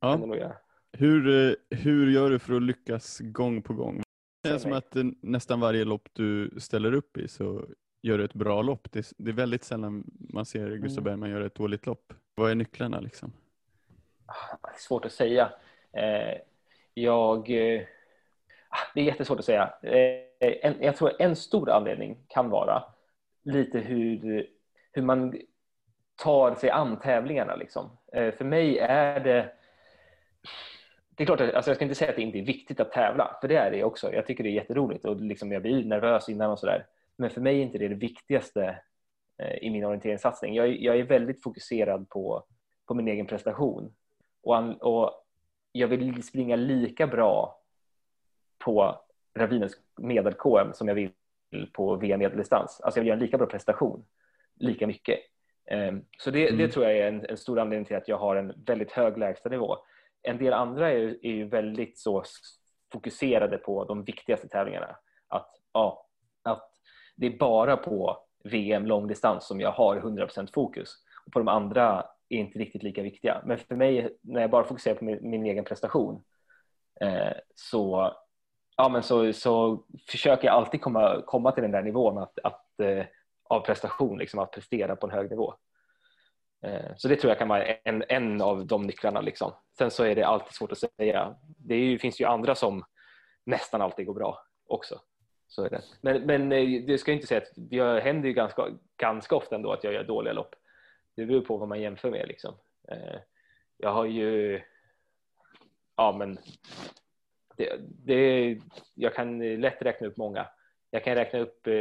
Ja. 0.00 0.52
Hur, 0.92 1.48
eh, 1.48 1.54
hur 1.78 2.10
gör 2.10 2.30
du 2.30 2.38
för 2.38 2.54
att 2.54 2.62
lyckas 2.62 3.18
gång 3.20 3.62
på 3.62 3.74
gång? 3.74 4.02
Det 4.42 4.48
känns 4.48 4.62
som 4.62 4.72
att 4.72 4.96
eh, 4.96 5.04
nästan 5.20 5.60
varje 5.60 5.84
lopp 5.84 6.08
du 6.12 6.60
ställer 6.60 6.92
upp 6.92 7.16
i 7.16 7.28
så 7.28 7.66
gör 8.02 8.18
du 8.18 8.24
ett 8.24 8.34
bra 8.34 8.62
lopp. 8.62 8.88
Det 8.90 8.98
är, 8.98 9.32
väldigt 9.32 9.64
sällan 9.64 10.04
man 10.30 10.46
ser 10.46 10.76
Gustav 10.76 11.02
mm. 11.02 11.04
Bergman 11.04 11.30
göra 11.30 11.46
ett 11.46 11.54
dåligt 11.54 11.86
lopp. 11.86 12.12
Vad 12.34 12.50
är 12.50 12.54
nycklarna 12.54 13.00
liksom? 13.00 13.32
svårt 14.76 15.04
att 15.04 15.12
säga. 15.12 15.52
Jag, 16.94 17.38
ah, 18.68 18.78
det 18.94 19.00
är 19.00 19.04
jättesvårt 19.04 19.38
att 19.38 19.44
säga. 19.44 19.72
Jag 20.80 20.96
tror 20.96 21.12
en 21.18 21.36
stor 21.36 21.70
anledning 21.70 22.18
kan 22.28 22.50
vara 22.50 22.84
lite 23.42 23.78
hur, 23.78 24.46
hur 24.98 25.04
man 25.04 25.34
tar 26.16 26.54
sig 26.54 26.70
an 26.70 26.98
tävlingarna. 26.98 27.56
Liksom. 27.56 27.90
Eh, 28.12 28.34
för 28.34 28.44
mig 28.44 28.78
är 28.78 29.20
det 29.20 29.52
det 31.10 31.24
är 31.24 31.26
klart, 31.26 31.40
alltså 31.40 31.70
jag 31.70 31.76
ska 31.76 31.84
inte 31.84 31.94
säga 31.94 32.10
att 32.10 32.16
det 32.16 32.22
inte 32.22 32.38
är 32.38 32.44
viktigt 32.44 32.80
att 32.80 32.92
tävla, 32.92 33.36
för 33.40 33.48
det 33.48 33.56
är 33.56 33.70
det 33.70 33.84
också. 33.84 34.12
Jag 34.12 34.26
tycker 34.26 34.44
det 34.44 34.50
är 34.50 34.52
jätteroligt 34.52 35.04
och 35.04 35.20
liksom 35.20 35.52
jag 35.52 35.62
blir 35.62 35.84
nervös 35.84 36.28
innan 36.28 36.50
och 36.50 36.58
sådär. 36.58 36.86
Men 37.16 37.30
för 37.30 37.40
mig 37.40 37.58
är 37.58 37.62
inte 37.62 37.78
det 37.78 37.88
det 37.88 37.94
viktigaste 37.94 38.80
eh, 39.38 39.54
i 39.62 39.70
min 39.70 39.84
orienteringssatsning. 39.84 40.54
Jag, 40.54 40.82
jag 40.82 40.98
är 40.98 41.02
väldigt 41.02 41.42
fokuserad 41.42 42.08
på, 42.08 42.44
på 42.86 42.94
min 42.94 43.08
egen 43.08 43.26
prestation 43.26 43.94
och, 44.42 44.82
och 44.82 45.24
jag 45.72 45.88
vill 45.88 46.22
springa 46.22 46.56
lika 46.56 47.06
bra 47.06 47.60
på 48.58 49.00
Ravinens 49.34 49.80
medel-KM 49.96 50.72
som 50.72 50.88
jag 50.88 50.94
vill 50.94 51.12
på 51.72 51.96
VM 51.96 52.18
medeldistans. 52.18 52.80
Alltså 52.80 52.98
jag 52.98 53.02
vill 53.02 53.08
göra 53.08 53.16
en 53.16 53.24
lika 53.24 53.38
bra 53.38 53.46
prestation, 53.46 54.04
lika 54.60 54.86
mycket. 54.86 55.18
Ehm, 55.70 56.04
så 56.18 56.30
det, 56.30 56.48
mm. 56.48 56.58
det 56.58 56.68
tror 56.68 56.84
jag 56.84 56.98
är 56.98 57.08
en, 57.08 57.26
en, 57.28 57.36
stor 57.36 57.58
anledning 57.58 57.84
till 57.86 57.96
att 57.96 58.08
jag 58.08 58.18
har 58.18 58.36
en 58.36 58.52
väldigt 58.66 58.92
hög 58.92 59.18
lägstanivå. 59.18 59.76
En 60.22 60.38
del 60.38 60.52
andra 60.52 60.90
är, 60.90 61.26
är 61.26 61.32
ju 61.32 61.44
väldigt 61.44 61.98
så 61.98 62.24
fokuserade 62.92 63.58
på 63.58 63.84
de 63.84 64.04
viktigaste 64.04 64.48
tävlingarna. 64.48 64.96
Att, 65.28 65.50
ja, 65.72 66.06
att 66.42 66.70
det 67.16 67.26
är 67.26 67.38
bara 67.38 67.76
på 67.76 68.18
VM 68.44 68.86
långdistans 68.86 69.46
som 69.46 69.60
jag 69.60 69.72
har 69.72 69.96
100% 69.96 70.48
fokus. 70.54 70.94
Och 71.26 71.32
på 71.32 71.38
de 71.38 71.48
andra 71.48 72.06
är 72.28 72.38
inte 72.38 72.58
riktigt 72.58 72.82
lika 72.82 73.02
viktiga. 73.02 73.42
Men 73.44 73.58
för 73.58 73.76
mig, 73.76 74.16
när 74.20 74.40
jag 74.40 74.50
bara 74.50 74.64
fokuserar 74.64 74.94
på 74.94 75.04
min, 75.04 75.30
min 75.30 75.46
egen 75.46 75.64
prestation, 75.64 76.22
eh, 77.00 77.32
så, 77.54 78.12
ja, 78.76 78.88
men 78.88 79.02
så, 79.02 79.32
så 79.32 79.84
försöker 80.08 80.46
jag 80.46 80.54
alltid 80.54 80.80
komma, 80.80 81.22
komma 81.26 81.52
till 81.52 81.62
den 81.62 81.72
där 81.72 81.82
nivån 81.82 82.18
att, 82.18 82.38
att, 82.42 82.80
eh, 82.80 83.04
av 83.48 83.60
prestation, 83.60 84.18
liksom, 84.18 84.40
att 84.40 84.52
prestera 84.52 84.96
på 84.96 85.06
en 85.06 85.12
hög 85.12 85.30
nivå. 85.30 85.54
Eh, 86.62 86.90
så 86.96 87.08
det 87.08 87.16
tror 87.16 87.30
jag 87.30 87.38
kan 87.38 87.48
vara 87.48 87.64
en, 87.64 88.04
en 88.08 88.42
av 88.42 88.66
de 88.66 88.86
nycklarna. 88.86 89.20
Liksom. 89.20 89.52
Sen 89.78 89.90
så 89.90 90.04
är 90.04 90.14
det 90.14 90.22
alltid 90.22 90.52
svårt 90.52 90.72
att 90.72 90.78
säga. 90.78 91.36
Det 91.58 91.76
ju, 91.76 91.98
finns 91.98 92.20
ju 92.20 92.24
andra 92.24 92.54
som 92.54 92.84
nästan 93.44 93.82
alltid 93.82 94.06
går 94.06 94.14
bra 94.14 94.44
också. 94.66 95.00
Så 95.48 95.64
är 95.64 95.70
det. 95.70 95.82
Men, 96.00 96.22
men 96.22 96.52
eh, 96.52 96.84
det 96.86 96.98
ska 96.98 97.12
inte 97.12 97.26
säga 97.26 97.40
att 97.40 97.52
det 97.56 98.02
händer 98.02 98.28
ju 98.28 98.34
ganska, 98.34 98.68
ganska 98.96 99.36
ofta 99.36 99.56
ändå 99.56 99.72
att 99.72 99.84
jag 99.84 99.92
gör 99.92 100.04
dåliga 100.04 100.32
lopp. 100.32 100.54
Det 101.16 101.26
beror 101.26 101.40
på 101.40 101.56
vad 101.56 101.68
man 101.68 101.80
jämför 101.80 102.10
med. 102.10 102.28
Liksom. 102.28 102.54
Eh, 102.88 103.20
jag 103.76 103.92
har 103.92 104.04
ju, 104.04 104.62
ja 105.96 106.16
men, 106.18 106.38
det, 107.56 107.76
det, 107.80 108.58
jag 108.94 109.14
kan 109.14 109.60
lätt 109.60 109.82
räkna 109.82 110.06
upp 110.06 110.16
många. 110.16 110.46
Jag 110.90 111.04
kan 111.04 111.14
räkna 111.14 111.38
upp 111.38 111.66
eh, 111.66 111.74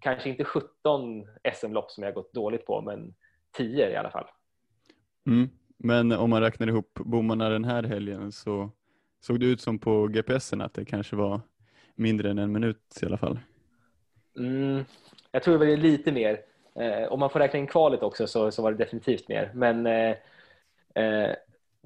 kanske 0.00 0.28
inte 0.28 0.44
17 0.44 1.26
SM-lopp 1.54 1.90
som 1.90 2.04
jag 2.04 2.14
gått 2.14 2.34
dåligt 2.34 2.66
på, 2.66 2.80
men 2.80 3.14
10 3.56 3.90
i 3.90 3.96
alla 3.96 4.10
fall. 4.10 4.26
Mm. 5.26 5.48
Men 5.76 6.12
om 6.12 6.30
man 6.30 6.42
räknar 6.42 6.66
ihop 6.66 6.94
bommarna 6.94 7.48
den 7.48 7.64
här 7.64 7.82
helgen 7.82 8.32
så 8.32 8.70
såg 9.20 9.40
det 9.40 9.46
ut 9.46 9.60
som 9.60 9.78
på 9.78 10.06
GPSen 10.06 10.60
att 10.60 10.74
det 10.74 10.84
kanske 10.84 11.16
var 11.16 11.40
mindre 11.94 12.30
än 12.30 12.38
en 12.38 12.52
minut 12.52 12.98
i 13.02 13.06
alla 13.06 13.18
fall. 13.18 13.38
Mm, 14.38 14.84
jag 15.32 15.42
tror 15.42 15.58
det 15.58 15.66
var 15.66 15.76
lite 15.76 16.12
mer. 16.12 16.40
Eh, 16.74 17.12
om 17.12 17.20
man 17.20 17.30
får 17.30 17.40
räkna 17.40 17.58
in 17.58 17.66
kvalet 17.66 18.02
också 18.02 18.26
så, 18.26 18.50
så 18.50 18.62
var 18.62 18.72
det 18.72 18.78
definitivt 18.78 19.28
mer. 19.28 19.50
Men 19.54 19.86
eh, 19.86 20.16
eh, 20.94 21.34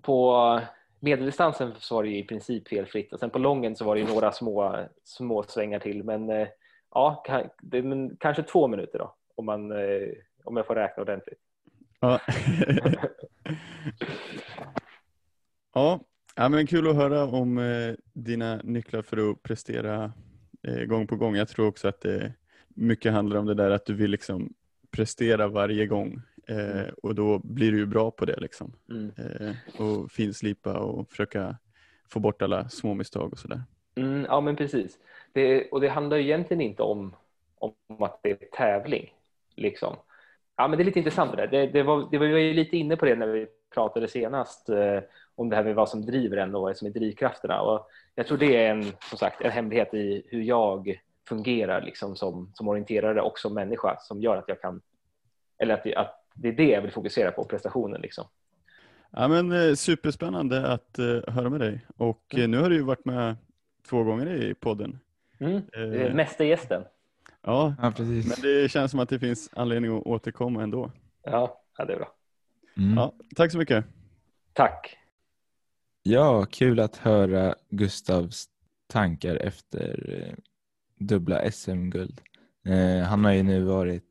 på 0.02 0.60
medeldistansen 1.02 1.72
så 1.78 1.94
var 1.94 2.02
det 2.02 2.18
i 2.18 2.24
princip 2.24 2.68
felfritt 2.68 3.12
och 3.12 3.20
sen 3.20 3.30
på 3.30 3.38
lången 3.38 3.76
så 3.76 3.84
var 3.84 3.96
det 3.96 4.04
några 4.04 4.32
små, 4.32 4.76
små 5.04 5.42
svängar 5.42 5.78
till. 5.78 6.04
Men 6.04 6.30
eh, 6.30 6.48
ja, 6.94 7.24
men 7.62 8.16
kanske 8.16 8.42
två 8.42 8.68
minuter 8.68 8.98
då 8.98 9.14
om, 9.34 9.46
man, 9.46 9.72
eh, 9.72 10.08
om 10.44 10.56
jag 10.56 10.66
får 10.66 10.74
räkna 10.74 11.02
ordentligt. 11.02 11.38
Ja. 12.00 12.20
ja, 15.74 16.00
Ja, 16.34 16.48
men 16.48 16.66
kul 16.66 16.88
att 16.88 16.96
höra 16.96 17.24
om 17.24 17.58
eh, 17.58 17.94
dina 18.12 18.60
nycklar 18.64 19.02
för 19.02 19.30
att 19.30 19.42
prestera 19.42 20.12
gång 20.86 21.06
på 21.06 21.16
gång. 21.16 21.36
Jag 21.36 21.48
tror 21.48 21.66
också 21.66 21.88
att 21.88 22.00
det 22.00 22.32
mycket 22.68 23.12
handlar 23.12 23.36
om 23.36 23.46
det 23.46 23.54
där 23.54 23.70
att 23.70 23.86
du 23.86 23.94
vill 23.94 24.10
liksom 24.10 24.54
prestera 24.90 25.48
varje 25.48 25.86
gång 25.86 26.22
eh, 26.48 26.80
mm. 26.80 26.94
och 27.02 27.14
då 27.14 27.38
blir 27.38 27.72
du 27.72 27.78
ju 27.78 27.86
bra 27.86 28.10
på 28.10 28.24
det. 28.24 28.40
Liksom. 28.40 28.72
Mm. 28.90 29.12
Eh, 29.16 29.82
och 29.82 30.10
finslipa 30.10 30.78
och 30.78 31.10
försöka 31.10 31.56
få 32.08 32.20
bort 32.20 32.42
alla 32.42 32.68
små 32.68 32.94
misstag 32.94 33.32
och 33.32 33.38
sådär. 33.38 33.62
Mm, 33.94 34.24
ja 34.28 34.40
men 34.40 34.56
precis. 34.56 34.98
Det, 35.32 35.70
och 35.70 35.80
det 35.80 35.88
handlar 35.88 36.16
ju 36.16 36.22
egentligen 36.22 36.60
inte 36.60 36.82
om, 36.82 37.16
om 37.58 38.02
att 38.02 38.20
det 38.22 38.30
är 38.30 38.38
tävling. 38.52 39.14
Liksom. 39.56 39.96
Ja, 40.56 40.68
men 40.68 40.78
det 40.78 40.82
är 40.82 40.84
lite 40.84 40.98
intressant 40.98 41.30
det 41.30 41.36
där. 41.36 41.46
Det, 41.46 41.66
det, 41.66 41.82
var, 41.82 42.08
det 42.10 42.18
var 42.18 42.26
ju 42.26 42.52
lite 42.52 42.76
inne 42.76 42.96
på 42.96 43.04
det 43.04 43.14
när 43.14 43.26
vi 43.26 43.46
pratade 43.74 44.08
senast 44.08 44.68
eh, 44.68 45.00
om 45.34 45.48
det 45.48 45.56
här 45.56 45.64
med 45.64 45.74
vad 45.74 45.88
som 45.88 46.06
driver 46.06 46.36
en 46.36 46.54
och 46.54 46.62
vad 46.62 46.76
som 46.76 46.86
är 46.86 46.92
drivkrafterna. 46.92 47.60
Och 47.60 47.88
jag 48.14 48.26
tror 48.26 48.38
det 48.38 48.56
är 48.56 48.70
en, 48.70 48.82
som 48.82 49.18
sagt, 49.18 49.40
en 49.40 49.50
hemlighet 49.50 49.94
i 49.94 50.22
hur 50.28 50.42
jag 50.42 51.00
fungerar 51.28 51.82
liksom 51.82 52.16
som, 52.16 52.52
som 52.54 52.68
orienterare 52.68 53.20
och 53.20 53.38
som 53.38 53.54
människa 53.54 53.96
som 54.00 54.20
gör 54.20 54.36
att 54.36 54.48
jag 54.48 54.60
kan, 54.60 54.80
eller 55.58 55.74
att 55.74 55.94
att 55.96 56.21
det 56.34 56.48
är 56.48 56.52
det 56.52 56.68
jag 56.68 56.82
vill 56.82 56.92
fokusera 56.92 57.30
på, 57.30 57.44
prestationen. 57.44 58.00
Liksom. 58.00 58.24
Ja, 59.10 59.28
men, 59.28 59.52
eh, 59.52 59.74
superspännande 59.74 60.72
att 60.72 60.98
uh, 60.98 61.22
höra 61.28 61.50
med 61.50 61.60
dig 61.60 61.86
och 61.96 62.34
mm. 62.34 62.50
nu 62.50 62.58
har 62.58 62.70
du 62.70 62.76
ju 62.76 62.82
varit 62.82 63.04
med 63.04 63.36
två 63.88 64.04
gånger 64.04 64.26
i 64.26 64.54
podden. 64.54 64.98
Mm. 65.38 65.62
Uh, 65.76 66.14
Mästergästen. 66.14 66.82
Ja, 67.42 67.74
ja, 67.82 67.92
precis. 67.96 68.26
men 68.26 68.52
det 68.52 68.70
känns 68.70 68.90
som 68.90 69.00
att 69.00 69.08
det 69.08 69.18
finns 69.18 69.50
anledning 69.52 69.96
att 69.96 70.06
återkomma 70.06 70.62
ändå. 70.62 70.90
Ja, 71.22 71.60
ja 71.78 71.84
det 71.84 71.92
är 71.92 71.96
bra. 71.96 72.14
Mm. 72.76 72.96
Ja, 72.96 73.12
tack 73.36 73.52
så 73.52 73.58
mycket. 73.58 73.84
Tack. 74.52 74.98
Ja, 76.02 76.46
kul 76.50 76.80
att 76.80 76.96
höra 76.96 77.54
Gustavs 77.70 78.46
tankar 78.86 79.36
efter 79.36 80.16
eh, 80.18 80.34
dubbla 80.98 81.50
SM-guld. 81.50 82.20
Eh, 82.66 83.06
han 83.06 83.24
har 83.24 83.32
ju 83.32 83.42
nu 83.42 83.64
varit 83.64 84.04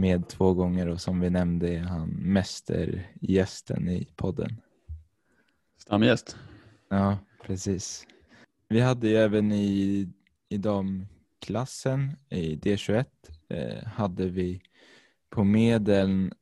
med 0.00 0.28
två 0.28 0.54
gånger 0.54 0.88
och 0.88 1.00
som 1.00 1.20
vi 1.20 1.30
nämnde 1.30 1.68
är 1.68 1.80
han 1.80 2.08
mästergästen 2.08 3.88
i 3.88 4.08
podden. 4.16 4.60
Stamgäst. 5.78 6.36
Ja, 6.88 7.18
precis. 7.46 8.06
Vi 8.68 8.80
hade 8.80 9.08
ju 9.08 9.16
även 9.16 9.52
i, 9.52 10.08
i 10.48 10.56
damklassen 10.56 12.16
i 12.28 12.56
D21 12.56 13.04
eh, 13.48 13.84
hade 13.86 14.28
vi 14.28 14.62
på 15.30 15.44
medeln 15.44 16.32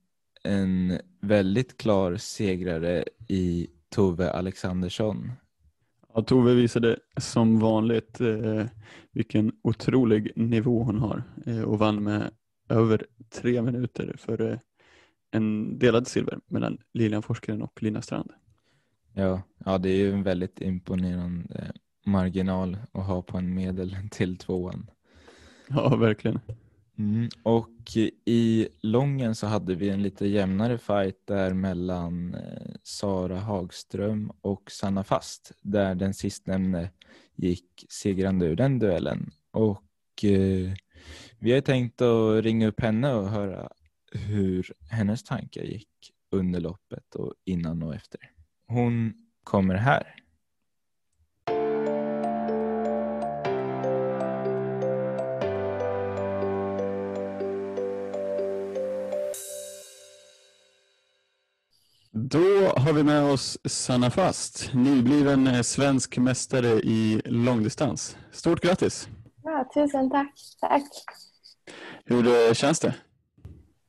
en 0.43 0.99
väldigt 1.21 1.77
klar 1.77 2.17
segrare 2.17 3.05
i 3.29 3.69
Tove 3.89 4.31
Alexandersson. 4.31 5.33
Ja, 6.15 6.23
Tove 6.23 6.55
visade 6.55 6.99
som 7.17 7.59
vanligt 7.59 8.21
eh, 8.21 8.67
vilken 9.13 9.53
otrolig 9.63 10.33
nivå 10.37 10.83
hon 10.83 10.99
har 10.99 11.23
eh, 11.47 11.63
och 11.63 11.79
vann 11.79 12.03
med 12.05 12.31
över 12.69 13.07
tre 13.31 13.62
minuter 13.62 14.14
för 14.19 14.51
eh, 14.53 14.59
en 15.31 15.79
delad 15.79 16.07
silver 16.07 16.39
mellan 16.47 16.79
Lilian 16.93 17.23
Forskaren 17.23 17.62
och 17.62 17.83
Lina 17.83 18.03
Strand. 18.03 18.33
Ja, 19.14 19.43
ja, 19.64 19.79
det 19.79 19.89
är 19.89 19.97
ju 19.97 20.12
en 20.12 20.23
väldigt 20.23 20.61
imponerande 20.61 21.73
marginal 22.07 22.77
att 22.93 23.07
ha 23.07 23.23
på 23.23 23.39
en 23.39 23.55
medel 23.55 23.97
till 24.11 24.37
tvåan. 24.37 24.91
Ja, 25.69 25.97
verkligen. 25.97 26.41
Mm, 26.99 27.29
och 27.43 27.97
i 28.25 28.69
lången 28.81 29.35
så 29.35 29.47
hade 29.47 29.75
vi 29.75 29.89
en 29.89 30.03
lite 30.03 30.27
jämnare 30.27 30.79
fight 30.79 31.27
där 31.27 31.55
mellan 31.55 32.35
eh, 32.35 32.75
Sara 32.83 33.39
Hagström 33.39 34.33
och 34.41 34.71
Sanna 34.71 35.05
Fast 35.05 35.53
där 35.62 35.95
den 35.95 36.14
sistnämnde 36.14 36.91
gick 37.35 37.87
segrande 37.89 38.47
ur 38.47 38.57
den 38.57 38.79
duellen. 38.79 39.31
Och 39.51 40.25
eh, 40.25 40.73
vi 41.39 41.53
har 41.53 41.61
tänkt 41.61 42.03
att 42.03 42.45
ringa 42.45 42.66
upp 42.68 42.80
henne 42.80 43.14
och 43.14 43.28
höra 43.28 43.68
hur 44.12 44.72
hennes 44.91 45.24
tankar 45.24 45.62
gick 45.62 45.89
under 46.30 46.61
loppet 46.61 47.14
och 47.14 47.34
innan 47.45 47.82
och 47.82 47.95
efter. 47.95 48.20
Hon 48.66 49.14
kommer 49.45 49.74
här. 49.74 50.14
Då 62.11 62.72
har 62.76 62.93
vi 62.93 63.03
med 63.03 63.22
oss 63.22 63.59
Sanna 63.64 64.11
Fast, 64.11 64.70
nybliven 64.74 65.64
svensk 65.64 66.18
mästare 66.18 66.68
i 66.68 67.22
långdistans. 67.24 68.16
Stort 68.32 68.61
grattis! 68.61 69.09
Ja, 69.47 69.64
tusen 69.74 70.11
tack. 70.11 70.34
tack. 70.61 70.82
Hur 72.05 72.55
känns 72.55 72.80
det? 72.80 72.94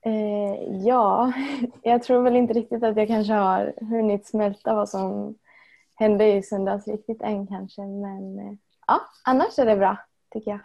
Eh, 0.01 0.85
ja, 0.85 1.33
jag 1.83 2.03
tror 2.03 2.21
väl 2.21 2.35
inte 2.35 2.53
riktigt 2.53 2.83
att 2.83 2.97
jag 2.97 3.07
kanske 3.07 3.33
har 3.33 3.73
hunnit 3.79 4.27
smälta 4.27 4.73
vad 4.73 4.89
som 4.89 5.35
hände 5.95 6.33
i 6.33 6.43
söndags 6.43 6.87
riktigt 6.87 7.21
än 7.21 7.47
kanske. 7.47 7.81
Men 7.81 8.39
eh, 8.39 8.53
ja, 8.87 9.01
annars 9.23 9.59
är 9.59 9.65
det 9.65 9.75
bra 9.75 9.97
tycker 10.33 10.51
jag. 10.51 10.59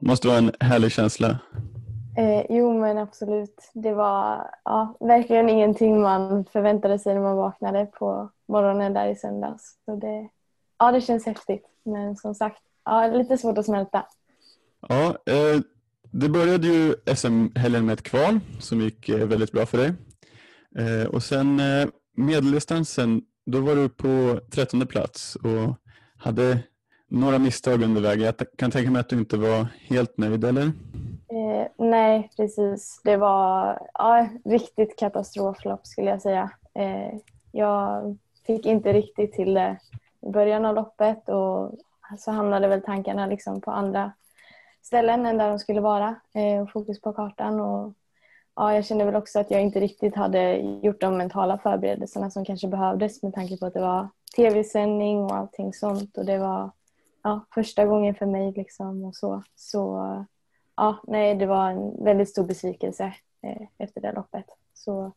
Måste 0.00 0.28
vara 0.28 0.38
en 0.38 0.52
härlig 0.60 0.92
känsla 0.92 1.38
Eh, 2.16 2.46
jo 2.48 2.78
men 2.78 2.98
absolut. 2.98 3.70
Det 3.74 3.92
var 3.92 4.50
ja, 4.64 4.96
verkligen 5.00 5.48
ingenting 5.48 6.00
man 6.00 6.44
förväntade 6.44 6.98
sig 6.98 7.14
när 7.14 7.22
man 7.22 7.36
vaknade 7.36 7.86
på 7.86 8.30
morgonen 8.48 8.94
där 8.94 9.06
i 9.06 9.16
söndags. 9.16 9.76
Så 9.84 9.96
det, 9.96 10.28
ja, 10.78 10.92
det 10.92 11.00
känns 11.00 11.26
häftigt. 11.26 11.66
Men 11.82 12.16
som 12.16 12.34
sagt, 12.34 12.62
ja, 12.84 13.06
lite 13.06 13.38
svårt 13.38 13.58
att 13.58 13.66
smälta. 13.66 14.06
Ja, 14.88 15.06
eh, 15.26 15.60
det 16.10 16.28
började 16.28 16.66
ju 16.66 16.94
SM-helgen 17.16 17.86
med 17.86 17.92
ett 17.92 18.02
kval 18.02 18.40
som 18.58 18.80
gick 18.80 19.08
eh, 19.08 19.26
väldigt 19.26 19.52
bra 19.52 19.66
för 19.66 19.78
dig. 19.78 19.92
Eh, 20.78 21.08
och 21.08 21.22
sen 21.22 21.60
eh, 21.60 21.88
medeldistansen, 22.16 23.22
då 23.46 23.60
var 23.60 23.76
du 23.76 23.88
på 23.88 24.40
trettonde 24.50 24.86
plats 24.86 25.36
och 25.36 25.76
hade 26.16 26.58
några 27.08 27.38
misstag 27.38 27.82
under 27.82 28.00
vägen. 28.00 28.24
Jag 28.24 28.34
kan 28.58 28.70
tänka 28.70 28.90
mig 28.90 29.00
att 29.00 29.08
du 29.08 29.18
inte 29.18 29.36
var 29.36 29.66
helt 29.88 30.18
nöjd, 30.18 30.44
eller? 30.44 30.62
Eh, 30.62 31.66
nej, 31.78 32.30
precis. 32.36 33.00
Det 33.04 33.16
var 33.16 33.78
ja, 33.94 34.28
riktigt 34.44 34.98
katastroflopp 34.98 35.86
skulle 35.86 36.10
jag 36.10 36.22
säga. 36.22 36.50
Eh, 36.74 37.18
jag 37.52 38.16
fick 38.46 38.66
inte 38.66 38.92
riktigt 38.92 39.32
till 39.32 39.54
det 39.54 39.78
i 40.26 40.30
början 40.30 40.64
av 40.64 40.74
loppet 40.74 41.28
och 41.28 41.78
så 42.18 42.30
hamnade 42.30 42.68
väl 42.68 42.82
tankarna 42.82 43.26
liksom 43.26 43.60
på 43.60 43.70
andra 43.70 44.12
ställen 44.82 45.26
än 45.26 45.38
där 45.38 45.48
de 45.48 45.58
skulle 45.58 45.80
vara 45.80 46.14
eh, 46.34 46.62
och 46.62 46.70
fokus 46.70 47.00
på 47.00 47.12
kartan. 47.12 47.60
Och, 47.60 47.94
ja, 48.56 48.74
jag 48.74 48.84
kände 48.84 49.04
väl 49.04 49.16
också 49.16 49.40
att 49.40 49.50
jag 49.50 49.62
inte 49.62 49.80
riktigt 49.80 50.16
hade 50.16 50.56
gjort 50.56 51.00
de 51.00 51.16
mentala 51.16 51.58
förberedelserna 51.58 52.30
som 52.30 52.44
kanske 52.44 52.68
behövdes 52.68 53.22
med 53.22 53.34
tanke 53.34 53.56
på 53.56 53.66
att 53.66 53.74
det 53.74 53.80
var 53.80 54.08
tv-sändning 54.36 55.18
och 55.18 55.36
allting 55.36 55.72
sånt 55.72 56.18
och 56.18 56.24
det 56.24 56.38
var 56.38 56.70
ja, 57.22 57.46
första 57.54 57.86
gången 57.86 58.14
för 58.14 58.26
mig 58.26 58.52
liksom 58.52 59.04
och 59.04 59.16
så. 59.16 59.42
Så 59.54 60.26
ja, 60.76 60.96
nej, 61.06 61.34
det 61.34 61.46
var 61.46 61.70
en 61.70 62.04
väldigt 62.04 62.28
stor 62.28 62.44
besvikelse 62.44 63.14
eh, 63.42 63.66
efter 63.78 64.00
det 64.00 64.12
loppet. 64.12 64.46
Så 64.74 65.12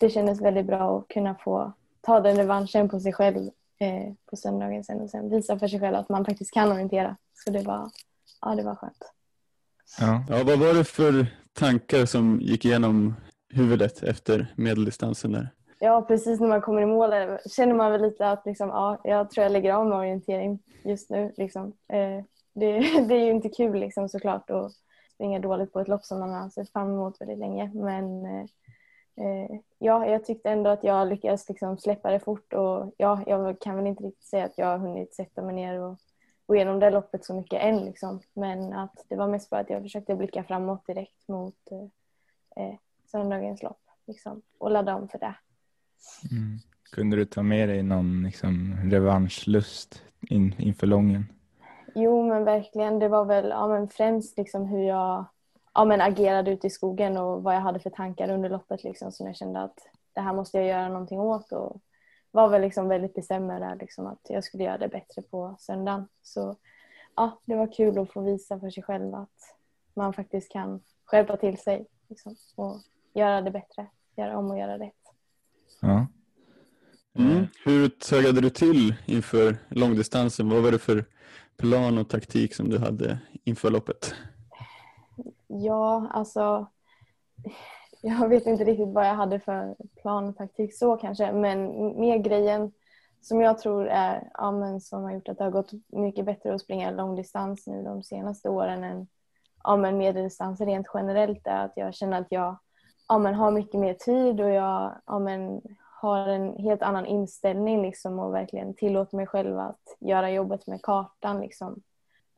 det 0.00 0.10
kändes 0.10 0.40
väldigt 0.40 0.66
bra 0.66 0.98
att 0.98 1.08
kunna 1.08 1.34
få 1.34 1.72
ta 2.00 2.20
den 2.20 2.36
revanschen 2.36 2.88
på 2.88 3.00
sig 3.00 3.12
själv 3.12 3.50
eh, 3.78 4.12
på 4.30 4.36
söndagen 4.36 4.84
sen 4.84 5.00
och 5.00 5.10
sen 5.10 5.30
visa 5.30 5.58
för 5.58 5.68
sig 5.68 5.80
själv 5.80 5.96
att 5.96 6.08
man 6.08 6.24
faktiskt 6.24 6.54
kan 6.54 6.72
orientera. 6.72 7.16
Så 7.34 7.50
det 7.50 7.62
var, 7.62 7.90
ja, 8.40 8.54
det 8.54 8.62
var 8.62 8.74
skönt. 8.74 9.12
Ja. 10.00 10.24
ja, 10.28 10.44
vad 10.44 10.58
var 10.58 10.74
det 10.74 10.84
för 10.84 11.26
tankar 11.52 12.06
som 12.06 12.40
gick 12.40 12.64
igenom 12.64 13.14
huvudet 13.48 14.02
efter 14.02 14.52
medeldistansen 14.56 15.32
där? 15.32 15.48
Ja, 15.78 16.02
precis 16.02 16.40
när 16.40 16.48
man 16.48 16.60
kommer 16.60 16.82
i 16.82 16.86
mål 16.86 17.10
känner 17.50 17.74
man 17.74 17.92
väl 17.92 18.02
lite 18.02 18.30
att 18.30 18.46
liksom, 18.46 18.68
ja, 18.68 19.00
jag 19.04 19.30
tror 19.30 19.42
jag 19.42 19.52
lägger 19.52 19.72
av 19.72 19.86
med 19.86 19.98
orientering 19.98 20.58
just 20.84 21.10
nu. 21.10 21.32
Liksom. 21.36 21.66
Eh, 21.66 22.24
det, 22.54 22.78
det, 23.08 23.14
är 23.14 23.24
ju 23.24 23.30
inte 23.30 23.48
kul 23.48 23.80
liksom, 23.80 24.08
såklart 24.08 24.50
att 24.50 24.72
springa 25.14 25.38
dåligt 25.38 25.72
på 25.72 25.80
ett 25.80 25.88
lopp 25.88 26.04
som 26.04 26.20
man 26.20 26.30
har 26.30 26.48
sett 26.48 26.72
fram 26.72 26.92
emot 26.92 27.20
väldigt 27.20 27.38
länge. 27.38 27.70
Men 27.74 28.26
eh, 28.26 28.46
eh, 29.16 29.58
ja, 29.78 30.06
jag 30.06 30.24
tyckte 30.24 30.50
ändå 30.50 30.70
att 30.70 30.84
jag 30.84 31.08
lyckades 31.08 31.48
liksom, 31.48 31.78
släppa 31.78 32.10
det 32.10 32.20
fort 32.20 32.52
och 32.52 32.94
ja, 32.96 33.22
jag 33.26 33.60
kan 33.60 33.76
väl 33.76 33.86
inte 33.86 34.04
riktigt 34.04 34.28
säga 34.28 34.44
att 34.44 34.58
jag 34.58 34.66
har 34.66 34.78
hunnit 34.78 35.14
sätta 35.14 35.42
mig 35.42 35.54
ner 35.54 35.80
och 35.80 35.98
gå 36.46 36.54
igenom 36.54 36.80
det 36.80 36.90
loppet 36.90 37.24
så 37.24 37.34
mycket 37.34 37.62
än. 37.62 37.84
Liksom. 37.84 38.20
Men 38.34 38.72
att 38.72 39.04
det 39.08 39.16
var 39.16 39.28
mest 39.28 39.48
för 39.48 39.56
att 39.56 39.70
jag 39.70 39.82
försökte 39.82 40.14
blicka 40.14 40.44
framåt 40.44 40.86
direkt 40.86 41.28
mot 41.28 41.54
eh, 41.70 42.64
eh 42.64 42.74
söndagens 43.06 43.62
lopp 43.62 43.80
liksom, 44.06 44.42
och 44.58 44.70
ladda 44.70 44.94
om 44.94 45.08
för 45.08 45.18
det. 45.18 45.34
Mm. 46.30 46.58
Kunde 46.92 47.16
du 47.16 47.24
ta 47.24 47.42
med 47.42 47.68
dig 47.68 47.82
någon 47.82 48.22
liksom, 48.22 48.76
revanschlust 48.84 50.02
in, 50.20 50.54
inför 50.58 50.86
lången? 50.86 51.26
Jo, 51.94 52.28
men 52.28 52.44
verkligen. 52.44 52.98
Det 52.98 53.08
var 53.08 53.24
väl 53.24 53.48
ja, 53.48 53.68
men 53.68 53.88
främst 53.88 54.38
liksom 54.38 54.66
hur 54.66 54.82
jag 54.82 55.24
ja, 55.76 55.84
men 55.84 56.00
agerade 56.00 56.50
ute 56.50 56.66
i 56.66 56.70
skogen 56.70 57.16
och 57.16 57.42
vad 57.42 57.54
jag 57.54 57.60
hade 57.60 57.78
för 57.78 57.90
tankar 57.90 58.30
under 58.30 58.50
loppet 58.50 58.84
liksom, 58.84 59.12
som 59.12 59.26
jag 59.26 59.36
kände 59.36 59.60
att 59.60 59.78
det 60.12 60.20
här 60.20 60.32
måste 60.32 60.58
jag 60.58 60.66
göra 60.66 60.88
någonting 60.88 61.20
åt. 61.20 61.52
Och 61.52 61.80
var 62.30 62.48
väl 62.48 62.62
liksom 62.62 62.88
väldigt 62.88 63.14
bestämd 63.14 63.46
med 63.46 63.62
det, 63.62 63.76
liksom, 63.80 64.06
att 64.06 64.26
jag 64.28 64.44
skulle 64.44 64.64
göra 64.64 64.78
det 64.78 64.88
bättre 64.88 65.22
på 65.22 65.56
söndagen. 65.58 66.08
Så 66.22 66.56
ja, 67.16 67.40
det 67.44 67.54
var 67.54 67.72
kul 67.72 67.98
att 67.98 68.12
få 68.12 68.20
visa 68.20 68.60
för 68.60 68.70
sig 68.70 68.82
själv 68.82 69.14
att 69.14 69.54
man 69.94 70.12
faktiskt 70.12 70.52
kan 70.52 70.80
skärpa 71.04 71.36
till 71.36 71.58
sig 71.58 71.86
liksom, 72.08 72.36
och 72.54 72.76
göra 73.14 73.40
det 73.40 73.50
bättre. 73.50 73.86
Göra 74.16 74.38
om 74.38 74.50
och 74.50 74.58
göra 74.58 74.78
rätt. 74.78 74.92
Ja. 75.80 76.06
Mm. 77.18 77.46
Hur 77.64 77.88
taggade 77.88 78.40
du 78.40 78.50
till 78.50 78.94
inför 79.06 79.56
långdistansen? 79.68 80.48
Vad 80.48 80.62
var 80.62 80.72
det 80.72 80.78
för 80.78 81.04
plan 81.56 81.98
och 81.98 82.08
taktik 82.08 82.54
som 82.54 82.68
du 82.68 82.78
hade 82.78 83.18
inför 83.44 83.70
loppet? 83.70 84.14
Ja, 85.46 86.08
alltså 86.10 86.66
jag 88.00 88.28
vet 88.28 88.46
inte 88.46 88.64
riktigt 88.64 88.94
vad 88.94 89.06
jag 89.06 89.14
hade 89.14 89.40
för 89.40 89.76
plan 90.02 90.28
och 90.28 90.36
taktik 90.36 90.78
så 90.78 90.96
kanske, 90.96 91.32
men 91.32 91.68
mer 92.00 92.16
grejen 92.16 92.72
som 93.20 93.40
jag 93.40 93.58
tror 93.58 93.86
är, 93.86 94.30
ja, 94.34 94.50
men 94.50 94.80
som 94.80 95.02
har 95.02 95.12
gjort 95.12 95.28
att 95.28 95.38
det 95.38 95.44
har 95.44 95.50
gått 95.50 95.70
mycket 95.86 96.24
bättre 96.24 96.54
att 96.54 96.60
springa 96.60 96.90
långdistans 96.90 97.66
nu 97.66 97.82
de 97.82 98.02
senaste 98.02 98.48
åren 98.48 98.84
än 98.84 99.06
ja, 99.64 99.76
men 99.76 99.98
medeldistans 99.98 100.60
rent 100.60 100.86
generellt 100.94 101.46
är 101.46 101.64
att 101.64 101.72
jag 101.76 101.94
känner 101.94 102.20
att 102.20 102.26
jag 102.30 102.58
ja, 103.08 103.18
men 103.18 103.34
har 103.34 103.50
mycket 103.50 103.80
mer 103.80 103.94
tid 103.94 104.40
och 104.40 104.50
jag 104.50 104.94
ja, 105.06 105.18
men 105.18 105.62
har 106.00 106.28
en 106.28 106.56
helt 106.56 106.82
annan 106.82 107.06
inställning 107.06 107.82
liksom 107.82 108.18
och 108.18 108.34
verkligen 108.34 108.74
tillåter 108.74 109.16
mig 109.16 109.26
själv 109.26 109.58
att 109.58 109.96
göra 110.00 110.30
jobbet 110.30 110.66
med 110.66 110.82
kartan. 110.82 111.40
Liksom. 111.40 111.82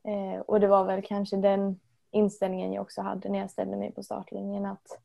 Eh, 0.07 0.41
och 0.41 0.59
det 0.59 0.67
var 0.67 0.85
väl 0.85 1.01
kanske 1.01 1.37
den 1.37 1.79
inställningen 2.11 2.73
jag 2.73 2.81
också 2.81 3.01
hade 3.01 3.29
när 3.29 3.39
jag 3.39 3.51
ställde 3.51 3.77
mig 3.77 3.91
på 3.91 4.03
startlinjen 4.03 4.65
att 4.65 4.99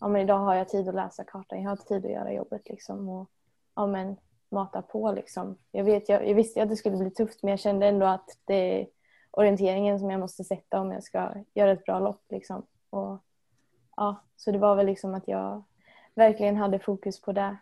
ja, 0.00 0.08
men 0.08 0.22
idag 0.22 0.38
har 0.38 0.54
jag 0.54 0.68
tid 0.68 0.88
att 0.88 0.94
läsa 0.94 1.24
kartan, 1.24 1.62
jag 1.62 1.70
har 1.70 1.76
tid 1.76 2.04
att 2.04 2.12
göra 2.12 2.32
jobbet 2.32 2.68
liksom 2.68 3.08
och 3.08 3.30
ja, 3.74 3.86
men, 3.86 4.16
mata 4.54 4.82
på. 4.82 5.12
Liksom. 5.12 5.58
Jag, 5.72 5.84
vet, 5.84 6.08
jag, 6.08 6.28
jag 6.28 6.34
visste 6.34 6.62
att 6.62 6.68
det 6.68 6.76
skulle 6.76 6.96
bli 6.96 7.10
tufft 7.10 7.42
men 7.42 7.50
jag 7.50 7.60
kände 7.60 7.86
ändå 7.86 8.06
att 8.06 8.38
det 8.44 8.80
är 8.80 8.86
orienteringen 9.30 9.98
som 9.98 10.10
jag 10.10 10.20
måste 10.20 10.44
sätta 10.44 10.80
om 10.80 10.92
jag 10.92 11.02
ska 11.02 11.34
göra 11.54 11.72
ett 11.72 11.84
bra 11.84 12.00
lopp. 12.00 12.24
Liksom. 12.30 12.66
Och, 12.90 13.24
ja, 13.96 14.16
så 14.36 14.50
det 14.50 14.58
var 14.58 14.76
väl 14.76 14.86
liksom 14.86 15.14
att 15.14 15.28
jag 15.28 15.62
verkligen 16.14 16.56
hade 16.56 16.78
fokus 16.78 17.20
på 17.20 17.32
det. 17.32 17.56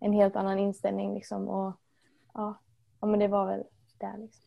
En 0.00 0.12
helt 0.12 0.36
annan 0.36 0.58
inställning 0.58 1.14
liksom. 1.14 1.48
Och, 1.48 1.72
ja, 2.34 2.54
ja 3.00 3.06
men 3.06 3.20
det 3.20 3.28
var 3.28 3.46
väl 3.46 3.64
det. 3.98 4.14
Liksom. 4.18 4.44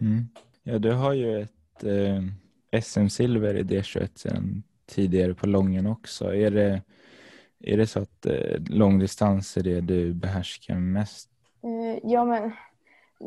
Mm. 0.00 0.28
Ja, 0.62 0.78
du 0.78 0.92
har 0.92 1.12
ju 1.12 1.40
ett 1.40 1.84
eh, 1.84 2.22
SM-silver 2.80 3.54
i 3.54 3.62
D21 3.62 4.08
sedan 4.14 4.62
tidigare 4.86 5.34
på 5.34 5.46
lången 5.46 5.86
också. 5.86 6.34
Är 6.34 6.50
det, 6.50 6.82
är 7.60 7.76
det 7.76 7.86
så 7.86 8.00
att 8.00 8.26
eh, 8.26 8.60
långdistans 8.68 9.56
är 9.56 9.62
det 9.62 9.80
du 9.80 10.14
behärskar 10.14 10.74
mest? 10.74 11.30
Eh, 11.62 12.10
ja, 12.10 12.24
men 12.24 12.52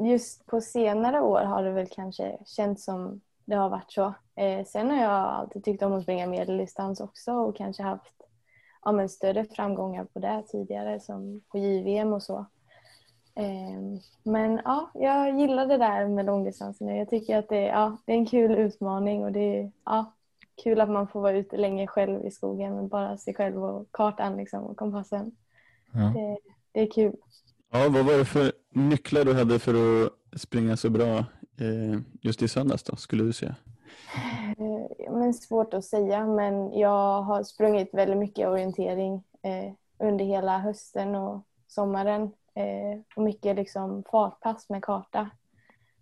just 0.10 0.45
på 0.45 0.62
senare 0.62 1.22
år 1.22 1.41
har 1.41 1.64
det 1.64 1.72
väl 1.72 1.88
kanske 1.91 2.38
känts 2.45 2.86
som 2.86 3.22
det 3.45 3.56
har 3.56 3.70
varit 3.70 3.91
så. 3.91 4.14
Eh, 4.36 4.66
sen 4.66 4.89
har 4.89 4.97
jag 4.97 5.12
alltid 5.12 5.64
tyckt 5.64 5.84
om 5.84 5.93
att 5.93 6.04
springa 6.04 6.28
medeldistans 6.28 7.02
också 7.02 7.32
och 7.32 7.58
kanske 7.58 7.84
haft 7.84 8.16
ja, 8.86 8.91
men 8.91 9.10
större 9.10 9.45
framgångar 9.45 10.06
på 10.06 10.20
det 10.20 10.43
tidigare 10.47 11.00
som 11.00 11.41
på 11.52 11.58
JVM 11.58 12.14
och 12.14 12.24
så. 12.24 12.45
Eh, 13.40 14.02
men 14.24 14.62
ja, 14.66 14.92
jag 14.94 15.40
gillar 15.40 15.68
det 15.68 15.78
där 15.78 16.08
med 16.08 16.26
långdistansen. 16.26 16.88
Jag 16.88 17.10
tycker 17.10 17.38
att 17.38 17.50
det, 17.50 17.62
ja, 17.62 17.98
det 18.06 18.12
är 18.12 18.18
en 18.18 18.26
kul 18.26 18.52
utmaning 18.52 19.24
och 19.24 19.32
det 19.32 19.60
är 19.60 19.72
ja, 19.86 20.14
kul 20.64 20.82
att 20.82 20.90
man 20.90 21.08
får 21.08 21.22
vara 21.22 21.38
ute 21.38 21.58
länge 21.58 21.88
själv 21.88 22.26
i 22.26 22.32
skogen 22.32 22.76
med 22.76 22.88
bara 22.88 23.18
sig 23.18 23.34
själv 23.34 23.64
och 23.64 23.88
kartan 23.92 24.38
liksom, 24.38 24.64
och 24.64 24.78
kompassen. 24.78 25.32
Ja. 25.94 26.00
Det, 26.00 26.38
det 26.72 26.82
är 26.82 26.92
kul. 26.92 27.16
Ja, 27.72 27.90
vad 27.90 28.06
var 28.06 28.18
det 28.18 28.26
för 28.26 28.52
nycklar 28.74 29.26
du 29.26 29.34
hade 29.34 29.60
för 29.60 30.06
att 30.06 30.42
springa 30.42 30.78
så 30.78 30.90
bra 30.90 31.18
eh, 31.58 32.00
just 32.22 32.42
i 32.42 32.48
söndags 32.48 32.84
då, 32.84 32.96
skulle 32.96 33.24
du 33.24 33.34
säga? 33.34 33.56
Eh, 34.58 35.14
men 35.14 35.34
svårt 35.34 35.74
att 35.74 35.86
säga, 35.86 36.26
men 36.26 36.80
jag 36.80 37.22
har 37.22 37.44
sprungit 37.44 37.94
väldigt 37.94 38.18
mycket 38.18 38.48
orientering 38.48 39.24
eh, 39.42 39.74
under 40.00 40.26
hela 40.26 40.60
hösten 40.60 41.16
och 41.16 41.44
sommaren. 41.68 42.32
Eh, 42.56 43.00
och 43.16 43.24
mycket 43.24 43.56
liksom 43.56 44.04
fartpass 44.12 44.70
med 44.70 44.84
karta, 44.84 45.30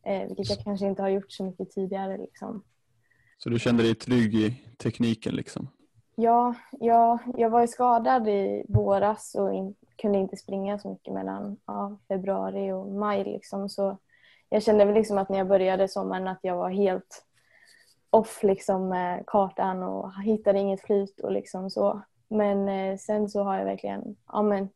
eh, 0.06 0.28
vilket 0.28 0.50
jag 0.50 0.60
kanske 0.60 0.86
inte 0.86 1.02
har 1.02 1.10
gjort 1.10 1.32
så 1.32 1.44
mycket 1.44 1.72
tidigare. 1.72 2.18
Liksom. 2.18 2.64
Så 3.38 3.50
du 3.50 3.60
kände 3.60 3.84
dig 3.84 3.96
trygg 3.96 4.36
i 4.36 4.62
tekniken? 4.78 5.36
liksom? 5.36 5.70
Ja, 6.16 6.56
ja 6.72 7.20
jag 7.38 7.50
var 7.50 7.62
ju 7.62 7.68
skadad 7.68 8.28
i 8.28 8.66
våras 8.68 9.36
och 9.36 9.54
in, 9.54 9.76
kunde 9.96 10.18
inte 10.18 10.38
springa 10.38 10.80
så 10.80 10.90
mycket 10.90 11.14
mellan 11.14 11.58
ja, 11.66 11.98
februari 12.08 12.72
och 12.72 12.88
maj. 12.88 13.24
Liksom. 13.24 13.70
Så 13.70 13.98
jag 14.50 14.64
kände 14.64 14.86
väl 14.86 14.96
liksom 14.96 15.18
att 15.18 15.30
när 15.30 15.38
jag 15.38 15.48
började 15.48 15.88
sommaren 15.88 16.28
att 16.28 16.40
jag 16.42 16.56
var 16.56 16.70
helt 16.70 17.26
off 18.10 18.44
liksom 18.44 18.90
med 18.90 19.24
kartan 19.28 19.84
och 19.84 20.22
hittade 20.24 20.60
inget 20.60 20.82
flyt 20.82 21.20
och 21.20 21.32
liksom 21.32 21.70
så. 21.70 22.02
Men 22.28 22.70
eh, 22.70 22.98
sen 22.98 23.30
så 23.30 23.44
har 23.44 23.58
jag 23.58 23.66
verkligen 23.66 24.16
ja, 24.28 24.42
men, 24.42 24.70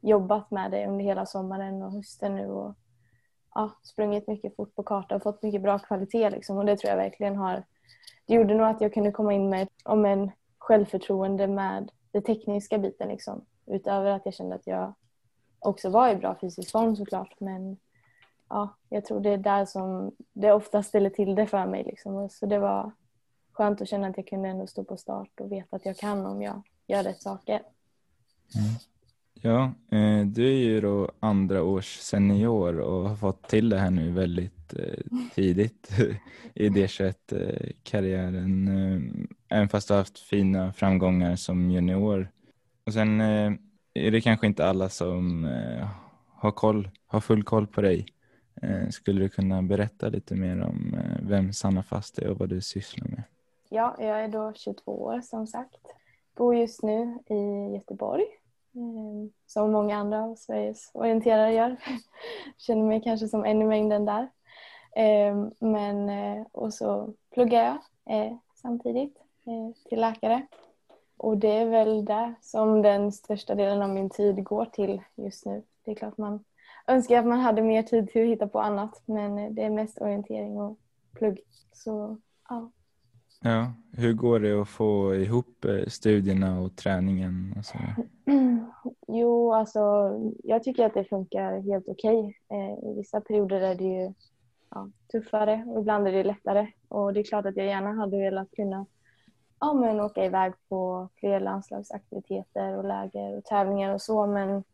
jobbat 0.00 0.50
med 0.50 0.70
det 0.70 0.86
under 0.86 1.04
hela 1.04 1.26
sommaren 1.26 1.82
och 1.82 1.92
hösten 1.92 2.36
nu 2.36 2.46
och 2.46 2.74
ja, 3.54 3.70
sprungit 3.82 4.28
mycket 4.28 4.56
fort 4.56 4.74
på 4.74 4.82
kartan 4.82 5.16
och 5.16 5.22
fått 5.22 5.42
mycket 5.42 5.62
bra 5.62 5.78
kvalitet 5.78 6.30
liksom. 6.30 6.56
och 6.56 6.66
det 6.66 6.76
tror 6.76 6.90
jag 6.90 6.96
verkligen 6.96 7.36
har 7.36 7.62
det 8.26 8.34
gjorde 8.34 8.54
nog 8.54 8.66
att 8.66 8.80
jag 8.80 8.94
kunde 8.94 9.12
komma 9.12 9.32
in 9.32 9.48
med 9.48 9.68
om 9.84 10.04
en 10.04 10.30
självförtroende 10.58 11.46
med 11.46 11.90
den 12.10 12.22
tekniska 12.22 12.78
biten 12.78 13.08
liksom. 13.08 13.44
Utöver 13.66 14.10
att 14.10 14.22
jag 14.24 14.34
kände 14.34 14.54
att 14.54 14.66
jag 14.66 14.94
också 15.58 15.90
var 15.90 16.08
i 16.08 16.16
bra 16.16 16.36
fysisk 16.40 16.72
form 16.72 16.96
såklart 16.96 17.34
men 17.40 17.76
ja, 18.48 18.76
jag 18.88 19.04
tror 19.04 19.20
det 19.20 19.30
är 19.30 19.38
där 19.38 19.64
som 19.64 20.12
det 20.32 20.52
ofta 20.52 20.82
ställer 20.82 21.10
till 21.10 21.34
det 21.34 21.46
för 21.46 21.66
mig. 21.66 21.84
Liksom. 21.84 22.28
Så 22.28 22.46
det 22.46 22.58
var 22.58 22.92
skönt 23.52 23.80
att 23.80 23.88
känna 23.88 24.08
att 24.08 24.16
jag 24.16 24.26
kunde 24.26 24.48
ändå 24.48 24.66
stå 24.66 24.84
på 24.84 24.96
start 24.96 25.40
och 25.40 25.52
veta 25.52 25.76
att 25.76 25.86
jag 25.86 25.96
kan 25.96 26.26
om 26.26 26.42
jag 26.42 26.62
gör 26.86 27.02
rätt 27.02 27.22
saker. 27.22 27.62
Mm. 28.54 28.74
Ja, 29.40 29.72
eh, 29.90 30.26
du 30.26 30.46
är 30.46 30.56
ju 30.56 30.80
då 30.80 31.10
andra 31.20 31.62
års 31.62 31.98
senior 31.98 32.80
och 32.80 33.08
har 33.08 33.16
fått 33.16 33.48
till 33.48 33.68
det 33.68 33.78
här 33.78 33.90
nu 33.90 34.12
väldigt 34.12 34.74
eh, 34.74 35.04
tidigt 35.34 35.90
i 36.54 36.68
D21-karriären. 36.68 38.68
Eh, 38.68 38.94
eh, 38.94 39.00
även 39.48 39.68
fast 39.68 39.88
du 39.88 39.94
har 39.94 39.98
haft 39.98 40.18
fina 40.18 40.72
framgångar 40.72 41.36
som 41.36 41.70
junior. 41.70 42.30
Och 42.86 42.92
sen 42.92 43.20
eh, 43.20 43.52
är 43.94 44.10
det 44.10 44.20
kanske 44.20 44.46
inte 44.46 44.66
alla 44.66 44.88
som 44.88 45.44
eh, 45.44 45.88
har, 46.28 46.50
koll, 46.50 46.90
har 47.06 47.20
full 47.20 47.44
koll 47.44 47.66
på 47.66 47.80
dig. 47.80 48.06
Skulle 48.90 49.20
du 49.20 49.28
kunna 49.28 49.62
berätta 49.62 50.08
lite 50.08 50.34
mer 50.34 50.60
om 50.60 50.96
vem 51.22 51.52
Sanna 51.52 51.82
Fast 51.82 52.18
är 52.18 52.28
och 52.28 52.38
vad 52.38 52.48
du 52.48 52.60
sysslar 52.60 53.08
med? 53.08 53.22
Ja, 53.68 53.96
jag 53.98 54.24
är 54.24 54.28
då 54.28 54.52
22 54.54 55.02
år 55.02 55.20
som 55.20 55.46
sagt. 55.46 55.80
Bor 56.36 56.56
just 56.56 56.82
nu 56.82 57.18
i 57.28 57.74
Göteborg. 57.74 58.24
Ehm, 58.76 59.32
som 59.46 59.72
många 59.72 59.96
andra 59.96 60.24
av 60.24 60.34
Sveriges 60.34 60.90
orienterare 60.94 61.52
gör. 61.52 61.76
Känner 62.56 62.82
mig 62.82 63.02
kanske 63.02 63.28
som 63.28 63.44
en 63.44 63.62
i 63.62 63.64
mängden 63.64 64.04
där. 64.04 64.30
Ehm, 64.96 65.50
men, 65.58 66.08
eh, 66.08 66.46
och 66.52 66.74
så 66.74 67.12
pluggar 67.34 67.64
jag 67.64 68.16
eh, 68.16 68.36
samtidigt 68.54 69.16
eh, 69.46 69.88
till 69.88 70.00
läkare. 70.00 70.46
Och 71.16 71.38
det 71.38 71.58
är 71.58 71.66
väl 71.66 72.04
där 72.04 72.34
som 72.40 72.82
den 72.82 73.12
största 73.12 73.54
delen 73.54 73.82
av 73.82 73.90
min 73.90 74.10
tid 74.10 74.44
går 74.44 74.64
till 74.64 75.02
just 75.14 75.46
nu. 75.46 75.62
Det 75.84 75.90
är 75.90 75.94
klart 75.94 76.18
man 76.18 76.44
önskar 76.86 77.18
att 77.18 77.26
man 77.26 77.40
hade 77.40 77.62
mer 77.62 77.82
tid 77.82 78.10
till 78.10 78.22
att 78.22 78.28
hitta 78.28 78.48
på 78.48 78.60
annat 78.60 79.02
men 79.04 79.54
det 79.54 79.62
är 79.62 79.70
mest 79.70 79.98
orientering 79.98 80.60
och 80.60 80.78
plugg. 81.14 81.40
Så 81.72 82.18
ja. 82.48 82.70
Ja, 83.40 83.72
hur 83.92 84.12
går 84.12 84.40
det 84.40 84.60
att 84.60 84.68
få 84.68 85.14
ihop 85.14 85.64
eh, 85.64 85.86
studierna 85.86 86.60
och 86.60 86.76
träningen? 86.76 87.54
Och 87.58 87.64
så? 87.64 87.78
Jo, 89.08 89.52
alltså 89.52 89.80
jag 90.44 90.62
tycker 90.62 90.86
att 90.86 90.94
det 90.94 91.04
funkar 91.04 91.60
helt 91.60 91.88
okej. 91.88 92.38
Okay. 92.48 92.90
I 92.90 92.94
vissa 92.96 93.20
perioder 93.20 93.60
är 93.60 93.74
det 93.74 93.84
ju 93.84 94.14
ja, 94.70 94.90
tuffare 95.12 95.64
och 95.66 95.80
ibland 95.80 96.08
är 96.08 96.12
det 96.12 96.24
lättare. 96.24 96.66
Och 96.88 97.12
det 97.12 97.20
är 97.20 97.24
klart 97.24 97.46
att 97.46 97.56
jag 97.56 97.66
gärna 97.66 97.92
hade 97.92 98.18
velat 98.18 98.50
kunna 98.50 98.86
ja, 99.60 99.74
men 99.74 100.00
åka 100.00 100.24
iväg 100.24 100.52
på 100.68 101.08
fler 101.16 101.40
landslagsaktiviteter 101.40 102.76
och 102.76 102.84
läger 102.84 103.36
och 103.36 103.44
tävlingar 103.44 103.94
och 103.94 104.02
så 104.02 104.26
men 104.26 104.64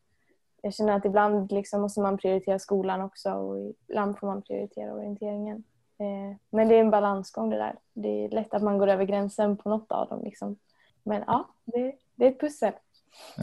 jag 0.63 0.75
känner 0.75 0.93
att 0.93 1.05
ibland 1.05 1.53
liksom 1.53 1.81
måste 1.81 2.01
man 2.01 2.19
prioritera 2.19 2.59
skolan 2.59 3.01
också 3.01 3.33
och 3.33 3.73
ibland 3.89 4.19
får 4.19 4.27
man 4.27 4.43
prioritera 4.43 4.95
orienteringen. 4.95 5.65
Eh, 6.03 6.37
men 6.51 6.69
det 6.69 6.75
är 6.77 6.81
en 6.81 6.91
balansgång 6.91 7.51
det 7.51 7.57
där. 7.57 7.75
Det 7.95 8.25
är 8.25 8.29
lätt 8.29 8.55
att 8.55 8.63
man 8.63 8.79
går 8.79 8.89
över 8.89 9.05
gränsen 9.05 9.57
på 9.57 9.69
något 9.69 9.93
av 9.93 10.09
dem. 10.09 10.25
Liksom. 10.25 10.57
Men 11.03 11.25
ja, 11.27 11.49
det, 11.65 11.95
det 12.15 12.27
är 12.27 12.31
ett 12.31 12.41
pussel. 12.41 12.73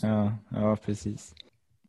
Ja, 0.02 0.34
ja, 0.50 0.76
precis. 0.76 1.36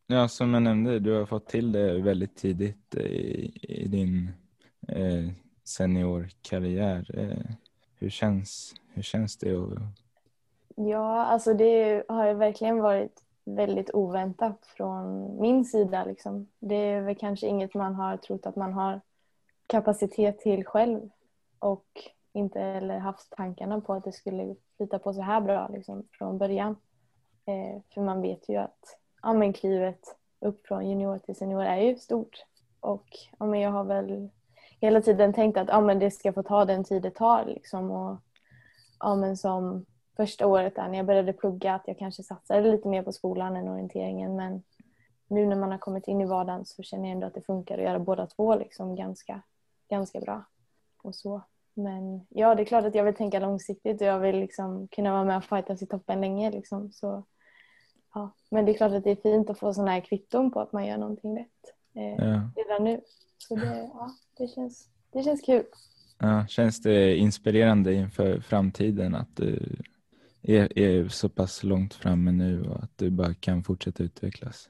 Ja, 0.07 0.29
som 0.29 0.55
jag 0.55 0.63
nämnde, 0.63 0.99
du 0.99 1.19
har 1.19 1.27
fått 1.27 1.47
till 1.47 1.73
det 1.73 2.01
väldigt 2.01 2.37
tidigt 2.37 2.95
i, 2.95 3.53
i 3.63 3.89
din 3.89 4.31
eh, 4.89 5.33
seniorkarriär. 5.65 7.19
Eh, 7.19 7.55
hur, 7.99 8.11
känns, 8.11 8.75
hur 8.95 9.03
känns 9.03 9.37
det? 9.37 9.57
Och, 9.57 9.79
Ja, 10.77 11.25
alltså 11.25 11.55
det 11.55 12.05
har 12.09 12.27
ju 12.27 12.35
verkligen 12.35 12.81
varit 12.81 13.25
väldigt 13.45 13.91
oväntat 13.95 14.67
från 14.77 15.37
min 15.41 15.65
sida. 15.65 16.05
Liksom. 16.05 16.47
Det 16.59 16.75
är 16.75 17.01
väl 17.01 17.17
kanske 17.17 17.47
inget 17.47 17.75
man 17.75 17.95
har 17.95 18.17
trott 18.17 18.47
att 18.47 18.57
man 18.57 18.73
har 18.73 19.01
kapacitet 19.71 20.39
till 20.39 20.65
själv 20.65 21.11
och 21.59 21.87
inte 22.33 22.61
heller 22.61 22.99
haft 22.99 23.31
tankarna 23.31 23.81
på 23.81 23.93
att 23.93 24.05
det 24.05 24.13
skulle 24.13 24.57
flyta 24.77 24.99
på 24.99 25.15
så 25.15 25.23
här 25.23 25.41
bra 25.41 25.69
liksom, 25.69 26.09
från 26.13 26.39
början. 26.39 26.77
Eh, 27.47 27.83
för 27.95 28.01
man 28.01 28.23
vet 28.23 28.49
ju 28.49 28.57
att 28.57 28.99
ja, 29.23 29.33
men 29.33 29.53
klivet 29.53 30.17
upp 30.41 30.67
från 30.67 30.89
junior 30.89 31.19
till 31.19 31.37
senior 31.37 31.63
är 31.63 31.77
ju 31.77 31.97
stort. 31.97 32.45
Och 32.81 33.07
ja, 33.39 33.47
men 33.47 33.61
jag 33.61 33.71
har 33.71 33.85
väl 33.85 34.29
hela 34.81 35.01
tiden 35.01 35.33
tänkt 35.33 35.57
att 35.57 35.69
ja, 35.69 35.81
men 35.81 35.99
det 35.99 36.11
ska 36.11 36.33
få 36.33 36.43
ta 36.43 36.65
den 36.65 36.85
tid 36.85 37.03
det 37.03 37.11
tar. 37.11 37.45
Liksom, 37.45 37.91
och, 37.91 38.17
ja, 39.01 39.15
men 39.15 39.37
som 39.37 39.87
första 40.17 40.47
året 40.47 40.77
där 40.77 40.89
när 40.89 40.97
jag 40.97 41.07
började 41.07 41.33
plugga 41.33 41.75
att 41.75 41.89
jag 41.89 41.99
kanske 41.99 42.23
satsade 42.23 42.71
lite 42.71 42.89
mer 42.89 43.03
på 43.03 43.13
skolan 43.13 43.57
än 43.57 43.69
orienteringen. 43.69 44.37
Men 44.37 44.63
nu 45.29 45.47
när 45.47 45.57
man 45.57 45.71
har 45.71 45.79
kommit 45.79 46.09
in 46.09 46.21
i 46.21 46.27
vardagen 46.27 46.65
så 46.65 46.83
känner 46.83 47.05
jag 47.05 47.13
ändå 47.13 47.27
att 47.27 47.35
det 47.35 47.47
funkar 47.47 47.79
att 47.79 47.85
göra 47.85 47.99
båda 47.99 48.27
två 48.27 48.55
liksom 48.55 48.97
ganska, 48.97 49.43
ganska 49.91 50.21
bra. 50.21 50.45
Och 51.03 51.15
så. 51.15 51.43
Men 51.75 52.27
ja, 52.29 52.55
det 52.55 52.63
är 52.63 52.67
klart 52.67 52.85
att 52.85 52.95
jag 52.95 53.05
vill 53.05 53.15
tänka 53.15 53.41
långsiktigt 53.41 54.01
och 54.01 54.07
jag 54.07 54.19
vill 54.19 54.41
liksom 54.41 54.89
kunna 54.89 55.13
vara 55.13 55.25
med 55.25 55.37
och 55.37 55.45
fightas 55.45 55.83
i 55.83 55.87
toppen 55.87 56.21
länge. 56.21 56.51
Liksom. 56.51 56.93
Så, 56.93 57.25
ja. 58.15 58.35
Men 58.51 58.65
det 58.65 58.73
är 58.73 58.77
klart 58.77 58.93
att 58.93 59.05
det 59.05 59.11
är 59.11 59.17
fint 59.17 59.51
att 59.51 59.59
få 59.59 59.75
sådana 59.75 59.91
här 59.91 60.01
kvitton 60.01 60.51
på 60.51 60.61
att 60.61 60.73
man 60.73 60.87
gör 60.87 60.99
någonting 60.99 61.39
rätt 61.39 61.75
eh, 61.95 62.27
ja. 62.27 62.51
redan 62.57 62.85
nu. 62.85 63.01
Så 63.39 63.57
det, 63.57 63.91
ja, 63.95 64.11
det, 64.39 64.49
känns, 64.49 64.89
det 65.11 65.23
känns 65.23 65.41
kul. 65.41 65.65
Ja, 66.19 66.47
känns 66.47 66.83
det 66.83 67.17
inspirerande 67.17 67.95
inför 67.95 68.41
framtiden 68.41 69.15
att 69.15 69.37
du 69.37 69.77
är, 70.43 70.79
är 70.79 71.09
så 71.09 71.29
pass 71.29 71.65
långt 71.65 71.95
framme 71.95 72.33
nu 72.33 72.63
och 72.63 72.83
att 72.83 72.99
du 72.99 73.11
bara 73.11 73.35
kan 73.35 73.65
fortsätta 73.65 74.03
utvecklas? 74.03 74.69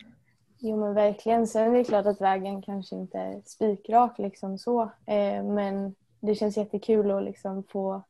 Jo 0.62 0.76
men 0.76 0.94
verkligen. 0.94 1.46
Sen 1.46 1.74
är 1.74 1.78
det 1.78 1.84
klart 1.84 2.06
att 2.06 2.20
vägen 2.20 2.62
kanske 2.62 2.96
inte 2.96 3.18
är 3.18 3.40
spikrak 3.44 4.18
liksom 4.18 4.58
så. 4.58 4.82
Eh, 5.06 5.44
men 5.44 5.94
det 6.20 6.34
känns 6.34 6.56
jättekul 6.56 7.10
att 7.10 7.24
liksom 7.24 7.64
få 7.64 8.02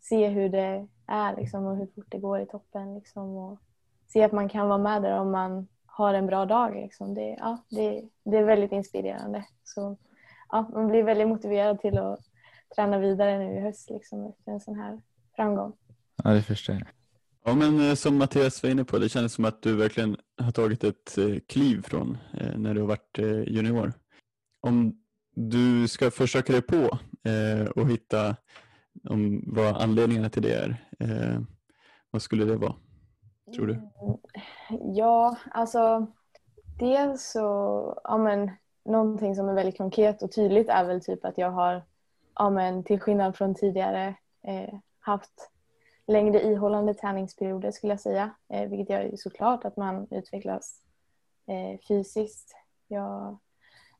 se 0.00 0.28
hur 0.28 0.48
det 0.48 0.86
är 1.06 1.36
liksom, 1.36 1.64
och 1.66 1.76
hur 1.76 1.86
fort 1.86 2.06
det 2.08 2.18
går 2.18 2.40
i 2.40 2.46
toppen. 2.46 2.94
Liksom, 2.94 3.36
och 3.36 3.58
se 4.06 4.22
att 4.22 4.32
man 4.32 4.48
kan 4.48 4.68
vara 4.68 4.78
med 4.78 5.02
där 5.02 5.18
om 5.18 5.30
man 5.30 5.68
har 5.86 6.14
en 6.14 6.26
bra 6.26 6.46
dag. 6.46 6.74
Liksom. 6.74 7.14
Det, 7.14 7.36
ja, 7.38 7.58
det, 7.70 8.02
det 8.24 8.36
är 8.36 8.44
väldigt 8.44 8.72
inspirerande. 8.72 9.44
Så, 9.64 9.96
ja, 10.48 10.70
man 10.72 10.88
blir 10.88 11.02
väldigt 11.02 11.28
motiverad 11.28 11.80
till 11.80 11.98
att 11.98 12.20
träna 12.76 12.98
vidare 12.98 13.38
nu 13.38 13.56
i 13.56 13.60
höst 13.60 13.90
liksom, 13.90 14.26
efter 14.26 14.52
en 14.52 14.60
sån 14.60 14.74
här 14.74 15.00
framgång. 15.36 15.72
Ja, 16.24 16.30
det 16.30 16.42
förstår 16.42 16.74
jag. 16.74 16.86
Ja, 17.46 17.54
men 17.54 17.88
eh, 17.88 17.94
som 17.94 18.18
Mattias 18.18 18.62
var 18.62 18.70
inne 18.70 18.84
på, 18.84 18.98
det 18.98 19.08
känns 19.08 19.32
som 19.32 19.44
att 19.44 19.62
du 19.62 19.76
verkligen 19.76 20.16
har 20.42 20.52
tagit 20.52 20.84
ett 20.84 21.18
eh, 21.18 21.38
kliv 21.48 21.82
från 21.82 22.18
eh, 22.40 22.58
när 22.58 22.74
du 22.74 22.80
har 22.80 22.88
varit 22.88 23.18
junior. 23.46 23.92
Om 24.60 24.98
du 25.34 25.88
ska 25.88 26.10
försöka 26.10 26.52
dig 26.52 26.62
på 26.62 26.98
och 27.74 27.88
hitta 27.88 28.36
om 29.08 29.42
vad 29.46 29.76
anledningarna 29.76 30.30
till 30.30 30.42
det 30.42 30.54
är, 30.54 30.76
vad 32.10 32.22
skulle 32.22 32.44
det 32.44 32.56
vara? 32.56 32.74
Tror 33.54 33.66
du? 33.66 33.72
Mm, 33.72 34.94
ja, 34.94 35.36
alltså 35.50 36.06
dels 36.78 37.30
så, 37.30 38.00
ja 38.04 38.18
men 38.18 38.50
någonting 38.84 39.34
som 39.34 39.48
är 39.48 39.54
väldigt 39.54 39.78
konkret 39.78 40.22
och 40.22 40.32
tydligt 40.32 40.68
är 40.68 40.84
väl 40.84 41.00
typ 41.00 41.24
att 41.24 41.38
jag 41.38 41.50
har, 41.50 41.82
ja 42.34 42.50
men 42.50 42.84
till 42.84 43.00
skillnad 43.00 43.36
från 43.36 43.54
tidigare, 43.54 44.14
eh, 44.46 44.74
haft 45.00 45.50
längre 46.06 46.42
ihållande 46.42 46.94
träningsperioder 46.94 47.70
skulle 47.70 47.92
jag 47.92 48.00
säga. 48.00 48.30
Eh, 48.48 48.68
vilket 48.68 48.90
gör 48.90 49.02
ju 49.02 49.16
såklart 49.16 49.64
att 49.64 49.76
man 49.76 50.06
utvecklas 50.10 50.80
eh, 51.46 51.80
fysiskt. 51.88 52.56
Jag, 52.88 53.38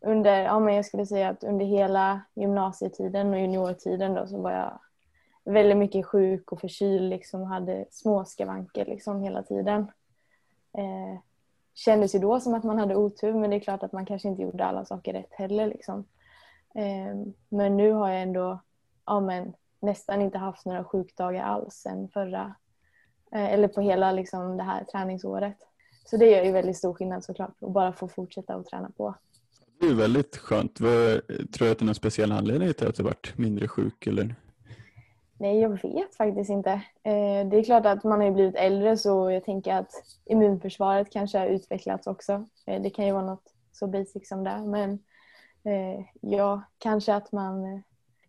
under, 0.00 0.42
ja, 0.42 0.58
men 0.58 0.74
jag 0.74 0.84
skulle 0.84 1.06
säga 1.06 1.28
att 1.28 1.44
under 1.44 1.66
hela 1.66 2.20
gymnasietiden 2.34 3.34
och 3.34 3.40
juniortiden 3.40 4.14
då, 4.14 4.26
så 4.26 4.42
var 4.42 4.52
jag 4.52 4.80
väldigt 5.44 5.76
mycket 5.76 6.06
sjuk 6.06 6.52
och 6.52 6.60
förkyld 6.60 7.10
liksom, 7.10 7.40
och 7.40 7.48
hade 7.48 7.86
småskavanker 7.90 8.84
liksom, 8.84 9.22
hela 9.22 9.42
tiden. 9.42 9.80
Eh, 10.78 11.20
kändes 11.74 12.14
ju 12.14 12.18
då 12.18 12.40
som 12.40 12.54
att 12.54 12.64
man 12.64 12.78
hade 12.78 12.96
otur 12.96 13.34
men 13.34 13.50
det 13.50 13.56
är 13.56 13.60
klart 13.60 13.82
att 13.82 13.92
man 13.92 14.06
kanske 14.06 14.28
inte 14.28 14.42
gjorde 14.42 14.64
alla 14.64 14.84
saker 14.84 15.12
rätt 15.12 15.32
heller. 15.32 15.66
Liksom. 15.66 16.04
Eh, 16.74 17.32
men 17.48 17.76
nu 17.76 17.92
har 17.92 18.10
jag 18.10 18.22
ändå 18.22 18.60
ja, 19.06 19.20
men, 19.20 19.54
nästan 19.84 20.20
inte 20.20 20.38
haft 20.38 20.66
några 20.66 20.84
sjukdagar 20.84 21.44
alls 21.44 21.74
sen 21.74 22.08
förra, 22.08 22.54
eh, 23.32 23.52
eller 23.52 23.68
på 23.68 23.80
hela 23.80 24.12
liksom, 24.12 24.56
det 24.56 24.62
här 24.62 24.84
träningsåret. 24.84 25.56
Så 26.04 26.16
det 26.16 26.26
gör 26.26 26.44
ju 26.44 26.52
väldigt 26.52 26.76
stor 26.76 26.94
skillnad 26.94 27.24
såklart 27.24 27.62
att 27.62 27.72
bara 27.72 27.92
få 27.92 28.08
fortsätta 28.08 28.54
att 28.54 28.66
träna 28.66 28.90
på. 28.96 29.14
Det 29.80 29.86
är 29.86 29.94
väldigt 29.94 30.36
skönt. 30.36 30.76
Tror 30.76 30.88
du 31.58 31.70
att 31.70 31.78
det 31.78 31.82
är 31.82 31.84
någon 31.84 31.94
speciell 31.94 32.32
anledning 32.32 32.74
till 32.74 32.88
att 32.88 32.94
du 32.94 33.02
varit 33.02 33.38
mindre 33.38 33.68
sjuk? 33.68 34.06
Eller? 34.06 34.34
Nej, 35.38 35.60
jag 35.60 35.68
vet 35.68 36.14
faktiskt 36.14 36.50
inte. 36.50 36.70
Eh, 37.02 37.48
det 37.50 37.56
är 37.56 37.64
klart 37.64 37.86
att 37.86 38.04
man 38.04 38.20
har 38.20 38.30
blivit 38.30 38.56
äldre 38.56 38.96
så 38.96 39.30
jag 39.30 39.44
tänker 39.44 39.74
att 39.74 39.90
immunförsvaret 40.24 41.10
kanske 41.10 41.38
har 41.38 41.46
utvecklats 41.46 42.06
också. 42.06 42.46
Eh, 42.66 42.82
det 42.82 42.90
kan 42.90 43.06
ju 43.06 43.12
vara 43.12 43.26
något 43.26 43.54
så 43.72 43.86
basic 43.86 44.28
som 44.28 44.44
det. 44.44 44.62
Men 44.66 44.98
ja, 46.20 46.62
kanske 46.78 47.14
att 47.14 47.32
man 47.32 47.82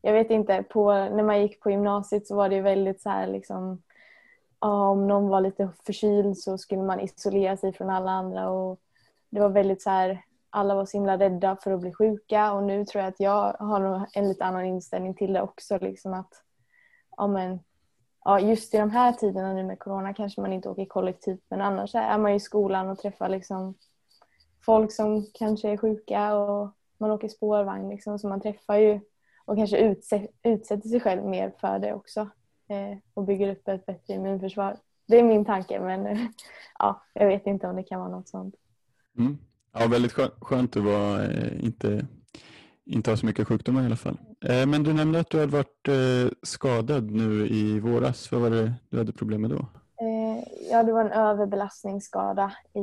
jag 0.06 0.14
vet 0.14 0.30
inte, 0.30 0.64
på, 0.64 0.94
när 0.94 1.24
man 1.24 1.42
gick 1.42 1.60
på 1.60 1.72
gymnasiet 1.72 2.28
så 2.28 2.36
var 2.36 2.50
det 2.50 2.62
väldigt 2.62 3.02
så 3.02 3.10
här 3.10 3.28
liksom 3.28 3.82
om 4.60 5.08
någon 5.08 5.28
var 5.28 5.42
lite 5.42 5.70
förkyld 5.86 6.38
så 6.38 6.58
skulle 6.58 6.82
man 6.82 7.00
isolera 7.00 7.58
sig 7.58 7.74
från 7.74 7.90
alla 7.90 8.12
andra 8.12 8.50
och 8.50 8.80
det 9.30 9.40
var 9.40 9.50
väldigt 9.50 9.82
så 9.82 9.90
här 9.90 10.22
alla 10.50 10.76
var 10.76 10.86
så 10.86 10.98
himla 10.98 11.18
rädda 11.18 11.56
för 11.56 11.72
att 11.72 11.82
bli 11.82 11.94
sjuka 11.94 12.54
och 12.54 12.64
nu 12.64 12.86
tror 12.86 13.04
jag 13.04 13.10
att 13.10 13.20
jag 13.20 13.54
har 13.54 14.08
en 14.14 14.28
lite 14.28 14.46
annan 14.46 14.66
inställning 14.66 15.14
till 15.14 15.34
det 15.34 15.42
också 15.42 15.78
liksom 15.78 16.14
att 16.14 16.34
ja 17.18 17.28
men 17.28 17.60
ja, 18.26 18.40
just 18.40 18.74
i 18.74 18.78
de 18.78 18.90
här 18.90 19.14
tiderna 19.14 19.54
nu 19.54 19.64
med 19.64 19.80
corona 19.80 20.14
kanske 20.14 20.42
man 20.42 20.54
inte 20.54 20.70
åker 20.70 20.86
kollektivt 20.86 21.44
men 21.50 21.62
annars 21.62 21.96
är 21.96 22.18
man 22.18 22.32
i 22.32 22.40
skolan 22.40 22.90
och 22.90 23.00
träffar 23.00 23.30
liksom 23.30 23.76
folk 24.66 24.92
som 24.92 25.26
kanske 25.34 25.70
är 25.70 25.78
sjuka 25.78 26.36
och 26.36 26.70
man 26.98 27.12
åker 27.12 27.28
spårvagn 27.28 27.90
liksom 27.90 28.20
så 28.20 28.28
man 28.28 28.42
träffar 28.42 28.76
ju 28.76 29.00
och 29.46 29.58
kanske 29.58 29.96
utsätter 30.44 30.90
sig 30.90 31.00
själv 31.00 31.26
mer 31.26 31.54
för 31.60 31.80
det 31.80 31.94
också 31.94 32.30
eh, 32.68 32.98
och 33.14 33.24
bygger 33.24 33.52
upp 33.52 33.68
ett 33.68 33.86
bättre 33.86 34.14
immunförsvar. 34.14 34.78
Det 35.08 35.20
är 35.20 35.24
min 35.24 35.46
tanke 35.46 35.80
men 35.80 36.30
ja, 36.80 37.02
jag 37.14 37.28
vet 37.28 37.48
inte 37.48 37.68
om 37.68 37.76
det 37.76 37.84
kan 37.84 38.00
vara 38.00 38.10
något 38.10 38.28
sånt. 38.28 38.56
Mm. 39.18 39.38
Ja, 39.74 39.88
väldigt 39.88 40.14
skönt, 40.42 40.78
att 40.78 40.84
vara 40.84 41.24
eh, 41.26 41.66
inte 41.66 42.08
inte 42.88 43.12
har 43.12 43.16
så 43.16 43.26
mycket 43.26 43.48
sjukdomar 43.48 43.84
i 43.84 43.86
alla 43.86 43.96
fall. 43.96 44.18
Eh, 44.46 44.66
men 44.66 44.84
du 44.84 44.94
nämnde 44.94 45.20
att 45.20 45.30
du 45.30 45.40
hade 45.40 45.52
varit 45.52 45.90
skadad 46.44 47.12
nu 47.12 47.48
i 47.48 47.80
våras. 47.80 48.32
Vad 48.32 48.42
var 48.42 48.50
det 48.50 48.74
du 48.90 48.98
hade 48.98 49.14
problem 49.14 49.42
med 49.42 49.50
då? 49.50 49.66
Ja, 50.72 50.84
det 50.84 50.94
var 50.94 51.02
en 51.02 51.12
överbelastningsskada 51.12 52.52
i, 52.74 52.80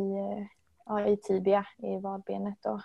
ja, 0.86 1.06
i 1.06 1.16
tibia, 1.16 1.66
i 1.78 2.00
vadbenet. 2.00 2.58
Då. 2.62 2.80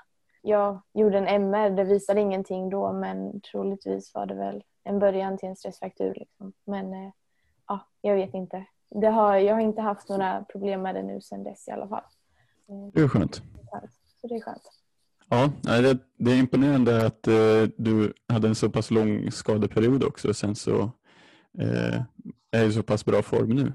Jag 0.47 0.81
gjorde 0.93 1.17
en 1.17 1.27
MR, 1.27 1.69
det 1.69 1.83
visade 1.83 2.21
ingenting 2.21 2.69
då 2.69 2.93
men 2.93 3.41
troligtvis 3.41 4.13
var 4.13 4.25
det 4.25 4.33
väl 4.35 4.63
en 4.83 4.99
början 4.99 5.37
till 5.37 5.49
en 5.49 5.55
stressfraktur. 5.55 6.13
Liksom. 6.13 6.53
Men 6.65 6.93
eh, 6.93 7.11
ja, 7.67 7.79
jag 8.01 8.15
vet 8.15 8.33
inte. 8.33 8.65
Det 8.89 9.07
har, 9.07 9.35
jag 9.35 9.53
har 9.53 9.61
inte 9.61 9.81
haft 9.81 10.09
några 10.09 10.45
problem 10.51 10.81
med 10.81 10.95
det 10.95 11.03
nu 11.03 11.21
sedan 11.21 11.43
dess 11.43 11.67
i 11.67 11.71
alla 11.71 11.87
fall. 11.87 12.03
Eh, 12.69 12.91
Det 12.93 13.01
är 13.01 13.07
skönt. 13.07 13.41
Så 14.21 14.27
det 14.27 14.35
är 14.35 14.41
skönt. 14.41 14.71
Ja, 15.29 15.49
det, 15.61 15.97
det 16.17 16.31
är 16.31 16.39
imponerande 16.39 17.05
att 17.05 17.27
eh, 17.27 17.33
du 17.77 18.13
hade 18.27 18.47
en 18.47 18.55
så 18.55 18.69
pass 18.69 18.91
lång 18.91 19.31
skadeperiod 19.31 20.03
också. 20.03 20.33
Sen 20.33 20.55
så 20.55 20.81
eh, 21.59 22.01
är 22.51 22.65
i 22.65 22.71
så 22.71 22.83
pass 22.83 23.05
bra 23.05 23.21
form 23.21 23.49
nu. 23.49 23.73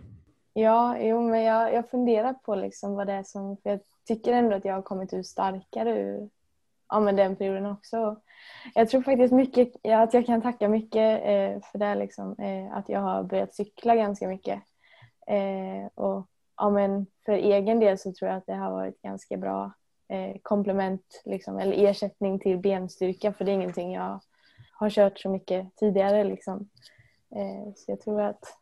Ja, 0.52 0.98
jo, 1.00 1.20
men 1.28 1.42
jag, 1.42 1.74
jag 1.74 1.90
funderar 1.90 2.32
på 2.32 2.54
liksom 2.54 2.94
vad 2.94 3.06
det 3.06 3.12
är 3.12 3.22
som... 3.22 3.56
För 3.56 3.70
jag 3.70 3.80
tycker 4.06 4.32
ändå 4.32 4.56
att 4.56 4.64
jag 4.64 4.74
har 4.74 4.82
kommit 4.82 5.12
ut 5.12 5.26
starkare 5.26 6.00
ur 6.00 6.30
ja, 6.92 7.00
men 7.00 7.16
den 7.16 7.36
perioden 7.36 7.66
också. 7.66 8.16
Jag 8.74 8.88
tror 8.88 9.02
faktiskt 9.02 9.32
mycket, 9.32 9.72
ja, 9.82 10.02
att 10.02 10.14
jag 10.14 10.26
kan 10.26 10.42
tacka 10.42 10.68
mycket 10.68 11.20
eh, 11.20 11.62
för 11.70 11.78
det. 11.78 11.94
Liksom, 11.94 12.36
eh, 12.38 12.76
att 12.76 12.88
jag 12.88 13.00
har 13.00 13.22
börjat 13.22 13.54
cykla 13.54 13.96
ganska 13.96 14.28
mycket. 14.28 14.62
Eh, 15.26 15.86
och 15.94 16.26
ja, 16.56 16.70
men 16.70 17.06
För 17.24 17.32
egen 17.32 17.80
del 17.80 17.98
så 17.98 18.12
tror 18.12 18.30
jag 18.30 18.38
att 18.38 18.46
det 18.46 18.54
har 18.54 18.70
varit 18.70 19.02
ganska 19.02 19.36
bra 19.36 19.72
eh, 20.08 20.36
komplement 20.42 21.22
liksom, 21.24 21.58
eller 21.58 21.88
ersättning 21.88 22.38
till 22.38 22.58
benstyrka. 22.58 23.32
För 23.32 23.44
det 23.44 23.50
är 23.50 23.54
ingenting 23.54 23.92
jag 23.92 24.20
har 24.72 24.90
kört 24.90 25.18
så 25.18 25.28
mycket 25.28 25.76
tidigare. 25.76 26.24
Liksom. 26.24 26.68
Eh, 27.34 27.72
så 27.76 27.90
jag 27.90 28.00
tror 28.00 28.20
att 28.20 28.58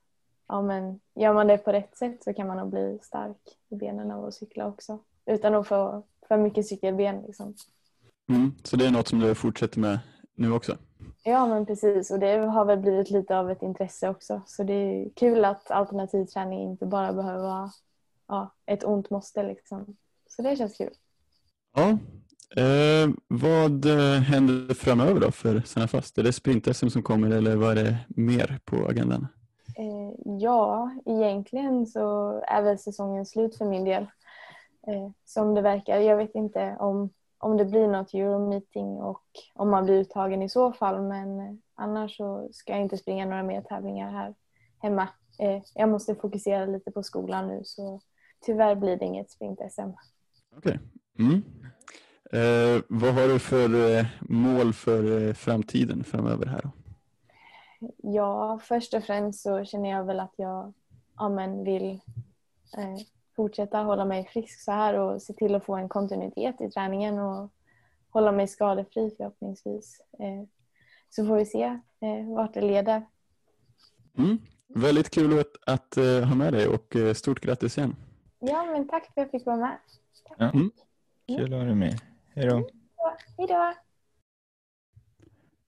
ja, 0.49 0.63
men 0.63 1.01
gör 1.15 1.35
man 1.35 1.47
det 1.47 1.59
på 1.59 1.73
rätt 1.73 1.97
sätt 1.97 2.25
så 2.25 2.35
kan 2.35 2.47
man 2.47 2.57
nog 2.57 2.71
bli 2.71 2.99
stark 3.03 3.59
i 3.69 3.77
benen 3.77 4.11
av 4.11 4.25
att 4.25 4.35
cykla 4.35 4.67
också. 4.67 4.99
Utan 5.27 5.55
att 5.55 5.69
få 5.69 6.03
för 6.29 6.37
mycket 6.37 6.67
cykelben. 6.67 7.23
Liksom. 7.23 7.55
Mm. 8.31 8.55
Så 8.63 8.77
det 8.77 8.87
är 8.87 8.91
något 8.91 9.09
som 9.09 9.19
du 9.19 9.35
fortsätter 9.35 9.81
med 9.81 9.99
nu 10.35 10.53
också? 10.53 10.77
Ja 11.25 11.47
men 11.47 11.67
precis 11.67 12.11
och 12.11 12.19
det 12.19 12.37
har 12.37 12.65
väl 12.65 12.79
blivit 12.79 13.11
lite 13.11 13.39
av 13.39 13.51
ett 13.51 13.63
intresse 13.63 14.09
också. 14.09 14.43
Så 14.47 14.63
det 14.63 14.73
är 14.73 15.11
kul 15.17 15.45
att 15.45 15.71
alternativ 15.71 16.25
träning 16.25 16.71
inte 16.71 16.87
bara 16.87 17.13
behöver 17.13 17.43
vara 17.43 17.71
ja, 18.29 18.55
ett 18.67 18.85
ont 18.85 19.11
måste. 19.11 19.43
Liksom. 19.43 19.97
Så 20.29 20.43
det 20.43 20.57
känns 20.57 20.77
kul. 20.77 20.95
Ja. 21.75 21.99
Eh, 22.63 23.11
vad 23.29 23.85
eh, 23.85 24.21
händer 24.21 24.75
framöver 24.75 25.21
då 25.21 25.31
för 25.31 25.61
Sanna 25.61 25.89
Fast? 25.89 26.19
Är 26.19 26.23
det 26.23 26.33
sprint-SM 26.33 26.89
som 26.89 27.03
kommer 27.03 27.31
eller 27.31 27.57
vad 27.57 27.79
är 27.79 27.85
det 27.85 27.97
mer 28.09 28.59
på 28.65 28.77
agendan? 28.77 29.27
Eh, 29.77 30.37
ja, 30.41 30.91
egentligen 31.07 31.87
så 31.87 32.33
är 32.47 32.63
väl 32.63 32.79
säsongen 32.79 33.27
slut 33.27 33.57
för 33.57 33.65
min 33.65 33.85
del. 33.85 34.07
Eh, 34.87 35.11
som 35.25 35.55
det 35.55 35.63
verkar. 35.63 35.99
Jag 35.99 36.17
vet 36.17 36.35
inte 36.35 36.77
om, 36.79 37.11
om 37.41 37.57
det 37.57 37.65
blir 37.65 37.89
något 37.89 38.15
Euromeeting 38.15 38.87
och 38.87 39.23
om 39.55 39.71
man 39.71 39.85
blir 39.85 39.95
uttagen 39.95 40.43
i 40.43 40.49
så 40.49 40.73
fall. 40.73 41.03
Men 41.03 41.41
eh, 41.41 41.55
annars 41.75 42.17
så 42.17 42.49
ska 42.53 42.73
jag 42.73 42.83
inte 42.83 42.97
springa 42.97 43.27
några 43.27 43.43
mer 43.43 43.63
tävlingar 43.63 44.11
här 44.11 44.35
hemma. 44.79 45.09
Eh, 45.39 45.63
jag 45.75 45.89
måste 45.89 46.15
fokusera 46.15 46.67
lite 46.67 46.91
på 46.91 47.03
skolan 47.03 47.49
nu 47.49 47.61
så 47.65 48.01
tyvärr 48.41 48.75
blir 48.75 48.97
det 48.97 49.05
inget 49.05 49.31
sprint-SM. 49.31 49.93
Okej. 50.57 50.79
Mm. 51.19 51.43
Eh, 52.33 52.83
vad 52.89 53.15
har 53.15 53.29
du 53.29 53.39
för 53.39 53.99
eh, 53.99 54.07
mål 54.21 54.73
för 54.73 55.33
framtiden 55.33 56.05
framöver 56.05 56.47
här? 56.47 56.61
Då? 56.63 56.71
Ja, 57.97 58.61
först 58.63 58.95
och 58.95 59.05
främst 59.05 59.43
så 59.43 59.65
känner 59.65 59.91
jag 59.91 60.05
väl 60.05 60.21
att 60.21 60.35
jag 60.37 60.73
ja, 61.17 61.29
men 61.29 61.65
vill 61.65 62.01
eh, 62.77 62.97
fortsätta 63.41 63.79
hålla 63.79 64.05
mig 64.05 64.29
frisk 64.33 64.61
så 64.61 64.73
här 64.73 64.95
och 64.95 65.23
se 65.23 65.33
till 65.33 65.55
att 65.55 65.65
få 65.65 65.77
en 65.77 65.89
kontinuitet 65.89 66.61
i 66.61 66.71
träningen 66.71 67.19
och 67.19 67.51
hålla 68.11 68.33
mig 68.33 68.49
skadefri 68.49 69.15
förhoppningsvis. 69.17 70.01
Eh, 70.19 70.43
så 71.11 71.27
får 71.27 71.37
vi 71.37 71.47
se 71.47 71.63
eh, 72.01 72.35
vart 72.35 72.55
det 72.55 72.61
leder. 72.61 73.07
Mm. 74.19 74.39
Väldigt 74.69 75.11
kul 75.11 75.39
att, 75.39 75.53
att 75.67 75.97
eh, 75.97 76.21
ha 76.21 76.35
med 76.35 76.53
dig 76.53 76.67
och 76.69 77.17
stort 77.17 77.41
grattis 77.41 77.79
igen. 77.79 77.97
Ja, 78.39 78.65
men 78.65 78.89
tack 78.89 79.05
för 79.05 79.21
att 79.21 79.25
jag 79.25 79.31
fick 79.31 79.47
vara 79.47 79.57
med. 79.57 79.79
Ja. 80.39 80.51
Mm. 80.51 80.71
Kul 81.27 81.53
att 81.53 81.59
ha 81.59 81.67
dig 81.67 81.75
med. 81.75 82.01
Hej 82.35 82.47
då. 82.47 82.69
Hej 83.37 83.47
då! 83.49 83.75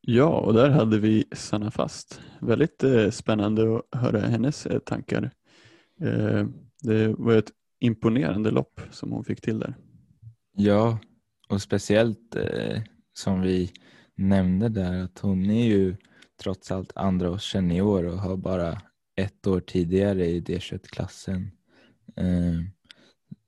Ja, 0.01 0.41
och 0.41 0.55
där 0.55 0.71
hade 0.71 0.99
vi 0.99 1.25
Sanna 1.33 1.71
Fast. 1.71 2.21
Väldigt 2.41 2.83
eh, 2.83 3.11
spännande 3.11 3.77
att 3.79 4.01
höra 4.01 4.21
hennes 4.21 4.67
eh, 4.67 4.79
tankar. 4.79 5.31
Eh, 6.01 6.47
det 6.83 7.09
var 7.19 7.33
ett 7.33 7.51
imponerande 7.83 8.51
lopp 8.51 8.81
som 8.91 9.13
hon 9.13 9.25
fick 9.25 9.41
till 9.41 9.59
där. 9.59 9.75
Ja, 10.53 10.99
och 11.49 11.63
speciellt 11.63 12.37
eh, 12.37 12.83
som 13.13 13.41
vi 13.41 13.73
nämnde 14.15 14.69
där 14.69 15.03
att 15.03 15.19
hon 15.19 15.51
är 15.51 15.65
ju 15.65 15.97
trots 16.43 16.71
allt 16.71 16.93
andra 16.97 17.31
års 17.31 17.53
senior 17.53 18.05
och 18.07 18.19
har 18.19 18.37
bara 18.37 18.83
ett 19.17 19.47
år 19.47 19.61
tidigare 19.61 20.27
i 20.27 20.41
D21-klassen. 20.41 21.51
Eh, 22.17 22.61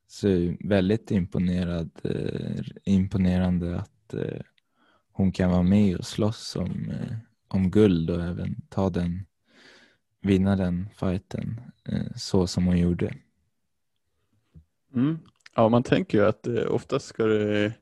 så 0.07 0.57
väldigt 0.61 1.11
imponerad, 1.11 1.91
eh, 2.05 2.65
imponerande 2.85 3.77
att 3.79 4.15
eh, 4.15 4.41
hon 5.13 5.33
kan 5.33 5.51
vara 5.51 5.63
med 5.63 5.97
och 5.97 6.07
slåss 6.07 6.57
om, 6.57 6.91
eh, 6.91 7.17
om 7.49 7.71
guld 7.71 8.11
och 8.11 8.23
även 8.23 8.57
ta 8.69 8.91
den, 8.91 9.27
vinna 10.23 10.57
den 10.57 10.89
fighten 10.95 11.61
eh, 11.89 12.13
så 12.17 12.47
som 12.47 12.67
hon 12.67 12.79
gjorde. 12.79 13.15
Mm. 14.95 15.19
Ja, 15.55 15.69
man 15.69 15.83
tänker 15.83 16.19
ju 16.19 16.27
att 16.27 16.47
eh, 16.47 16.67
oftast 16.71 17.07
ska 17.07 17.25
det, 17.25 17.73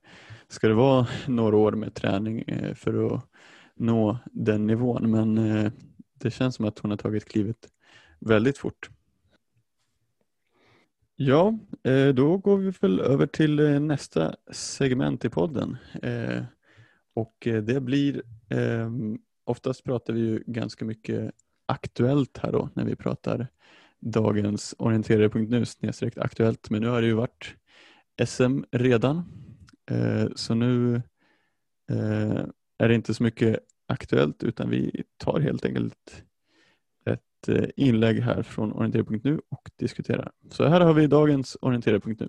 ska 0.48 0.68
det 0.68 0.74
vara 0.74 1.06
några 1.26 1.56
år 1.56 1.72
med 1.72 1.94
träning 1.94 2.42
eh, 2.42 2.74
för 2.74 3.14
att 3.14 3.24
nå 3.74 4.18
den 4.24 4.66
nivån 4.66 5.10
men 5.10 5.38
eh, 5.38 5.72
det 6.14 6.30
känns 6.30 6.54
som 6.54 6.64
att 6.64 6.78
hon 6.78 6.90
har 6.90 6.98
tagit 6.98 7.28
klivet 7.28 7.68
väldigt 8.18 8.58
fort. 8.58 8.90
Ja, 11.16 11.58
eh, 11.84 12.08
då 12.08 12.36
går 12.36 12.56
vi 12.56 12.70
väl 12.80 13.00
över 13.00 13.26
till 13.26 13.58
eh, 13.58 13.80
nästa 13.80 14.34
segment 14.52 15.24
i 15.24 15.28
podden. 15.28 15.76
Eh, 16.02 16.42
och 17.14 17.46
eh, 17.46 17.62
det 17.62 17.80
blir, 17.80 18.22
eh, 18.48 18.90
oftast 19.44 19.84
pratar 19.84 20.12
vi 20.12 20.20
ju 20.20 20.42
ganska 20.46 20.84
mycket 20.84 21.32
aktuellt 21.66 22.38
här 22.38 22.52
då 22.52 22.68
när 22.74 22.84
vi 22.84 22.96
pratar 22.96 23.48
dagens 24.02 24.74
orienterare.nu 24.78 25.64
snedstreck 25.64 26.18
aktuellt. 26.18 26.70
Men 26.70 26.82
nu 26.82 26.88
har 26.88 27.00
det 27.00 27.06
ju 27.06 27.14
varit 27.14 27.54
SM 28.24 28.62
redan. 28.72 29.16
Eh, 29.90 30.26
så 30.34 30.54
nu 30.54 30.94
eh, 31.90 32.44
är 32.78 32.88
det 32.88 32.94
inte 32.94 33.14
så 33.14 33.22
mycket 33.22 33.58
aktuellt 33.88 34.42
utan 34.42 34.70
vi 34.70 35.04
tar 35.16 35.40
helt 35.40 35.64
enkelt 35.64 36.24
ett 37.06 37.48
eh, 37.48 37.68
inlägg 37.76 38.20
här 38.20 38.42
från 38.42 38.72
orienterare.nu 38.72 39.40
och 39.48 39.70
diskuterar. 39.76 40.32
Så 40.50 40.68
här 40.68 40.80
har 40.80 40.94
vi 40.94 41.06
dagens 41.06 41.56
orienterare.nu. 41.60 42.28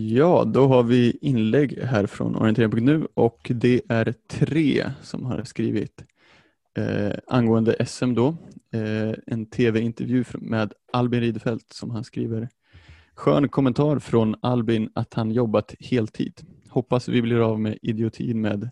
Ja, 0.00 0.44
då 0.44 0.66
har 0.66 0.82
vi 0.82 1.18
inlägg 1.20 1.78
här 1.82 2.06
från 2.06 2.36
orientering.nu 2.36 3.08
och 3.14 3.50
det 3.54 3.82
är 3.88 4.14
tre 4.28 4.90
som 5.02 5.24
har 5.24 5.44
skrivit 5.44 6.04
eh, 6.76 7.18
angående 7.26 7.86
SM 7.86 8.14
då. 8.14 8.28
Eh, 8.72 9.14
en 9.26 9.46
tv-intervju 9.46 10.24
med 10.34 10.72
Albin 10.92 11.20
Ridefelt 11.20 11.72
som 11.72 11.90
han 11.90 12.04
skriver. 12.04 12.48
Skön 13.14 13.48
kommentar 13.48 13.98
från 13.98 14.36
Albin 14.40 14.90
att 14.94 15.14
han 15.14 15.30
jobbat 15.30 15.74
heltid. 15.80 16.40
Hoppas 16.68 17.08
vi 17.08 17.22
blir 17.22 17.40
av 17.40 17.60
med 17.60 17.78
idiotin 17.82 18.40
med 18.40 18.70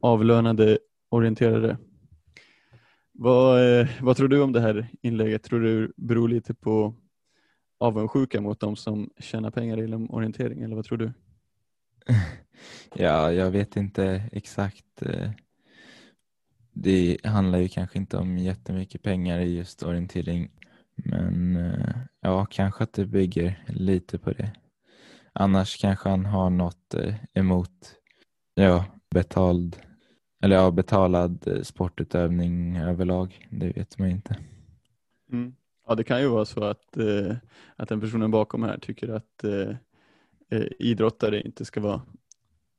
avlönade 0.00 0.78
orienterare. 1.08 1.76
Vad, 3.12 3.80
eh, 3.80 3.88
vad 4.00 4.16
tror 4.16 4.28
du 4.28 4.42
om 4.42 4.52
det 4.52 4.60
här 4.60 4.88
inlägget? 5.02 5.42
Tror 5.42 5.60
du 5.60 5.92
beror 5.96 6.28
lite 6.28 6.54
på 6.54 6.94
avundsjuka 7.80 8.40
mot 8.40 8.60
de 8.60 8.76
som 8.76 9.10
tjänar 9.18 9.50
pengar 9.50 9.82
inom 9.84 10.10
orientering 10.10 10.62
eller 10.62 10.76
vad 10.76 10.84
tror 10.84 10.98
du? 10.98 11.12
Ja, 12.94 13.32
jag 13.32 13.50
vet 13.50 13.76
inte 13.76 14.22
exakt. 14.32 15.02
eh, 15.02 15.30
Det 16.72 17.18
handlar 17.24 17.58
ju 17.58 17.68
kanske 17.68 17.98
inte 17.98 18.16
om 18.16 18.38
jättemycket 18.38 19.02
pengar 19.02 19.38
i 19.38 19.56
just 19.56 19.82
orientering. 19.82 20.50
Men 20.94 21.56
eh, 21.56 21.96
ja, 22.20 22.46
kanske 22.46 22.84
att 22.84 22.92
det 22.92 23.06
bygger 23.06 23.64
lite 23.68 24.18
på 24.18 24.30
det. 24.32 24.52
Annars 25.32 25.80
kanske 25.80 26.08
han 26.08 26.26
har 26.26 26.50
något 26.50 26.94
eh, 26.94 27.14
emot 27.34 27.94
ja, 28.54 28.84
betald, 29.10 29.76
eller 30.42 30.56
ja, 30.56 30.70
betalad 30.70 31.60
sportutövning 31.62 32.76
överlag. 32.76 33.48
Det 33.50 33.68
vet 33.76 33.98
man 33.98 34.08
inte. 34.10 34.36
Mm. 35.32 35.54
Ja, 35.90 35.94
det 35.96 36.04
kan 36.04 36.20
ju 36.20 36.28
vara 36.28 36.44
så 36.44 36.64
att, 36.64 36.96
eh, 36.96 37.36
att 37.76 37.88
den 37.88 38.00
personen 38.00 38.30
bakom 38.30 38.62
här 38.62 38.78
tycker 38.78 39.08
att 39.08 39.44
eh, 39.44 39.70
eh, 40.50 40.66
idrottare 40.78 41.42
inte 41.42 41.64
ska 41.64 41.80
vara 41.80 42.02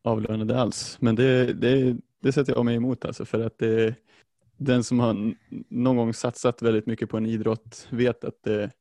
avlönade 0.04 0.60
alls. 0.60 0.98
Men 1.02 1.16
det, 1.16 1.54
det, 1.54 1.98
det 2.22 2.32
sätter 2.32 2.54
jag 2.54 2.66
mig 2.66 2.76
emot 2.76 3.06
alltså 3.06 3.26
för 3.26 3.40
att 3.40 3.58
det, 3.58 3.96
den 4.58 4.84
som 4.84 5.00
har 5.00 5.34
någon 5.70 5.98
gång 5.98 6.14
satsat 6.14 6.62
väldigt 6.62 6.86
mycket 6.86 7.10
på 7.10 7.18
en 7.18 7.26
idrott 7.26 7.88
vet 7.90 8.24
att 8.24 8.44
det 8.44 8.72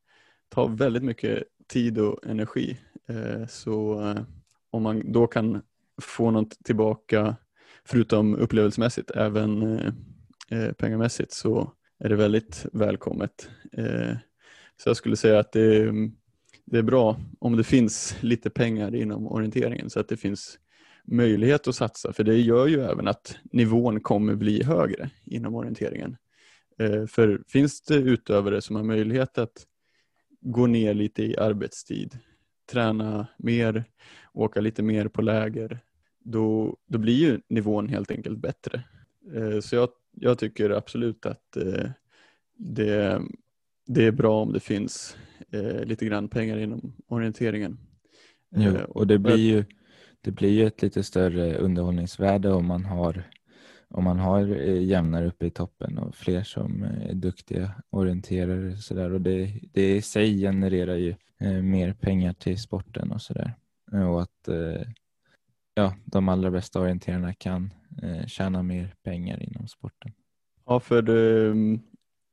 tar 0.49 0.69
väldigt 0.69 1.05
mycket 1.05 1.43
tid 1.69 1.99
och 1.99 2.27
energi. 2.27 2.79
Eh, 3.09 3.47
så 3.47 4.03
eh, 4.09 4.23
om 4.71 4.83
man 4.83 5.13
då 5.13 5.27
kan 5.27 5.63
få 6.03 6.31
något 6.31 6.65
tillbaka 6.65 7.37
förutom 7.85 8.35
upplevelsemässigt 8.35 9.11
även 9.11 9.79
eh, 10.51 10.73
pengamässigt 10.73 11.33
så 11.33 11.73
är 12.01 12.09
det 12.09 12.17
väldigt 12.17 12.67
välkommet. 12.73 13.51
Eh, 13.73 14.17
så 14.77 14.89
jag 14.89 14.97
skulle 14.97 15.17
säga 15.17 15.39
att 15.39 15.53
det, 15.53 15.93
det 16.65 16.79
är 16.79 16.83
bra 16.83 17.21
om 17.39 17.57
det 17.57 17.65
finns 17.65 18.17
lite 18.21 18.51
pengar 18.51 18.95
inom 18.95 19.27
orienteringen 19.27 19.91
så 19.91 20.01
att 20.01 20.09
det 20.09 20.17
finns 20.17 20.59
möjlighet 21.05 21.69
att 21.69 21.75
satsa 21.75 22.13
för 22.13 22.25
det 22.25 22.37
gör 22.37 22.67
ju 22.67 22.81
även 22.81 23.09
att 23.09 23.39
nivån 23.53 24.01
kommer 24.01 24.35
bli 24.35 24.63
högre 24.63 25.11
inom 25.25 25.55
orienteringen. 25.55 26.17
Eh, 26.79 27.07
för 27.07 27.43
finns 27.49 27.83
det 27.83 27.95
utövare 27.95 28.61
som 28.61 28.77
har 28.77 28.83
möjlighet 28.83 29.39
att 29.39 29.67
gå 30.41 30.67
ner 30.67 30.95
lite 30.95 31.23
i 31.23 31.37
arbetstid, 31.37 32.19
träna 32.71 33.27
mer, 33.39 33.85
åka 34.33 34.61
lite 34.61 34.83
mer 34.83 35.09
på 35.09 35.23
läger, 35.23 35.79
då, 36.25 36.77
då 36.87 36.99
blir 36.99 37.15
ju 37.15 37.41
nivån 37.49 37.89
helt 37.89 38.11
enkelt 38.11 38.39
bättre. 38.39 38.83
Eh, 39.35 39.61
så 39.61 39.77
jag, 39.77 39.89
jag 40.13 40.39
tycker 40.39 40.71
absolut 40.71 41.27
att 41.27 41.57
eh, 41.57 41.91
det, 42.57 43.23
det 43.87 44.07
är 44.07 44.13
bra 44.13 44.43
om 44.43 44.53
det 44.53 44.61
finns 44.61 45.17
eh, 45.51 45.85
lite 45.85 46.07
grann 46.07 46.29
pengar 46.29 46.59
inom 46.59 46.93
orienteringen. 47.07 47.79
Jo, 48.57 48.77
och 48.89 49.07
det 49.07 49.19
blir 49.19 49.37
ju 49.37 49.65
det 50.21 50.31
blir 50.31 50.51
ju 50.51 50.67
ett 50.67 50.83
lite 50.83 51.03
större 51.03 51.59
underhållningsvärde 51.59 52.53
om 52.53 52.67
man 52.67 52.85
har 52.85 53.23
om 53.89 54.05
man 54.05 54.19
har 54.19 54.47
jämnare 54.67 55.27
uppe 55.27 55.47
i 55.47 55.51
toppen 55.51 55.99
och 55.99 56.15
fler 56.15 56.43
som 56.43 56.83
är 56.83 57.15
duktiga 57.15 57.71
orienterare 57.91 58.73
och 58.73 58.79
sådär 58.79 59.13
och 59.13 59.21
det, 59.21 59.61
det 59.73 59.97
i 59.97 60.03
sig 60.03 60.39
genererar 60.41 60.97
ju 60.97 61.15
mer 61.63 61.93
pengar 61.93 62.33
till 62.33 62.59
sporten 62.59 63.13
och 63.13 63.23
sådär. 63.23 63.55
Och 63.93 64.23
att 64.23 64.49
ja, 65.75 65.95
de 66.05 66.29
allra 66.29 66.51
bästa 66.51 66.81
orienterarna 66.81 67.35
kan 67.35 67.75
eh, 68.03 68.27
tjäna 68.27 68.63
mer 68.63 68.95
pengar 69.03 69.43
inom 69.43 69.69
sporten. 69.69 70.13
Ja, 70.67 70.81
för 70.81 71.09
mm, 71.09 71.81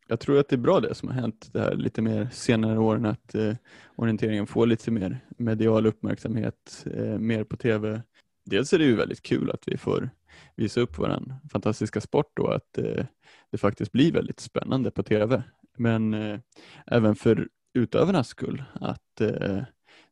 jag 0.08 0.20
tror 0.20 0.40
att 0.40 0.50
det 0.50 0.56
är 0.56 0.58
bra 0.58 0.80
det 0.80 0.96
som 0.96 1.10
har 1.10 1.16
hänt 1.16 1.50
det 1.54 1.60
här 1.60 1.76
lite 1.76 2.02
mer 2.02 2.30
senare 2.32 2.80
åren 2.80 3.06
att 3.06 3.36
eh, 3.36 3.54
orienteringen 3.96 4.48
får 4.48 4.68
lite 4.68 4.92
mer 4.92 5.20
medial 5.38 5.86
uppmärksamhet, 5.86 6.86
eh, 6.94 7.20
mer 7.20 7.44
på 7.44 7.58
tv. 7.58 8.02
Dels 8.46 8.74
är 8.74 8.80
det 8.80 8.86
ju 8.86 8.96
väldigt 8.96 9.22
kul 9.22 9.52
att 9.52 9.64
vi 9.68 9.78
får 9.78 10.10
visa 10.56 10.82
upp 10.82 11.00
vår 11.00 11.20
fantastiska 11.52 12.02
sport 12.02 12.40
och 12.40 12.56
att 12.56 12.78
eh, 12.78 13.06
det 13.52 13.58
faktiskt 13.58 13.92
blir 13.92 14.12
väldigt 14.12 14.40
spännande 14.40 14.92
på 14.92 15.04
tv. 15.04 15.44
Men 15.78 16.14
eh, 16.14 16.40
även 16.86 17.16
för 17.16 17.48
utövarnas 17.74 18.28
skull 18.28 18.64
att 18.74 19.22
eh, 19.22 19.64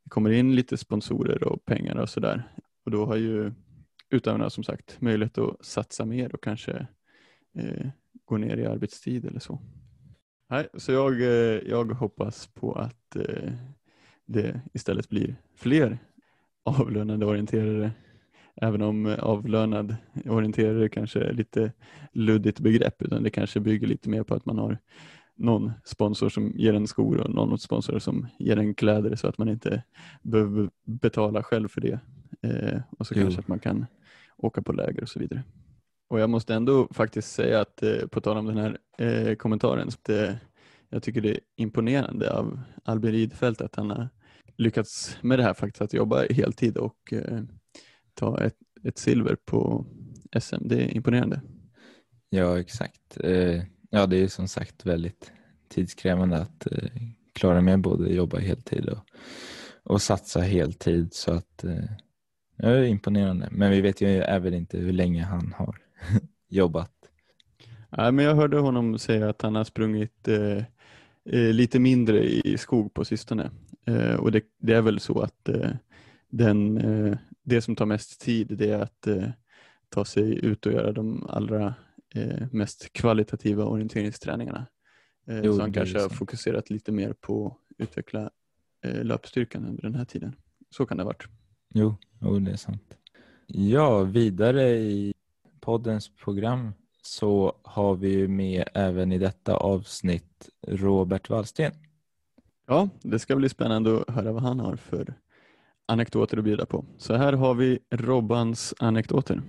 det 0.03 0.09
kommer 0.09 0.31
in 0.31 0.55
lite 0.55 0.77
sponsorer 0.77 1.43
och 1.43 1.65
pengar 1.65 1.95
och 1.95 2.09
sådär. 2.09 2.43
Och 2.85 2.91
då 2.91 3.05
har 3.05 3.15
ju 3.15 3.51
utövarna 4.09 4.49
som 4.49 4.63
sagt 4.63 5.01
möjlighet 5.01 5.37
att 5.37 5.65
satsa 5.65 6.05
mer 6.05 6.35
och 6.35 6.43
kanske 6.43 6.87
eh, 7.57 7.87
gå 8.25 8.37
ner 8.37 8.57
i 8.57 8.65
arbetstid 8.65 9.25
eller 9.25 9.39
så. 9.39 9.59
Nej, 10.49 10.67
så 10.73 10.91
jag, 10.91 11.21
eh, 11.21 11.59
jag 11.69 11.91
hoppas 11.91 12.47
på 12.47 12.73
att 12.73 13.15
eh, 13.15 13.51
det 14.25 14.61
istället 14.73 15.09
blir 15.09 15.35
fler 15.55 15.97
avlönade 16.63 17.25
orienterare. 17.25 17.91
Även 18.55 18.81
om 18.81 19.15
avlönad 19.19 19.95
orienterare 20.25 20.89
kanske 20.89 21.19
är 21.19 21.33
lite 21.33 21.71
luddigt 22.11 22.59
begrepp 22.59 23.01
utan 23.01 23.23
det 23.23 23.29
kanske 23.29 23.59
bygger 23.59 23.87
lite 23.87 24.09
mer 24.09 24.23
på 24.23 24.35
att 24.35 24.45
man 24.45 24.57
har 24.57 24.77
någon 25.35 25.71
sponsor 25.83 26.29
som 26.29 26.51
ger 26.55 26.73
en 26.73 26.87
skor 26.87 27.17
och 27.17 27.29
någon 27.29 27.59
sponsor 27.59 27.99
som 27.99 28.27
ger 28.39 28.57
en 28.57 28.75
kläder 28.75 29.15
så 29.15 29.27
att 29.27 29.37
man 29.37 29.49
inte 29.49 29.83
behöver 30.21 30.69
betala 30.85 31.43
själv 31.43 31.67
för 31.67 31.81
det. 31.81 31.99
Eh, 32.41 32.81
och 32.97 33.07
så 33.07 33.13
jo. 33.17 33.21
kanske 33.21 33.39
att 33.39 33.47
man 33.47 33.59
kan 33.59 33.85
åka 34.37 34.61
på 34.61 34.73
läger 34.73 35.01
och 35.01 35.09
så 35.09 35.19
vidare. 35.19 35.43
Och 36.07 36.19
jag 36.19 36.29
måste 36.29 36.53
ändå 36.53 36.87
faktiskt 36.91 37.31
säga 37.31 37.61
att 37.61 37.83
eh, 37.83 38.07
på 38.11 38.21
tal 38.21 38.37
om 38.37 38.45
den 38.45 38.57
här 38.57 38.77
eh, 38.97 39.35
kommentaren, 39.35 39.87
att, 39.87 40.09
eh, 40.09 40.33
jag 40.89 41.03
tycker 41.03 41.21
det 41.21 41.31
är 41.31 41.39
imponerande 41.55 42.33
av 42.33 42.59
Albin 42.83 43.11
Ridfelt 43.11 43.61
att 43.61 43.75
han 43.75 43.89
har 43.89 44.09
lyckats 44.57 45.17
med 45.21 45.39
det 45.39 45.43
här 45.43 45.53
faktiskt, 45.53 45.81
att 45.81 45.93
jobba 45.93 46.25
heltid 46.29 46.77
och 46.77 47.13
eh, 47.13 47.41
ta 48.13 48.41
ett, 48.41 48.57
ett 48.83 48.97
silver 48.97 49.35
på 49.45 49.85
SM. 50.39 50.67
Det 50.67 50.75
är 50.75 50.95
imponerande. 50.95 51.41
Ja, 52.29 52.59
exakt. 52.59 53.17
Eh, 53.23 53.63
ja, 53.89 54.05
det 54.05 54.17
är 54.17 54.27
som 54.27 54.47
sagt 54.47 54.85
väldigt 54.85 55.31
tidskrävande 55.69 56.37
att 56.37 56.67
klara 57.33 57.61
med 57.61 57.81
både 57.81 58.13
jobba 58.13 58.39
heltid 58.39 58.89
och, 58.89 58.99
och 59.83 60.01
satsa 60.01 60.39
heltid 60.39 61.13
så 61.13 61.31
att 61.31 61.65
det 62.57 62.67
är 62.67 62.83
imponerande, 62.83 63.47
men 63.51 63.71
vi 63.71 63.81
vet 63.81 64.01
ju 64.01 64.07
även 64.07 64.53
inte 64.53 64.77
hur 64.77 64.93
länge 64.93 65.23
han 65.23 65.53
har 65.57 65.75
jobbat. 66.47 66.91
Nej, 67.97 68.11
men 68.11 68.25
jag 68.25 68.35
hörde 68.35 68.59
honom 68.59 68.99
säga 68.99 69.29
att 69.29 69.41
han 69.41 69.55
har 69.55 69.63
sprungit 69.63 70.27
eh, 70.27 70.63
eh, 71.29 71.53
lite 71.53 71.79
mindre 71.79 72.23
i 72.23 72.57
skog 72.57 72.93
på 72.93 73.05
sistone. 73.05 73.51
Eh, 73.85 74.15
och 74.15 74.31
det, 74.31 74.43
det, 74.57 74.73
är 74.73 74.81
väl 74.81 74.99
så 74.99 75.21
att 75.21 75.49
eh, 75.49 75.71
den, 76.29 76.77
eh, 76.77 77.17
det 77.43 77.61
som 77.61 77.75
tar 77.75 77.85
mest 77.85 78.21
tid 78.21 78.47
det 78.57 78.69
är 78.69 78.79
att 78.79 79.07
eh, 79.07 79.29
ta 79.89 80.05
sig 80.05 80.45
ut 80.45 80.65
och 80.65 80.73
göra 80.73 80.91
de 80.91 81.25
allra 81.29 81.73
mest 82.51 82.93
kvalitativa 82.93 83.65
orienteringsträningarna. 83.65 84.65
Jo, 85.43 85.55
så 85.55 85.61
han 85.61 85.73
kanske 85.73 86.01
har 86.01 86.09
fokuserat 86.09 86.69
lite 86.69 86.91
mer 86.91 87.13
på 87.13 87.47
att 87.47 87.57
utveckla 87.77 88.29
löpstyrkan 88.83 89.65
under 89.65 89.81
den 89.81 89.95
här 89.95 90.05
tiden. 90.05 90.35
Så 90.69 90.85
kan 90.85 90.97
det 90.97 91.03
ha 91.03 91.07
varit. 91.07 91.27
Jo, 91.77 91.95
jo, 92.19 92.39
det 92.39 92.51
är 92.51 92.55
sant. 92.55 92.97
Ja, 93.47 94.03
vidare 94.03 94.69
i 94.69 95.13
poddens 95.59 96.09
program 96.09 96.73
så 97.01 97.53
har 97.63 97.95
vi 97.95 98.27
med 98.27 98.63
även 98.73 99.11
i 99.11 99.17
detta 99.17 99.55
avsnitt 99.55 100.49
Robert 100.67 101.29
Wallsten. 101.29 101.71
Ja, 102.67 102.89
det 103.01 103.19
ska 103.19 103.35
bli 103.35 103.49
spännande 103.49 104.01
att 104.01 104.15
höra 104.15 104.31
vad 104.31 104.41
han 104.43 104.59
har 104.59 104.75
för 104.75 105.13
anekdoter 105.85 106.37
att 106.37 106.43
bjuda 106.43 106.65
på. 106.65 106.85
Så 106.97 107.13
här 107.15 107.33
har 107.33 107.53
vi 107.53 107.79
Robbans 107.91 108.73
anekdoter. 108.79 109.41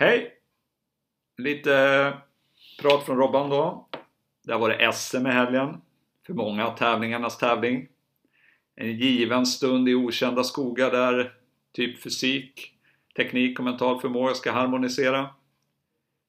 Hej! 0.00 0.34
Lite 1.38 1.74
eh, 1.74 2.14
prat 2.82 3.06
från 3.06 3.16
Robban 3.16 3.50
då. 3.50 3.88
Det 4.44 4.52
har 4.52 4.60
varit 4.60 4.94
SM 4.94 5.26
i 5.26 5.30
helgen. 5.30 5.80
För 6.26 6.34
många 6.34 6.70
tävlingarnas 6.70 7.38
tävling. 7.38 7.88
En 8.74 8.96
given 8.96 9.46
stund 9.46 9.88
i 9.88 9.94
okända 9.94 10.44
skogar 10.44 10.90
där 10.90 11.34
typ 11.72 12.02
fysik, 12.02 12.74
teknik 13.16 13.58
och 13.58 13.64
mental 13.64 14.00
förmåga 14.00 14.34
ska 14.34 14.52
harmonisera. 14.52 15.34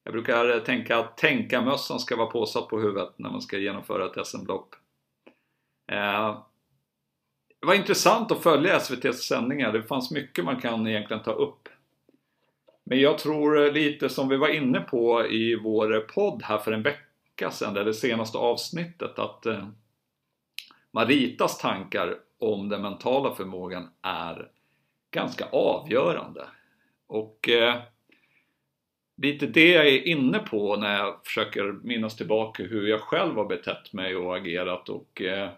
Jag 0.04 0.14
brukar 0.14 0.60
tänka 0.60 0.98
att 0.98 1.18
tänkarmössan 1.18 2.00
ska 2.00 2.16
vara 2.16 2.32
påsatt 2.32 2.68
på 2.68 2.80
huvudet 2.80 3.14
när 3.18 3.30
man 3.30 3.42
ska 3.42 3.58
genomföra 3.58 4.06
ett 4.06 4.28
SM-lopp. 4.28 4.76
Eh, 5.92 6.44
det 7.60 7.68
var 7.68 7.74
intressant 7.74 8.32
att 8.32 8.44
följa 8.44 8.76
SVTs 8.76 9.28
sändningar. 9.28 9.74
Det 9.74 9.84
fanns 9.84 10.12
mycket 10.12 10.46
man 10.46 10.62
kan 10.62 10.88
egentligen 10.88 11.24
ta 11.24 11.32
upp. 11.32 11.70
Men 12.90 13.00
jag 13.00 13.18
tror 13.18 13.66
eh, 13.66 13.74
lite 13.74 14.10
som 14.10 14.30
vi 14.30 14.38
var 14.38 14.50
inne 14.50 14.80
på 14.80 15.28
i 15.28 15.56
vår 15.56 16.00
podd 16.00 16.44
här 16.44 16.58
för 16.58 16.72
en 16.72 16.84
vecka 16.84 17.52
sedan, 17.52 17.78
eller 17.78 17.92
senaste 17.92 18.38
avsnittet, 18.38 19.20
att 19.20 19.46
eh, 19.46 19.68
Maritas 20.92 21.58
tankar 21.58 22.16
om 22.40 22.70
den 22.70 22.82
mentala 22.82 23.36
förmågan 23.36 23.90
är 24.02 24.52
ganska 25.12 25.46
avgörande. 25.46 26.46
Och 27.08 27.50
eh, 27.50 27.76
lite 29.18 29.46
det 29.46 29.72
jag 29.72 29.88
är 29.88 30.08
inne 30.08 30.40
på 30.40 30.76
när 30.76 30.98
jag 30.98 31.26
försöker 31.26 31.64
minnas 31.84 32.16
tillbaka 32.16 32.64
hur 32.64 32.88
jag 32.88 33.02
själv 33.02 33.36
har 33.36 33.46
betett 33.46 33.94
mig 33.94 34.16
och 34.16 34.38
agerat 34.38 34.90
och 34.90 35.22
eh, 35.22 35.50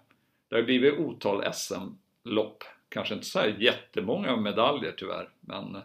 det 0.50 0.56
har 0.56 0.64
blivit 0.64 1.00
otal 1.00 1.54
SM-lopp. 1.54 2.64
Kanske 2.90 3.14
inte 3.14 3.26
så 3.26 3.40
här 3.40 3.56
jättemånga 3.60 4.36
medaljer 4.36 4.94
tyvärr, 4.98 5.30
men 5.40 5.76
eh, 5.76 5.82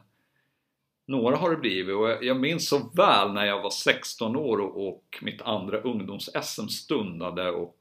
några 1.06 1.36
har 1.36 1.50
det 1.50 1.56
blivit 1.56 1.94
och 1.94 2.24
jag 2.24 2.40
minns 2.40 2.68
så 2.68 2.90
väl 2.94 3.32
när 3.32 3.46
jag 3.46 3.62
var 3.62 3.70
16 3.70 4.36
år 4.36 4.58
och 4.58 5.18
mitt 5.22 5.42
andra 5.42 5.80
ungdoms-SM 5.80 6.68
stundade 6.68 7.50
och 7.50 7.78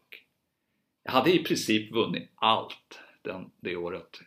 jag 1.03 1.11
hade 1.11 1.33
i 1.33 1.43
princip 1.43 1.91
vunnit 1.91 2.31
allt 2.35 2.99
den, 3.21 3.51
det 3.59 3.75
året. 3.75 4.19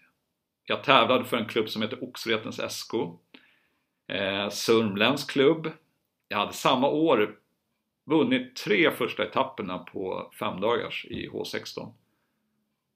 Jag 0.65 0.85
tävlade 0.85 1.25
för 1.25 1.37
en 1.37 1.49
klubb 1.49 1.69
som 1.69 1.83
heter 1.83 2.05
Oxvretens 2.05 2.61
SK. 2.69 2.95
Eh, 4.09 4.49
Sörmländsk 4.49 5.31
klubb. 5.31 5.71
Jag 6.29 6.39
hade 6.39 6.53
samma 6.53 6.89
år 6.89 7.39
vunnit 8.07 8.57
tre 8.57 8.91
första 8.91 9.25
etapperna 9.25 9.79
på 9.79 10.31
femdagars 10.39 11.07
i 11.11 11.29
H16. 11.29 11.93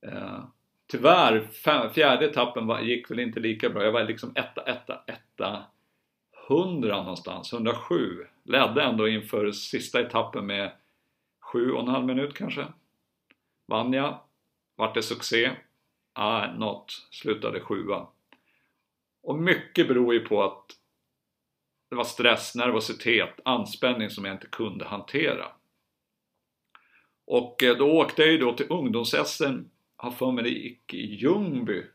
Eh, 0.07 0.45
tyvärr, 0.87 1.49
fem, 1.65 1.91
fjärde 1.91 2.27
etappen 2.27 2.67
var, 2.67 2.81
gick 2.81 3.11
väl 3.11 3.21
inte 3.21 3.41
lika 3.41 3.71
bra. 3.71 3.85
Jag 3.85 3.93
var 3.93 4.05
liksom 4.05 4.33
etta, 4.35 4.63
etta, 4.63 5.03
etta, 5.07 5.63
100 6.49 7.03
någonstans, 7.03 7.53
107. 7.53 8.27
Ledde 8.45 8.83
ändå 8.83 9.09
inför 9.09 9.53
sista 9.53 10.01
etappen 10.01 10.47
med 10.47 10.73
7,5 11.53 12.05
minut 12.05 12.35
kanske. 12.35 12.67
Vann 13.67 13.93
jag, 13.93 14.21
vart 14.77 14.95
det 14.95 15.03
succé. 15.03 15.51
Ah, 16.13 16.47
något, 16.47 16.91
slutade 17.11 17.61
sjua. 17.61 18.07
Och 19.23 19.39
mycket 19.39 19.89
beror 19.89 20.15
ju 20.15 20.21
på 20.21 20.43
att 20.43 20.67
det 21.91 21.97
var 21.97 22.05
stress, 22.05 22.55
nervositet, 22.55 23.41
anspänning 23.45 24.11
som 24.11 24.25
jag 24.25 24.35
inte 24.35 24.47
kunde 24.47 24.85
hantera. 24.85 25.47
Och 27.27 27.63
eh, 27.63 27.77
då 27.77 27.99
åkte 27.99 28.23
jag 28.23 28.33
ju 28.33 28.39
då 28.39 28.53
till 28.53 28.67
ungdoms-SM, 28.69 29.65
har 29.97 30.11
för 30.11 30.33
mig 30.33 30.45
det 30.45 30.51
gick 30.51 30.95
i 30.95 31.15
Ljungby. 31.15 31.87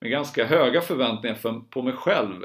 Med 0.00 0.10
ganska 0.10 0.46
höga 0.46 0.80
förväntningar 0.80 1.36
för, 1.36 1.60
på 1.70 1.82
mig 1.82 1.92
själv. 1.92 2.44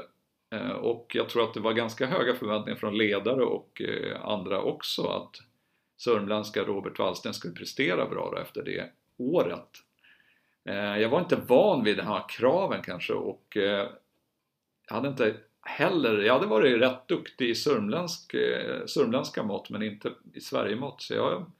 Eh, 0.56 0.70
och 0.70 1.12
jag 1.14 1.28
tror 1.28 1.44
att 1.44 1.54
det 1.54 1.60
var 1.60 1.72
ganska 1.72 2.06
höga 2.06 2.34
förväntningar 2.34 2.78
från 2.78 2.98
ledare 2.98 3.44
och 3.44 3.82
eh, 3.82 4.24
andra 4.24 4.62
också 4.62 5.02
att 5.02 5.42
sörmländska 5.96 6.62
Robert 6.62 6.98
Wallsten 6.98 7.34
skulle 7.34 7.54
prestera 7.54 8.06
bra 8.06 8.30
då 8.30 8.38
efter 8.38 8.62
det 8.62 8.90
året. 9.16 9.68
Eh, 10.64 10.98
jag 10.98 11.08
var 11.08 11.20
inte 11.20 11.36
van 11.36 11.84
vid 11.84 11.96
de 11.96 12.02
här 12.02 12.24
kraven 12.28 12.82
kanske 12.82 13.12
och 13.12 13.56
jag 13.56 13.88
hade 14.94 15.08
inte 15.08 15.34
heller, 15.60 16.18
jag 16.18 16.34
hade 16.34 16.46
varit 16.46 16.80
rätt 16.80 17.08
duktig 17.08 17.50
i 17.50 17.54
sörmländsk, 17.54 18.34
sörmländska 18.86 19.42
mått 19.42 19.70
men 19.70 19.82
inte 19.82 20.12
i 20.34 20.40
Sverigemått. 20.40 21.02
Så 21.02 21.14
jag, 21.14 21.50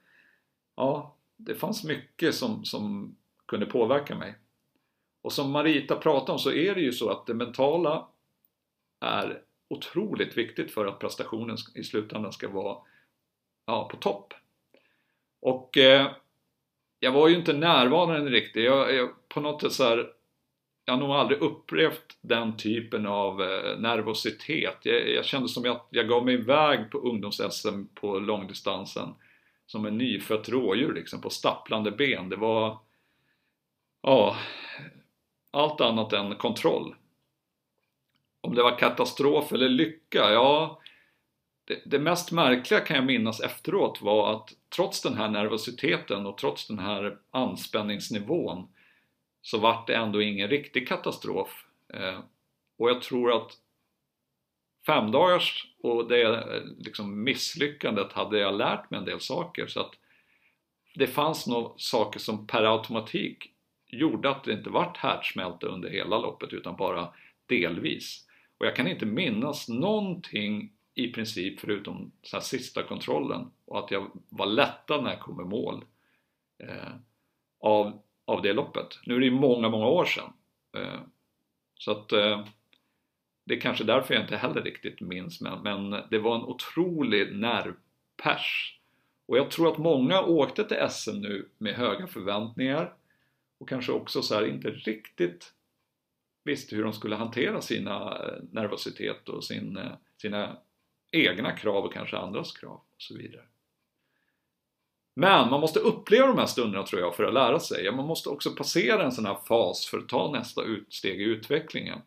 ja, 0.77 1.17
det 1.37 1.55
fanns 1.55 1.85
mycket 1.85 2.35
som, 2.35 2.65
som 2.65 3.17
kunde 3.47 3.67
påverka 3.67 4.15
mig. 4.15 4.35
Och 5.23 5.33
som 5.33 5.51
Marita 5.51 5.97
pratade 5.97 6.33
om 6.33 6.39
så 6.39 6.53
är 6.53 6.75
det 6.75 6.81
ju 6.81 6.93
så 6.93 7.11
att 7.11 7.27
det 7.27 7.35
mentala 7.35 8.09
är 9.01 9.43
otroligt 9.69 10.37
viktigt 10.37 10.71
för 10.71 10.87
att 10.87 10.99
prestationen 10.99 11.57
i 11.75 11.85
slutändan 11.85 12.33
ska 12.33 12.49
vara 12.49 12.79
ja, 13.67 13.89
på 13.89 13.97
topp. 13.97 14.35
Och 15.41 15.79
eh, 15.79 16.11
jag 17.01 17.13
var 17.13 17.29
ju 17.29 17.37
inte 17.37 17.53
närvarande 17.53 18.31
riktigt. 18.31 18.65
Jag, 18.65 18.95
jag, 18.95 19.29
på 19.29 19.41
något 19.41 19.63
sätt 19.63 19.73
så 19.73 19.85
här, 19.85 20.13
jag 20.85 20.95
har 20.95 21.01
nog 21.01 21.11
aldrig 21.11 21.43
upplevt 21.43 22.19
den 22.21 22.57
typen 22.57 23.07
av 23.07 23.43
eh, 23.43 23.79
nervositet. 23.79 24.79
Jag, 24.83 25.09
jag 25.09 25.25
kände 25.25 25.49
som 25.49 25.71
att 25.71 25.89
jag 25.91 26.09
gav 26.09 26.25
mig 26.25 26.35
iväg 26.35 26.91
på 26.91 26.99
ungdoms-SM 26.99 27.85
på 27.95 28.19
långdistansen 28.19 29.15
som 29.67 29.87
en 29.87 29.99
nyfött 29.99 30.49
rådjur 30.49 30.95
liksom, 30.95 31.21
på 31.21 31.31
stapplande 31.31 31.91
ben. 31.91 32.29
Det 32.29 32.37
var 32.37 32.79
ja, 34.03 34.37
allt 35.51 35.81
annat 35.81 36.13
än 36.13 36.35
kontroll. 36.35 36.95
Om 38.47 38.55
det 38.55 38.63
var 38.63 38.79
katastrof 38.79 39.53
eller 39.53 39.69
lycka? 39.69 40.33
Ja, 40.33 40.81
det, 41.65 41.83
det, 41.87 41.99
mest 41.99 42.33
märkliga 42.33 42.81
kan 42.81 42.97
jag 42.97 43.07
minnas 43.07 43.41
efteråt 43.41 44.03
var 44.03 44.33
att 44.33 44.51
trots 44.77 45.03
den 45.03 45.15
här 45.15 45.29
nervositeten 45.29 46.27
och 46.27 46.39
trots 46.39 46.67
den 46.67 46.79
här 46.79 47.19
anspänningsnivån 47.31 48.69
så 49.43 49.59
vart 49.59 49.87
det 49.87 49.95
ändå 49.95 50.23
ingen 50.23 50.49
riktig 50.49 50.89
katastrof. 50.89 51.67
Eh, 51.95 52.21
och 52.79 52.91
jag 52.91 53.03
tror 53.03 53.33
att 53.33 53.53
femdagars 54.87 55.67
och 55.83 56.09
det 56.09 56.23
eh, 56.23 56.63
liksom 56.79 57.25
misslyckandet 57.25 58.13
hade 58.13 58.39
jag 58.39 58.55
lärt 58.55 58.91
mig 58.91 58.99
en 58.99 59.07
del 59.07 59.21
saker 59.21 59.67
så 59.67 59.81
att 59.81 59.95
det 60.95 61.07
fanns 61.07 61.47
nog 61.47 61.75
saker 61.77 62.21
som 62.21 62.47
per 62.47 62.63
automatik 62.63 63.51
gjorde 63.87 64.31
att 64.31 64.45
det 64.45 64.53
inte 64.53 64.71
vart 64.71 64.97
härdsmälta 64.97 65.67
under 65.67 65.91
hela 65.91 66.19
loppet 66.19 66.53
utan 66.53 66.77
bara 66.77 67.09
delvis. 67.47 68.26
Och 68.59 68.67
jag 68.67 68.77
kan 68.77 68.89
inte 68.89 69.07
minnas 69.07 69.69
någonting 69.69 70.73
i 70.95 71.13
princip 71.13 71.61
förutom 71.61 72.13
så 72.23 72.41
sista 72.41 72.83
kontrollen 72.83 73.51
och 73.65 73.79
att 73.79 73.91
jag 73.91 74.11
var 74.29 74.47
lättad 74.47 75.03
när 75.03 75.11
jag 75.11 75.21
kom 75.21 75.41
i 75.41 75.45
mål 75.45 75.85
eh, 76.59 76.95
av 77.61 78.03
av 78.27 78.43
det 78.43 78.53
loppet. 78.53 78.99
Nu 79.07 79.15
är 79.15 79.21
det 79.21 79.27
ju 79.27 79.33
många, 79.33 79.69
många 79.69 79.87
år 79.87 80.05
sedan. 80.05 80.33
Eh, 80.77 81.01
så 81.75 81.91
att 81.91 82.13
eh, 82.13 82.45
det 83.45 83.55
är 83.55 83.61
kanske 83.61 83.85
därför 83.85 84.15
jag 84.15 84.23
inte 84.23 84.37
heller 84.37 84.63
riktigt 84.63 85.01
minns 85.01 85.41
men, 85.41 85.63
men 85.63 86.03
det 86.11 86.19
var 86.19 86.35
en 86.35 86.45
otrolig 86.45 87.37
nervpers. 87.37 88.79
Och 89.27 89.39
jag 89.39 89.51
tror 89.51 89.73
att 89.73 89.79
många 89.79 90.23
åkte 90.23 90.65
till 90.65 90.89
SM 90.91 91.17
nu 91.17 91.49
med 91.59 91.75
höga 91.75 92.07
förväntningar 92.07 92.95
och 93.59 93.69
kanske 93.69 93.93
också 93.93 94.23
så 94.23 94.35
här 94.35 94.47
inte 94.47 94.71
riktigt 94.71 95.53
visste 96.47 96.77
hur 96.77 96.85
de 96.85 96.93
skulle 96.93 97.17
hantera 97.17 97.61
sina 97.61 98.19
eh, 98.19 98.43
nervositet 98.51 99.29
och 99.29 99.45
sin, 99.45 99.77
eh, 99.77 99.93
sina 100.17 100.57
egna 101.13 101.53
krav 101.53 101.85
och 101.85 101.93
kanske 101.93 102.17
andras 102.17 102.53
krav 102.53 102.73
och 102.73 103.03
så 103.03 103.17
vidare. 103.17 103.43
Men 105.17 105.51
man 105.51 105.61
måste 105.61 105.81
uppleva 105.81 106.27
de 106.27 106.39
här 106.39 106.47
stunderna 106.47 106.87
tror 106.87 107.03
jag 107.03 107.17
för 107.17 107.25
att 107.25 107.35
lära 107.35 107.61
sig. 107.61 107.93
Man 107.93 108.07
måste 108.07 108.29
också 108.29 108.51
passera 108.51 109.05
en 109.05 109.13
sån 109.13 109.27
här 109.27 109.39
fas 109.49 109.87
för 109.87 109.99
att 109.99 110.09
ta 110.09 110.33
nästa 110.33 110.63
steg 110.89 111.21
i 111.21 111.25
utvecklingen. 111.25 111.99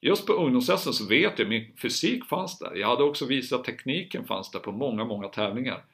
Just 0.00 0.26
på 0.26 0.32
ungdoms 0.32 0.96
så 0.96 1.06
vet 1.06 1.38
jag, 1.38 1.48
min 1.48 1.76
fysik 1.76 2.24
fanns 2.24 2.58
där. 2.58 2.74
Jag 2.74 2.88
hade 2.88 3.02
också 3.02 3.26
visat 3.26 3.60
att 3.60 3.66
tekniken 3.66 4.24
fanns 4.24 4.50
där 4.50 4.60
på 4.60 4.72
många, 4.72 5.04
många 5.04 5.28
tävlingar. 5.28 5.84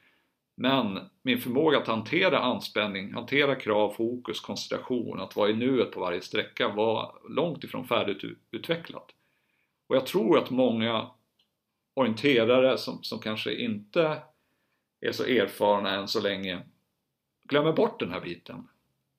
Men 0.58 1.00
min 1.22 1.38
förmåga 1.38 1.78
att 1.78 1.86
hantera 1.86 2.38
anspänning, 2.38 3.14
hantera 3.14 3.54
krav, 3.54 3.90
fokus, 3.90 4.40
koncentration, 4.40 5.20
att 5.20 5.36
vara 5.36 5.50
i 5.50 5.54
nuet 5.54 5.92
på 5.92 6.00
varje 6.00 6.20
sträcka 6.20 6.68
var 6.68 7.18
långt 7.28 7.64
ifrån 7.64 7.86
färdigutvecklat. 7.86 9.10
Och 9.86 9.96
jag 9.96 10.06
tror 10.06 10.38
att 10.38 10.50
många 10.50 11.10
orienterare 11.94 12.78
som, 12.78 13.02
som 13.02 13.18
kanske 13.18 13.54
inte 13.54 14.22
är 15.00 15.12
så 15.12 15.24
erfarna 15.24 15.90
än 15.90 16.08
så 16.08 16.20
länge 16.20 16.62
glömmer 17.44 17.72
bort 17.72 18.00
den 18.00 18.10
här 18.10 18.20
biten. 18.20 18.68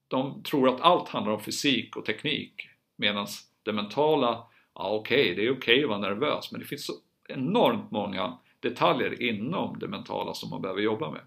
De 0.08 0.44
tror 0.44 0.70
att 0.70 0.82
allt 0.82 1.10
handlar 1.10 1.34
om 1.34 1.42
fysik 1.42 1.96
och 1.96 2.06
teknik 2.06 2.70
medan 2.96 3.28
det 3.64 3.74
mentala, 3.74 4.48
ja 4.74 4.90
okej, 4.90 5.22
okay, 5.22 5.36
det 5.36 5.48
är 5.48 5.52
okej 5.52 5.58
okay 5.58 5.84
att 5.84 5.90
vara 5.90 6.00
nervös 6.00 6.52
men 6.52 6.62
det 6.62 6.68
finns 6.68 6.86
så 6.86 6.94
enormt 7.30 7.92
många 7.92 8.38
detaljer 8.70 9.22
inom 9.22 9.80
det 9.80 9.88
mentala 9.88 10.34
som 10.34 10.50
man 10.50 10.62
behöver 10.62 10.82
jobba 10.82 11.12
med. 11.12 11.22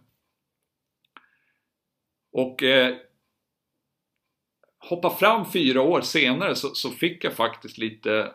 Och 2.32 2.62
eh, 2.62 2.97
hoppa 4.78 5.11
fram 5.11 5.45
fyra 5.45 5.82
år 5.82 6.01
senare 6.01 6.55
så, 6.55 6.68
så, 6.68 6.91
fick 6.91 7.24
jag 7.24 7.32
faktiskt 7.32 7.78
lite 7.78 8.32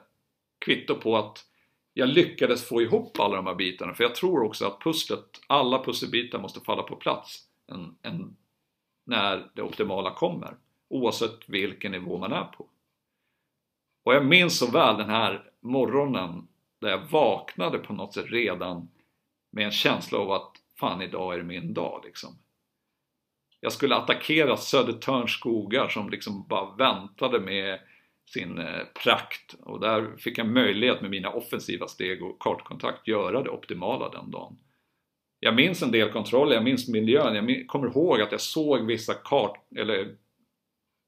kvitto 0.60 0.95
på 0.95 1.18
att 1.18 1.45
jag 1.93 2.10
lyckades 2.10 2.68
få 2.68 2.82
ihop 2.82 3.20
alla 3.20 3.36
de 3.36 3.45
här 3.47 3.56
bitarna 3.56 3.93
för 3.93 4.03
jag 4.03 4.16
tror 4.16 4.43
också 4.43 4.68
att 4.68 4.82
pusslet, 4.82 5.41
alla 5.47 5.84
pusselbitar 5.84 6.39
måste 6.39 6.60
falla 6.60 6.84
på 6.84 6.95
plats 6.95 7.47
en, 7.68 7.95
en, 8.01 8.36
när 9.03 9.51
det 9.53 9.62
optimala 9.62 10.14
kommer 10.14 10.58
oavsett 10.88 11.49
vilken 11.49 11.91
nivå 11.91 12.18
man 12.18 12.32
är 12.32 12.43
på. 12.43 12.68
Och 14.03 14.14
jag 14.14 14.26
minns 14.26 14.60
så 14.60 14.72
väl 14.72 14.97
den 14.97 15.10
här 15.10 15.51
morgonen 15.60 16.47
där 16.80 16.89
jag 16.89 17.06
vaknade 17.10 17.78
på 17.78 17.93
något 17.93 18.14
sätt 18.14 18.26
redan 18.28 18.89
med 19.56 19.66
en 19.66 19.72
känsla 19.72 20.18
av 20.20 20.32
att 20.32 20.51
fan 20.80 21.01
idag 21.01 21.34
är 21.34 21.38
det 21.38 21.43
min 21.43 21.74
dag 21.74 22.01
liksom. 22.06 22.30
Jag 23.60 23.72
skulle 23.72 23.95
attackera 23.95 24.58
Södertörns 24.58 25.32
skogar 25.32 25.88
som 25.88 26.10
liksom 26.10 26.47
bara 26.47 26.76
väntade 26.76 27.39
med 27.39 27.80
sin 28.30 28.58
eh, 28.58 28.86
prakt 29.03 29.56
och 29.60 29.80
där 29.80 30.18
fick 30.18 30.38
jag 30.38 30.47
möjlighet 30.47 31.01
med 31.01 31.10
mina 31.10 31.30
offensiva 31.30 31.88
steg 31.88 32.24
och 32.24 32.39
kartkontakt 32.39 33.08
göra 33.08 33.43
det 33.43 33.49
optimala 33.49 34.10
den 34.10 34.32
dagen. 34.32 34.58
Jag 35.39 35.56
minns 35.56 35.84
en 35.84 35.91
del 35.91 36.12
kontroller, 36.12 36.56
jag 36.56 36.64
minns 36.64 36.88
miljön, 36.88 37.36
jag 37.36 37.68
kommer 37.68 37.88
ihåg 37.88 38.22
att 38.22 38.32
jag 38.32 38.41
såg 38.41 38.86
vissa 38.86 39.14
kart 39.14 39.68
eller 39.76 40.16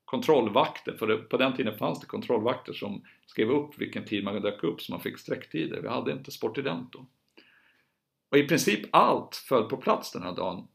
kontrollvakter, 0.06 0.94
för 1.00 1.08
det, 1.08 1.18
på 1.18 1.38
den 1.38 1.56
tiden 1.56 1.78
fanns 1.78 2.00
det 2.00 2.06
kontrollvakter 2.06 2.74
som 2.74 3.04
skrev 3.26 3.50
upp 3.50 3.78
vilken 3.78 4.06
tid 4.06 4.24
man 4.24 4.42
dök 4.42 4.64
upp 4.64 4.82
så 4.82 4.92
man 4.92 5.02
fick 5.02 5.20
sträcktider. 5.20 5.82
Vi 5.82 5.88
hade 5.88 6.12
inte 6.12 6.32
Sportident 6.32 6.94
då. 6.94 7.06
Och 8.30 8.38
i 8.38 8.48
princip 8.48 8.80
allt 8.92 9.36
föll 9.36 9.70
på 9.70 9.78
plats 9.78 10.12
den 10.12 10.24
här 10.24 10.36
dagen 10.36 10.68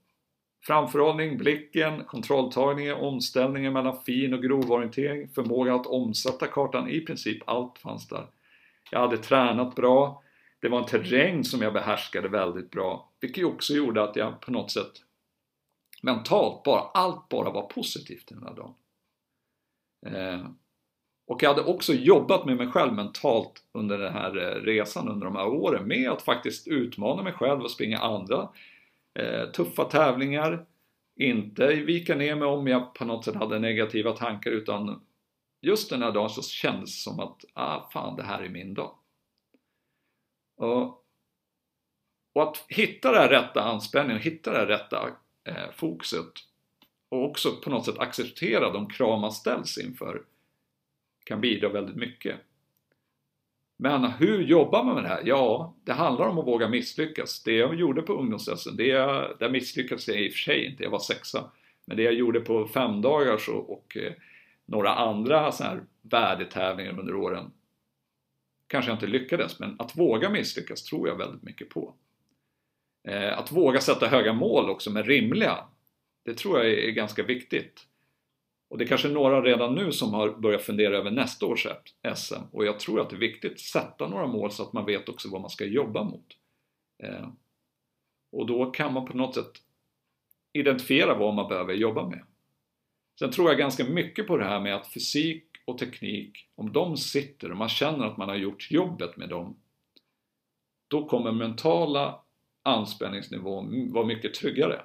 Framförhållning, 0.64 1.38
blicken, 1.38 2.04
kontrolltagningen, 2.04 2.94
omställningen 2.94 3.72
mellan 3.72 4.02
fin 4.02 4.34
och 4.34 4.42
grov 4.42 4.72
orientering, 4.72 5.28
förmågan 5.28 5.80
att 5.80 5.86
omsätta 5.86 6.46
kartan, 6.46 6.88
i 6.88 7.00
princip 7.00 7.48
allt 7.48 7.78
fanns 7.78 8.08
där. 8.08 8.26
Jag 8.90 9.00
hade 9.00 9.18
tränat 9.18 9.74
bra, 9.74 10.22
det 10.60 10.68
var 10.68 10.78
en 10.78 10.86
terräng 10.86 11.44
som 11.44 11.62
jag 11.62 11.72
behärskade 11.72 12.28
väldigt 12.28 12.70
bra, 12.70 13.12
vilket 13.20 13.44
också 13.44 13.72
gjorde 13.74 14.02
att 14.02 14.16
jag 14.16 14.40
på 14.40 14.50
något 14.50 14.70
sätt 14.70 14.92
mentalt 16.02 16.62
bara, 16.62 16.80
allt 16.80 17.28
bara 17.28 17.50
var 17.50 17.62
positivt 17.62 18.28
den 18.28 18.42
här 18.42 18.54
dagen. 18.54 18.74
Eh, 20.06 20.46
och 21.26 21.42
jag 21.42 21.48
hade 21.48 21.64
också 21.64 21.94
jobbat 21.94 22.44
med 22.46 22.56
mig 22.56 22.66
själv 22.66 22.92
mentalt 22.92 23.64
under 23.72 23.98
den 23.98 24.12
här 24.12 24.36
eh, 24.36 24.62
resan, 24.62 25.08
under 25.08 25.26
de 25.26 25.36
här 25.36 25.48
åren, 25.48 25.88
med 25.88 26.10
att 26.10 26.22
faktiskt 26.22 26.68
utmana 26.68 27.22
mig 27.22 27.32
själv 27.32 27.60
och 27.60 27.70
springa 27.70 27.98
andra 27.98 28.48
eh, 29.18 29.50
tuffa 29.50 29.84
tävlingar. 29.84 30.66
Inte 31.16 31.66
vika 31.66 32.14
ner 32.14 32.34
mig 32.34 32.48
om 32.48 32.66
jag 32.66 32.94
på 32.94 33.04
något 33.04 33.24
sätt 33.24 33.34
hade 33.34 33.58
negativa 33.58 34.12
tankar 34.12 34.50
utan 34.50 35.00
just 35.62 35.90
den 35.90 36.02
här 36.02 36.12
dagen 36.12 36.30
så 36.30 36.42
kändes 36.42 36.90
det 36.90 37.10
som 37.10 37.20
att, 37.20 37.44
ah 37.52 37.90
fan 37.90 38.16
det 38.16 38.22
här 38.22 38.42
är 38.42 38.48
min 38.48 38.74
dag. 38.74 38.94
Och, 40.56 41.04
och 42.34 42.42
att 42.42 42.64
hitta 42.68 43.12
den 43.12 43.28
rätta 43.28 43.62
anspänningen, 43.62 44.22
hitta 44.22 44.52
det 44.52 44.66
rätta 44.66 45.08
eh, 45.44 45.70
fokuset 45.74 46.32
och 47.08 47.24
också 47.24 47.56
på 47.64 47.70
något 47.70 47.84
sätt 47.84 47.98
acceptera 47.98 48.72
de 48.72 48.88
krav 48.88 49.20
man 49.20 49.32
ställs 49.32 49.78
inför 49.78 50.22
kan 51.24 51.40
bidra 51.40 51.68
väldigt 51.68 51.96
mycket. 51.96 52.36
Men 53.76 54.04
hur 54.04 54.42
jobbar 54.42 54.84
man 54.84 54.94
med 54.94 55.04
det 55.04 55.08
här? 55.08 55.22
Ja, 55.24 55.74
det 55.84 55.92
handlar 55.92 56.28
om 56.28 56.38
att 56.38 56.46
våga 56.46 56.68
misslyckas. 56.68 57.42
Det 57.42 57.52
jag 57.52 57.74
gjorde 57.74 58.02
på 58.02 58.12
ungdoms 58.12 58.68
det 58.76 58.86
jag, 58.86 59.36
där 59.38 59.50
misslyckades 59.50 60.08
jag 60.08 60.20
i 60.20 60.28
och 60.28 60.32
för 60.32 60.38
sig 60.38 60.64
inte, 60.64 60.82
jag 60.82 60.90
var 60.90 60.98
sexa. 60.98 61.50
Men 61.84 61.96
det 61.96 62.02
jag 62.02 62.14
gjorde 62.14 62.40
på 62.40 62.66
femdagars 62.66 63.48
och, 63.48 63.70
och 63.70 63.96
eh, 63.96 64.12
några 64.66 64.94
andra 64.94 65.52
så 65.52 65.64
här 65.64 65.82
värdetävlingar 66.02 66.98
under 67.00 67.14
åren 67.14 67.50
kanske 68.66 68.90
jag 68.90 68.96
inte 68.96 69.06
lyckades, 69.06 69.60
men 69.60 69.76
att 69.78 69.98
våga 69.98 70.30
misslyckas 70.30 70.82
tror 70.82 71.08
jag 71.08 71.16
väldigt 71.16 71.42
mycket 71.42 71.68
på. 71.68 71.94
Eh, 73.08 73.38
att 73.38 73.52
våga 73.52 73.80
sätta 73.80 74.06
höga 74.06 74.32
mål 74.32 74.70
också, 74.70 74.90
men 74.90 75.04
rimliga, 75.04 75.64
det 76.24 76.34
tror 76.34 76.58
jag 76.58 76.72
är 76.72 76.90
ganska 76.90 77.22
viktigt. 77.22 77.86
Och 78.72 78.78
det 78.78 78.84
är 78.84 78.88
kanske 78.88 79.08
några 79.08 79.42
redan 79.42 79.74
nu 79.74 79.92
som 79.92 80.14
har 80.14 80.30
börjat 80.30 80.62
fundera 80.62 80.96
över 80.96 81.10
nästa 81.10 81.46
års 81.46 81.66
SM 82.14 82.42
och 82.52 82.66
jag 82.66 82.80
tror 82.80 83.00
att 83.00 83.10
det 83.10 83.16
är 83.16 83.20
viktigt 83.20 83.52
att 83.52 83.60
sätta 83.60 84.08
några 84.08 84.26
mål 84.26 84.50
så 84.50 84.62
att 84.62 84.72
man 84.72 84.86
vet 84.86 85.08
också 85.08 85.28
vad 85.30 85.40
man 85.40 85.50
ska 85.50 85.64
jobba 85.64 86.04
mot. 86.04 86.26
Eh, 87.02 87.28
och 88.32 88.46
då 88.46 88.70
kan 88.70 88.92
man 88.92 89.06
på 89.06 89.16
något 89.16 89.34
sätt 89.34 89.52
identifiera 90.52 91.18
vad 91.18 91.34
man 91.34 91.48
behöver 91.48 91.74
jobba 91.74 92.08
med. 92.08 92.24
Sen 93.18 93.30
tror 93.30 93.48
jag 93.48 93.58
ganska 93.58 93.84
mycket 93.84 94.26
på 94.26 94.36
det 94.36 94.44
här 94.44 94.60
med 94.60 94.74
att 94.74 94.92
fysik 94.92 95.44
och 95.64 95.78
teknik, 95.78 96.48
om 96.54 96.72
de 96.72 96.96
sitter 96.96 97.50
och 97.50 97.56
man 97.56 97.68
känner 97.68 98.06
att 98.06 98.16
man 98.16 98.28
har 98.28 98.36
gjort 98.36 98.70
jobbet 98.70 99.16
med 99.16 99.28
dem, 99.28 99.56
då 100.88 101.08
kommer 101.08 101.32
mentala 101.32 102.20
anspänningsnivån 102.62 103.92
vara 103.92 104.06
mycket 104.06 104.34
tryggare. 104.34 104.82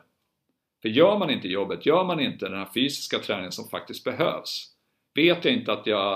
För 0.82 0.90
gör 0.90 1.18
man 1.20 1.30
inte 1.30 1.48
jobbet, 1.48 1.86
gör 1.86 2.04
man 2.04 2.20
inte 2.20 2.46
den 2.46 2.58
här 2.58 2.70
fysiska 2.74 3.20
träningen 3.20 3.52
som 3.52 3.70
faktiskt 3.70 4.04
behövs, 4.04 4.76
vet 5.14 5.46
jag 5.46 5.54
inte 5.54 5.74
att 5.74 5.88
jag 5.88 6.16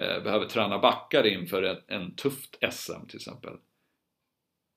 eh, 0.00 0.22
behöver 0.22 0.46
träna 0.46 0.78
backar 0.78 1.26
inför 1.26 1.62
en, 1.62 1.76
en 1.86 2.14
tufft 2.14 2.58
SM 2.72 3.06
till 3.08 3.16
exempel, 3.16 3.56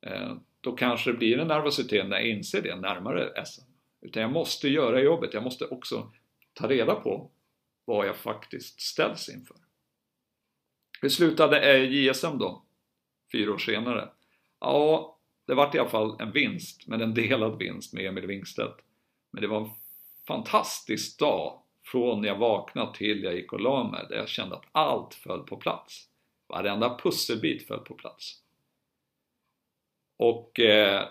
eh, 0.05 0.35
då 0.61 0.71
kanske 0.71 1.11
det 1.11 1.17
blir 1.17 1.39
en 1.39 1.47
nervositet 1.47 2.09
när 2.09 2.17
jag 2.17 2.27
inser 2.27 2.61
det 2.61 2.75
närmare 2.75 3.45
SM. 3.45 3.71
Utan 4.01 4.21
jag 4.21 4.31
måste 4.31 4.69
göra 4.69 5.01
jobbet, 5.01 5.33
jag 5.33 5.43
måste 5.43 5.65
också 5.65 6.11
ta 6.53 6.67
reda 6.67 6.95
på 6.95 7.31
vad 7.85 8.07
jag 8.07 8.17
faktiskt 8.17 8.81
ställs 8.81 9.29
inför. 9.29 9.57
Hur 11.01 11.09
slutade 11.09 11.73
eh, 11.73 11.91
JSM 11.91 12.37
då? 12.37 12.65
Fyra 13.31 13.53
år 13.53 13.57
senare? 13.57 14.09
Ja, 14.59 15.17
det 15.45 15.53
vart 15.53 15.75
i 15.75 15.79
alla 15.79 15.89
fall 15.89 16.21
en 16.21 16.31
vinst, 16.31 16.87
men 16.87 17.01
en 17.01 17.13
delad 17.13 17.57
vinst 17.57 17.93
med 17.93 18.05
Emil 18.05 18.27
Wingstedt. 18.27 18.77
Men 19.31 19.41
det 19.41 19.47
var 19.47 19.61
en 19.61 19.69
fantastisk 20.27 21.19
dag 21.19 21.61
från 21.83 22.23
jag 22.23 22.37
vaknade 22.37 22.97
till 22.97 23.23
jag 23.23 23.35
gick 23.35 23.53
och 23.53 23.59
la 23.59 23.83
mig 23.91 24.05
där 24.09 24.15
jag 24.15 24.29
kände 24.29 24.55
att 24.55 24.65
allt 24.71 25.13
föll 25.13 25.43
på 25.43 25.57
plats. 25.57 26.09
Varenda 26.47 26.99
pusselbit 27.03 27.67
föll 27.67 27.79
på 27.79 27.93
plats. 27.93 28.43
Och 30.17 30.59
eh, 30.59 31.07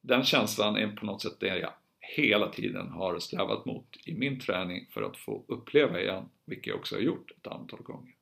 den 0.00 0.24
känslan 0.24 0.76
är 0.76 0.96
på 0.96 1.06
något 1.06 1.22
sätt 1.22 1.40
det 1.40 1.58
jag 1.58 1.72
hela 2.16 2.48
tiden 2.48 2.88
har 2.88 3.18
strävat 3.18 3.64
mot 3.64 3.96
i 4.06 4.14
min 4.14 4.40
träning 4.40 4.86
för 4.90 5.02
att 5.02 5.16
få 5.16 5.44
uppleva 5.48 6.00
igen, 6.00 6.28
vilket 6.44 6.66
jag 6.66 6.78
också 6.78 6.94
har 6.94 7.02
gjort 7.02 7.30
ett 7.30 7.46
antal 7.46 7.82
gånger. 7.82 8.14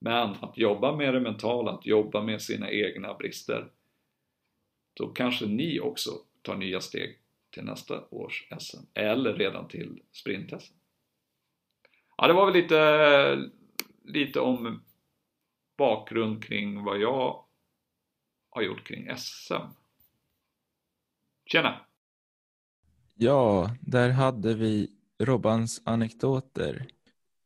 Men 0.00 0.30
att 0.40 0.58
jobba 0.58 0.96
med 0.96 1.14
det 1.14 1.20
mentala, 1.20 1.70
att 1.70 1.86
jobba 1.86 2.22
med 2.22 2.42
sina 2.42 2.70
egna 2.70 3.14
brister, 3.14 3.70
då 4.94 5.08
kanske 5.08 5.46
ni 5.46 5.80
också 5.80 6.10
tar 6.42 6.56
nya 6.56 6.80
steg 6.80 7.18
till 7.50 7.64
nästa 7.64 8.04
års 8.10 8.48
SM 8.58 8.84
eller 8.94 9.34
redan 9.34 9.68
till 9.68 10.02
sprint-SM. 10.12 10.74
Ja, 12.16 12.26
det 12.26 12.32
var 12.32 12.46
väl 12.46 12.54
lite, 12.54 13.50
lite 14.04 14.40
om 14.40 14.82
bakgrund 15.78 16.44
kring 16.44 16.84
vad 16.84 17.00
jag 17.00 17.44
har 18.50 18.62
gjort 18.62 18.86
kring 18.86 19.16
SM. 19.16 19.54
Tjena! 21.46 21.86
Ja, 23.14 23.76
där 23.80 24.10
hade 24.10 24.54
vi 24.54 24.90
Robbans 25.18 25.82
anekdoter. 25.84 26.86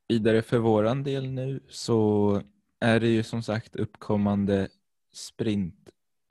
Vidare 0.09 0.43
för 0.43 0.59
våran 0.59 1.03
del 1.03 1.31
nu 1.31 1.61
så 1.69 2.43
är 2.81 3.01
det 3.01 3.09
ju 3.09 3.23
som 3.23 3.43
sagt 3.43 3.77
uppkommande 3.77 4.69
sprint 5.13 5.91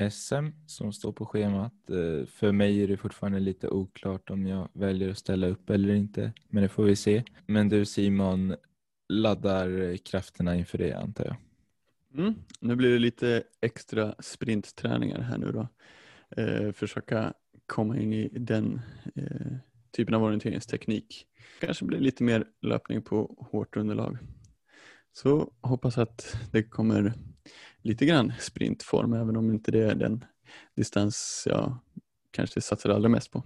SM 0.10 0.48
som 0.68 0.94
står 0.94 1.12
på 1.12 1.26
schemat. 1.26 1.90
Eh, 1.90 2.26
för 2.26 2.52
mig 2.52 2.84
är 2.84 2.88
det 2.88 2.98
fortfarande 2.98 3.40
lite 3.40 3.68
oklart 3.68 4.30
om 4.30 4.48
jag 4.48 4.70
väljer 4.74 5.10
att 5.10 5.18
ställa 5.18 5.48
upp 5.48 5.70
eller 5.70 5.94
inte, 5.94 6.34
men 6.48 6.64
det 6.64 6.70
får 6.70 6.84
vi 6.84 6.96
se. 6.96 7.24
Men 7.46 7.70
du 7.70 7.86
Simon 7.86 8.56
laddar 9.10 9.98
krafterna 9.98 10.56
inför 10.56 10.78
det 10.78 10.94
antar 10.94 11.26
jag? 11.26 11.36
Mm, 12.24 12.36
nu 12.60 12.76
blir 12.76 12.90
det 12.90 13.00
lite 13.00 13.44
extra 13.62 14.16
sprintträningar 14.20 15.22
här 15.22 15.38
nu 15.38 15.52
då. 15.52 15.68
Eh, 16.38 16.72
försöka 16.72 17.34
komma 17.66 18.00
in 18.00 18.14
i 18.14 18.30
den 18.32 18.82
eh, 19.16 19.56
typen 19.92 20.14
av 20.14 20.24
orienteringsteknik. 20.24 21.26
Kanske 21.60 21.86
blir 21.86 22.00
lite 22.00 22.24
mer 22.24 22.46
löpning 22.62 23.02
på 23.02 23.48
hårt 23.52 23.78
underlag. 23.78 24.18
Så 25.12 25.52
hoppas 25.62 25.98
att 25.98 26.38
det 26.52 26.64
kommer 26.64 27.14
lite 27.84 28.06
grann 28.06 28.34
sprintform 28.40 29.14
även 29.14 29.38
om 29.38 29.52
inte 29.52 29.72
det 29.72 29.84
är 29.84 29.96
den 29.96 30.26
distans 30.76 31.44
jag 31.50 31.78
kanske 32.32 32.62
satsar 32.62 32.90
allra 32.90 33.10
mest 33.10 33.32
på. 33.32 33.44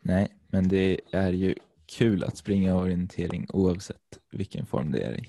Nej, 0.00 0.28
men 0.48 0.68
det 0.68 1.00
är 1.12 1.32
ju 1.32 1.54
kul 1.86 2.24
att 2.24 2.36
springa 2.36 2.76
orientering 2.76 3.46
oavsett 3.48 4.18
vilken 4.32 4.66
form 4.66 4.92
det 4.92 5.00
är 5.00 5.12
i. 5.12 5.28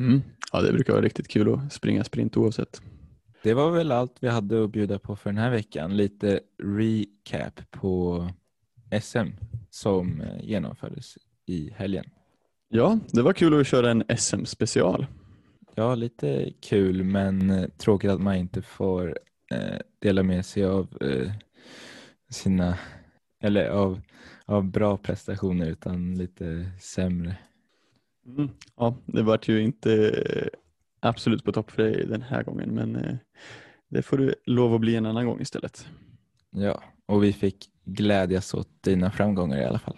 Mm. 0.00 0.22
Ja, 0.52 0.62
det 0.62 0.72
brukar 0.72 0.92
vara 0.92 1.04
riktigt 1.04 1.28
kul 1.28 1.54
att 1.54 1.72
springa 1.72 2.04
sprint 2.04 2.36
oavsett. 2.36 2.82
Det 3.42 3.54
var 3.54 3.70
väl 3.70 3.92
allt 3.92 4.16
vi 4.20 4.28
hade 4.28 4.64
att 4.64 4.70
bjuda 4.70 4.98
på 4.98 5.16
för 5.16 5.30
den 5.30 5.38
här 5.38 5.50
veckan. 5.50 5.96
Lite 5.96 6.40
recap 6.62 7.70
på 7.70 8.28
SM 9.02 9.28
som 9.70 10.20
eh, 10.20 10.44
genomfördes 10.44 11.18
i 11.46 11.70
helgen. 11.76 12.04
Ja, 12.68 12.98
det 13.12 13.22
var 13.22 13.32
kul 13.32 13.60
att 13.60 13.66
köra 13.66 13.90
en 13.90 14.02
SM-special. 14.02 15.06
Ja, 15.78 15.94
lite 15.94 16.52
kul 16.60 17.04
men 17.04 17.50
eh, 17.50 17.68
tråkigt 17.68 18.10
att 18.10 18.20
man 18.20 18.36
inte 18.36 18.62
får 18.62 19.18
eh, 19.50 19.78
dela 19.98 20.22
med 20.22 20.46
sig 20.46 20.64
av 20.64 20.98
eh, 21.00 21.32
sina, 22.30 22.78
eller 23.42 23.68
av, 23.68 24.00
av 24.44 24.64
bra 24.64 24.96
prestationer 24.96 25.66
utan 25.66 26.14
lite 26.14 26.70
sämre. 26.80 27.36
Mm. 28.26 28.48
Ja, 28.76 28.96
det 29.06 29.22
vart 29.22 29.48
ju 29.48 29.62
inte 29.62 30.12
absolut 31.00 31.44
på 31.44 31.52
topp 31.52 31.70
för 31.70 31.82
dig 31.82 32.06
den 32.06 32.22
här 32.22 32.42
gången 32.42 32.74
men 32.74 32.96
eh, 32.96 33.16
det 33.88 34.02
får 34.02 34.18
du 34.18 34.34
lov 34.44 34.74
att 34.74 34.80
bli 34.80 34.96
en 34.96 35.06
annan 35.06 35.26
gång 35.26 35.40
istället. 35.40 35.88
Ja, 36.50 36.82
och 37.06 37.24
vi 37.24 37.32
fick 37.32 37.70
glädjas 37.84 38.54
åt 38.54 38.82
dina 38.82 39.10
framgångar 39.10 39.58
i 39.58 39.64
alla 39.64 39.78
fall. 39.78 39.96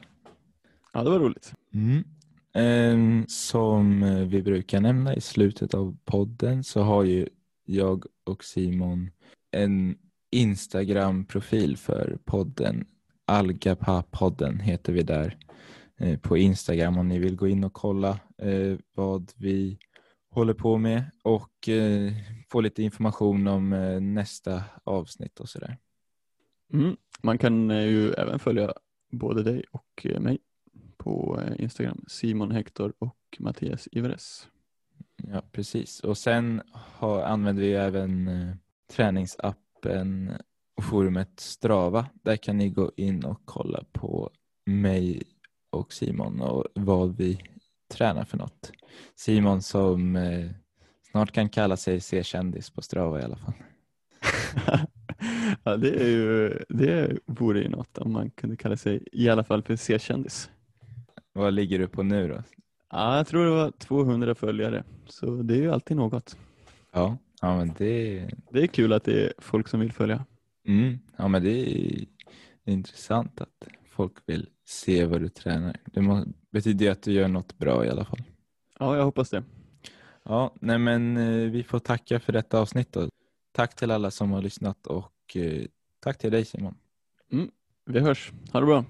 Ja, 0.92 1.04
det 1.04 1.10
var 1.10 1.18
roligt. 1.18 1.54
Mm. 1.74 2.04
Ehm, 2.58 3.24
som 3.28 4.02
eh, 4.02 4.26
vi 4.26 4.42
brukar 4.42 4.80
nämna 4.80 5.14
i 5.14 5.20
slutet 5.20 5.74
av 5.74 5.96
podden 6.04 6.64
så 6.64 6.82
har 6.82 7.04
ju 7.04 7.28
jag 7.64 8.04
och 8.24 8.44
Simon 8.44 9.10
en 9.50 9.98
Instagram-profil 10.30 11.76
för 11.76 12.18
podden. 12.24 12.86
Algapa-podden 13.26 14.60
heter 14.60 14.92
vi 14.92 15.02
där 15.02 15.38
eh, 15.98 16.18
på 16.18 16.36
Instagram 16.36 16.98
om 16.98 17.08
ni 17.08 17.18
vill 17.18 17.36
gå 17.36 17.48
in 17.48 17.64
och 17.64 17.72
kolla 17.72 18.20
eh, 18.38 18.78
vad 18.94 19.32
vi 19.36 19.78
håller 20.30 20.54
på 20.54 20.78
med 20.78 21.10
och 21.24 21.68
få 22.48 22.60
lite 22.60 22.82
information 22.82 23.46
om 23.46 23.70
nästa 24.14 24.62
avsnitt 24.84 25.40
och 25.40 25.48
sådär. 25.48 25.76
Mm. 26.72 26.96
Man 27.22 27.38
kan 27.38 27.70
ju 27.70 28.12
även 28.12 28.38
följa 28.38 28.72
både 29.10 29.42
dig 29.42 29.64
och 29.70 30.06
mig 30.20 30.38
på 30.98 31.40
eh, 31.40 31.62
Instagram, 31.62 32.04
Simon 32.08 32.50
Hector 32.50 32.92
och 32.98 33.16
Mattias 33.38 33.88
Iveres. 33.92 34.48
Ja, 35.32 35.42
precis. 35.52 36.00
Och 36.00 36.18
sen 36.18 36.62
har, 36.72 37.22
använder 37.22 37.62
vi 37.62 37.74
även 37.74 38.28
eh, 38.28 38.54
träningsappen 38.92 40.32
och 40.76 40.84
forumet 40.84 41.40
Strava. 41.40 42.06
Där 42.22 42.36
kan 42.36 42.58
ni 42.58 42.68
gå 42.68 42.92
in 42.96 43.24
och 43.24 43.40
kolla 43.44 43.84
på 43.92 44.30
mig 44.66 45.22
och 45.70 45.92
Simon 45.92 46.40
och 46.40 46.64
vad 46.74 47.16
vi 47.16 47.40
tränar 47.88 48.24
för 48.24 48.38
något. 48.38 48.72
Simon 49.14 49.62
som 49.62 50.16
eh, 50.16 50.50
snart 51.10 51.32
kan 51.32 51.48
kalla 51.48 51.76
sig 51.76 52.00
C-kändis 52.00 52.70
på 52.70 52.82
Strava 52.82 53.20
i 53.20 53.24
alla 53.24 53.36
fall. 53.36 53.54
ja, 55.64 55.76
det, 55.76 56.00
är 56.00 56.08
ju, 56.08 56.58
det 56.68 57.18
vore 57.26 57.60
ju 57.60 57.68
något 57.68 57.98
om 57.98 58.12
man 58.12 58.30
kunde 58.30 58.56
kalla 58.56 58.76
sig 58.76 59.04
i 59.12 59.28
alla 59.28 59.44
fall 59.44 59.62
för 59.62 59.76
C-kändis. 59.76 60.50
Vad 61.38 61.54
ligger 61.54 61.78
du 61.78 61.88
på 61.88 62.02
nu 62.02 62.28
då? 62.28 62.42
Ja, 62.90 63.16
jag 63.16 63.26
tror 63.26 63.44
det 63.44 63.50
var 63.50 63.70
200 63.70 64.34
följare, 64.34 64.84
så 65.06 65.42
det 65.42 65.54
är 65.54 65.58
ju 65.58 65.72
alltid 65.72 65.96
något. 65.96 66.36
Ja, 66.92 67.16
ja 67.40 67.56
men 67.56 67.74
det, 67.78 68.28
Det 68.50 68.62
är 68.62 68.66
kul 68.66 68.92
att 68.92 69.04
det 69.04 69.24
är 69.26 69.32
folk 69.38 69.68
som 69.68 69.80
vill 69.80 69.92
följa. 69.92 70.24
mm, 70.66 70.98
ja, 71.16 71.28
men 71.28 71.42
det 71.42 71.50
är 71.50 72.06
intressant 72.64 73.40
att 73.40 73.68
folk 73.88 74.12
vill 74.26 74.48
se 74.64 75.04
vad 75.04 75.20
du 75.20 75.28
tränar. 75.28 75.76
Det 75.84 76.00
må, 76.00 76.24
betyder 76.50 76.84
ju 76.84 76.90
att 76.92 77.02
du 77.02 77.12
gör 77.12 77.28
något 77.28 77.58
bra 77.58 77.84
i 77.84 77.88
alla 77.88 78.04
fall. 78.04 78.22
Ja, 78.78 78.96
jag 78.96 79.04
hoppas 79.04 79.30
det. 79.30 79.42
Ja, 80.22 80.54
nej 80.60 80.78
men 80.78 81.16
eh, 81.16 81.50
vi 81.50 81.62
får 81.62 81.78
tacka 81.78 82.20
för 82.20 82.32
detta 82.32 82.60
avsnitt 82.60 82.92
då. 82.92 83.08
Tack 83.52 83.74
till 83.76 83.90
alla 83.90 84.10
som 84.10 84.30
har 84.32 84.42
lyssnat 84.42 84.86
och 84.86 85.36
eh, 85.36 85.62
tack 86.00 86.18
till 86.18 86.32
dig 86.32 86.44
Simon. 86.44 86.74
Vi 87.86 88.00
hörs. 88.00 88.32
Ha 88.52 88.60
det 88.60 88.66
bra. 88.66 88.84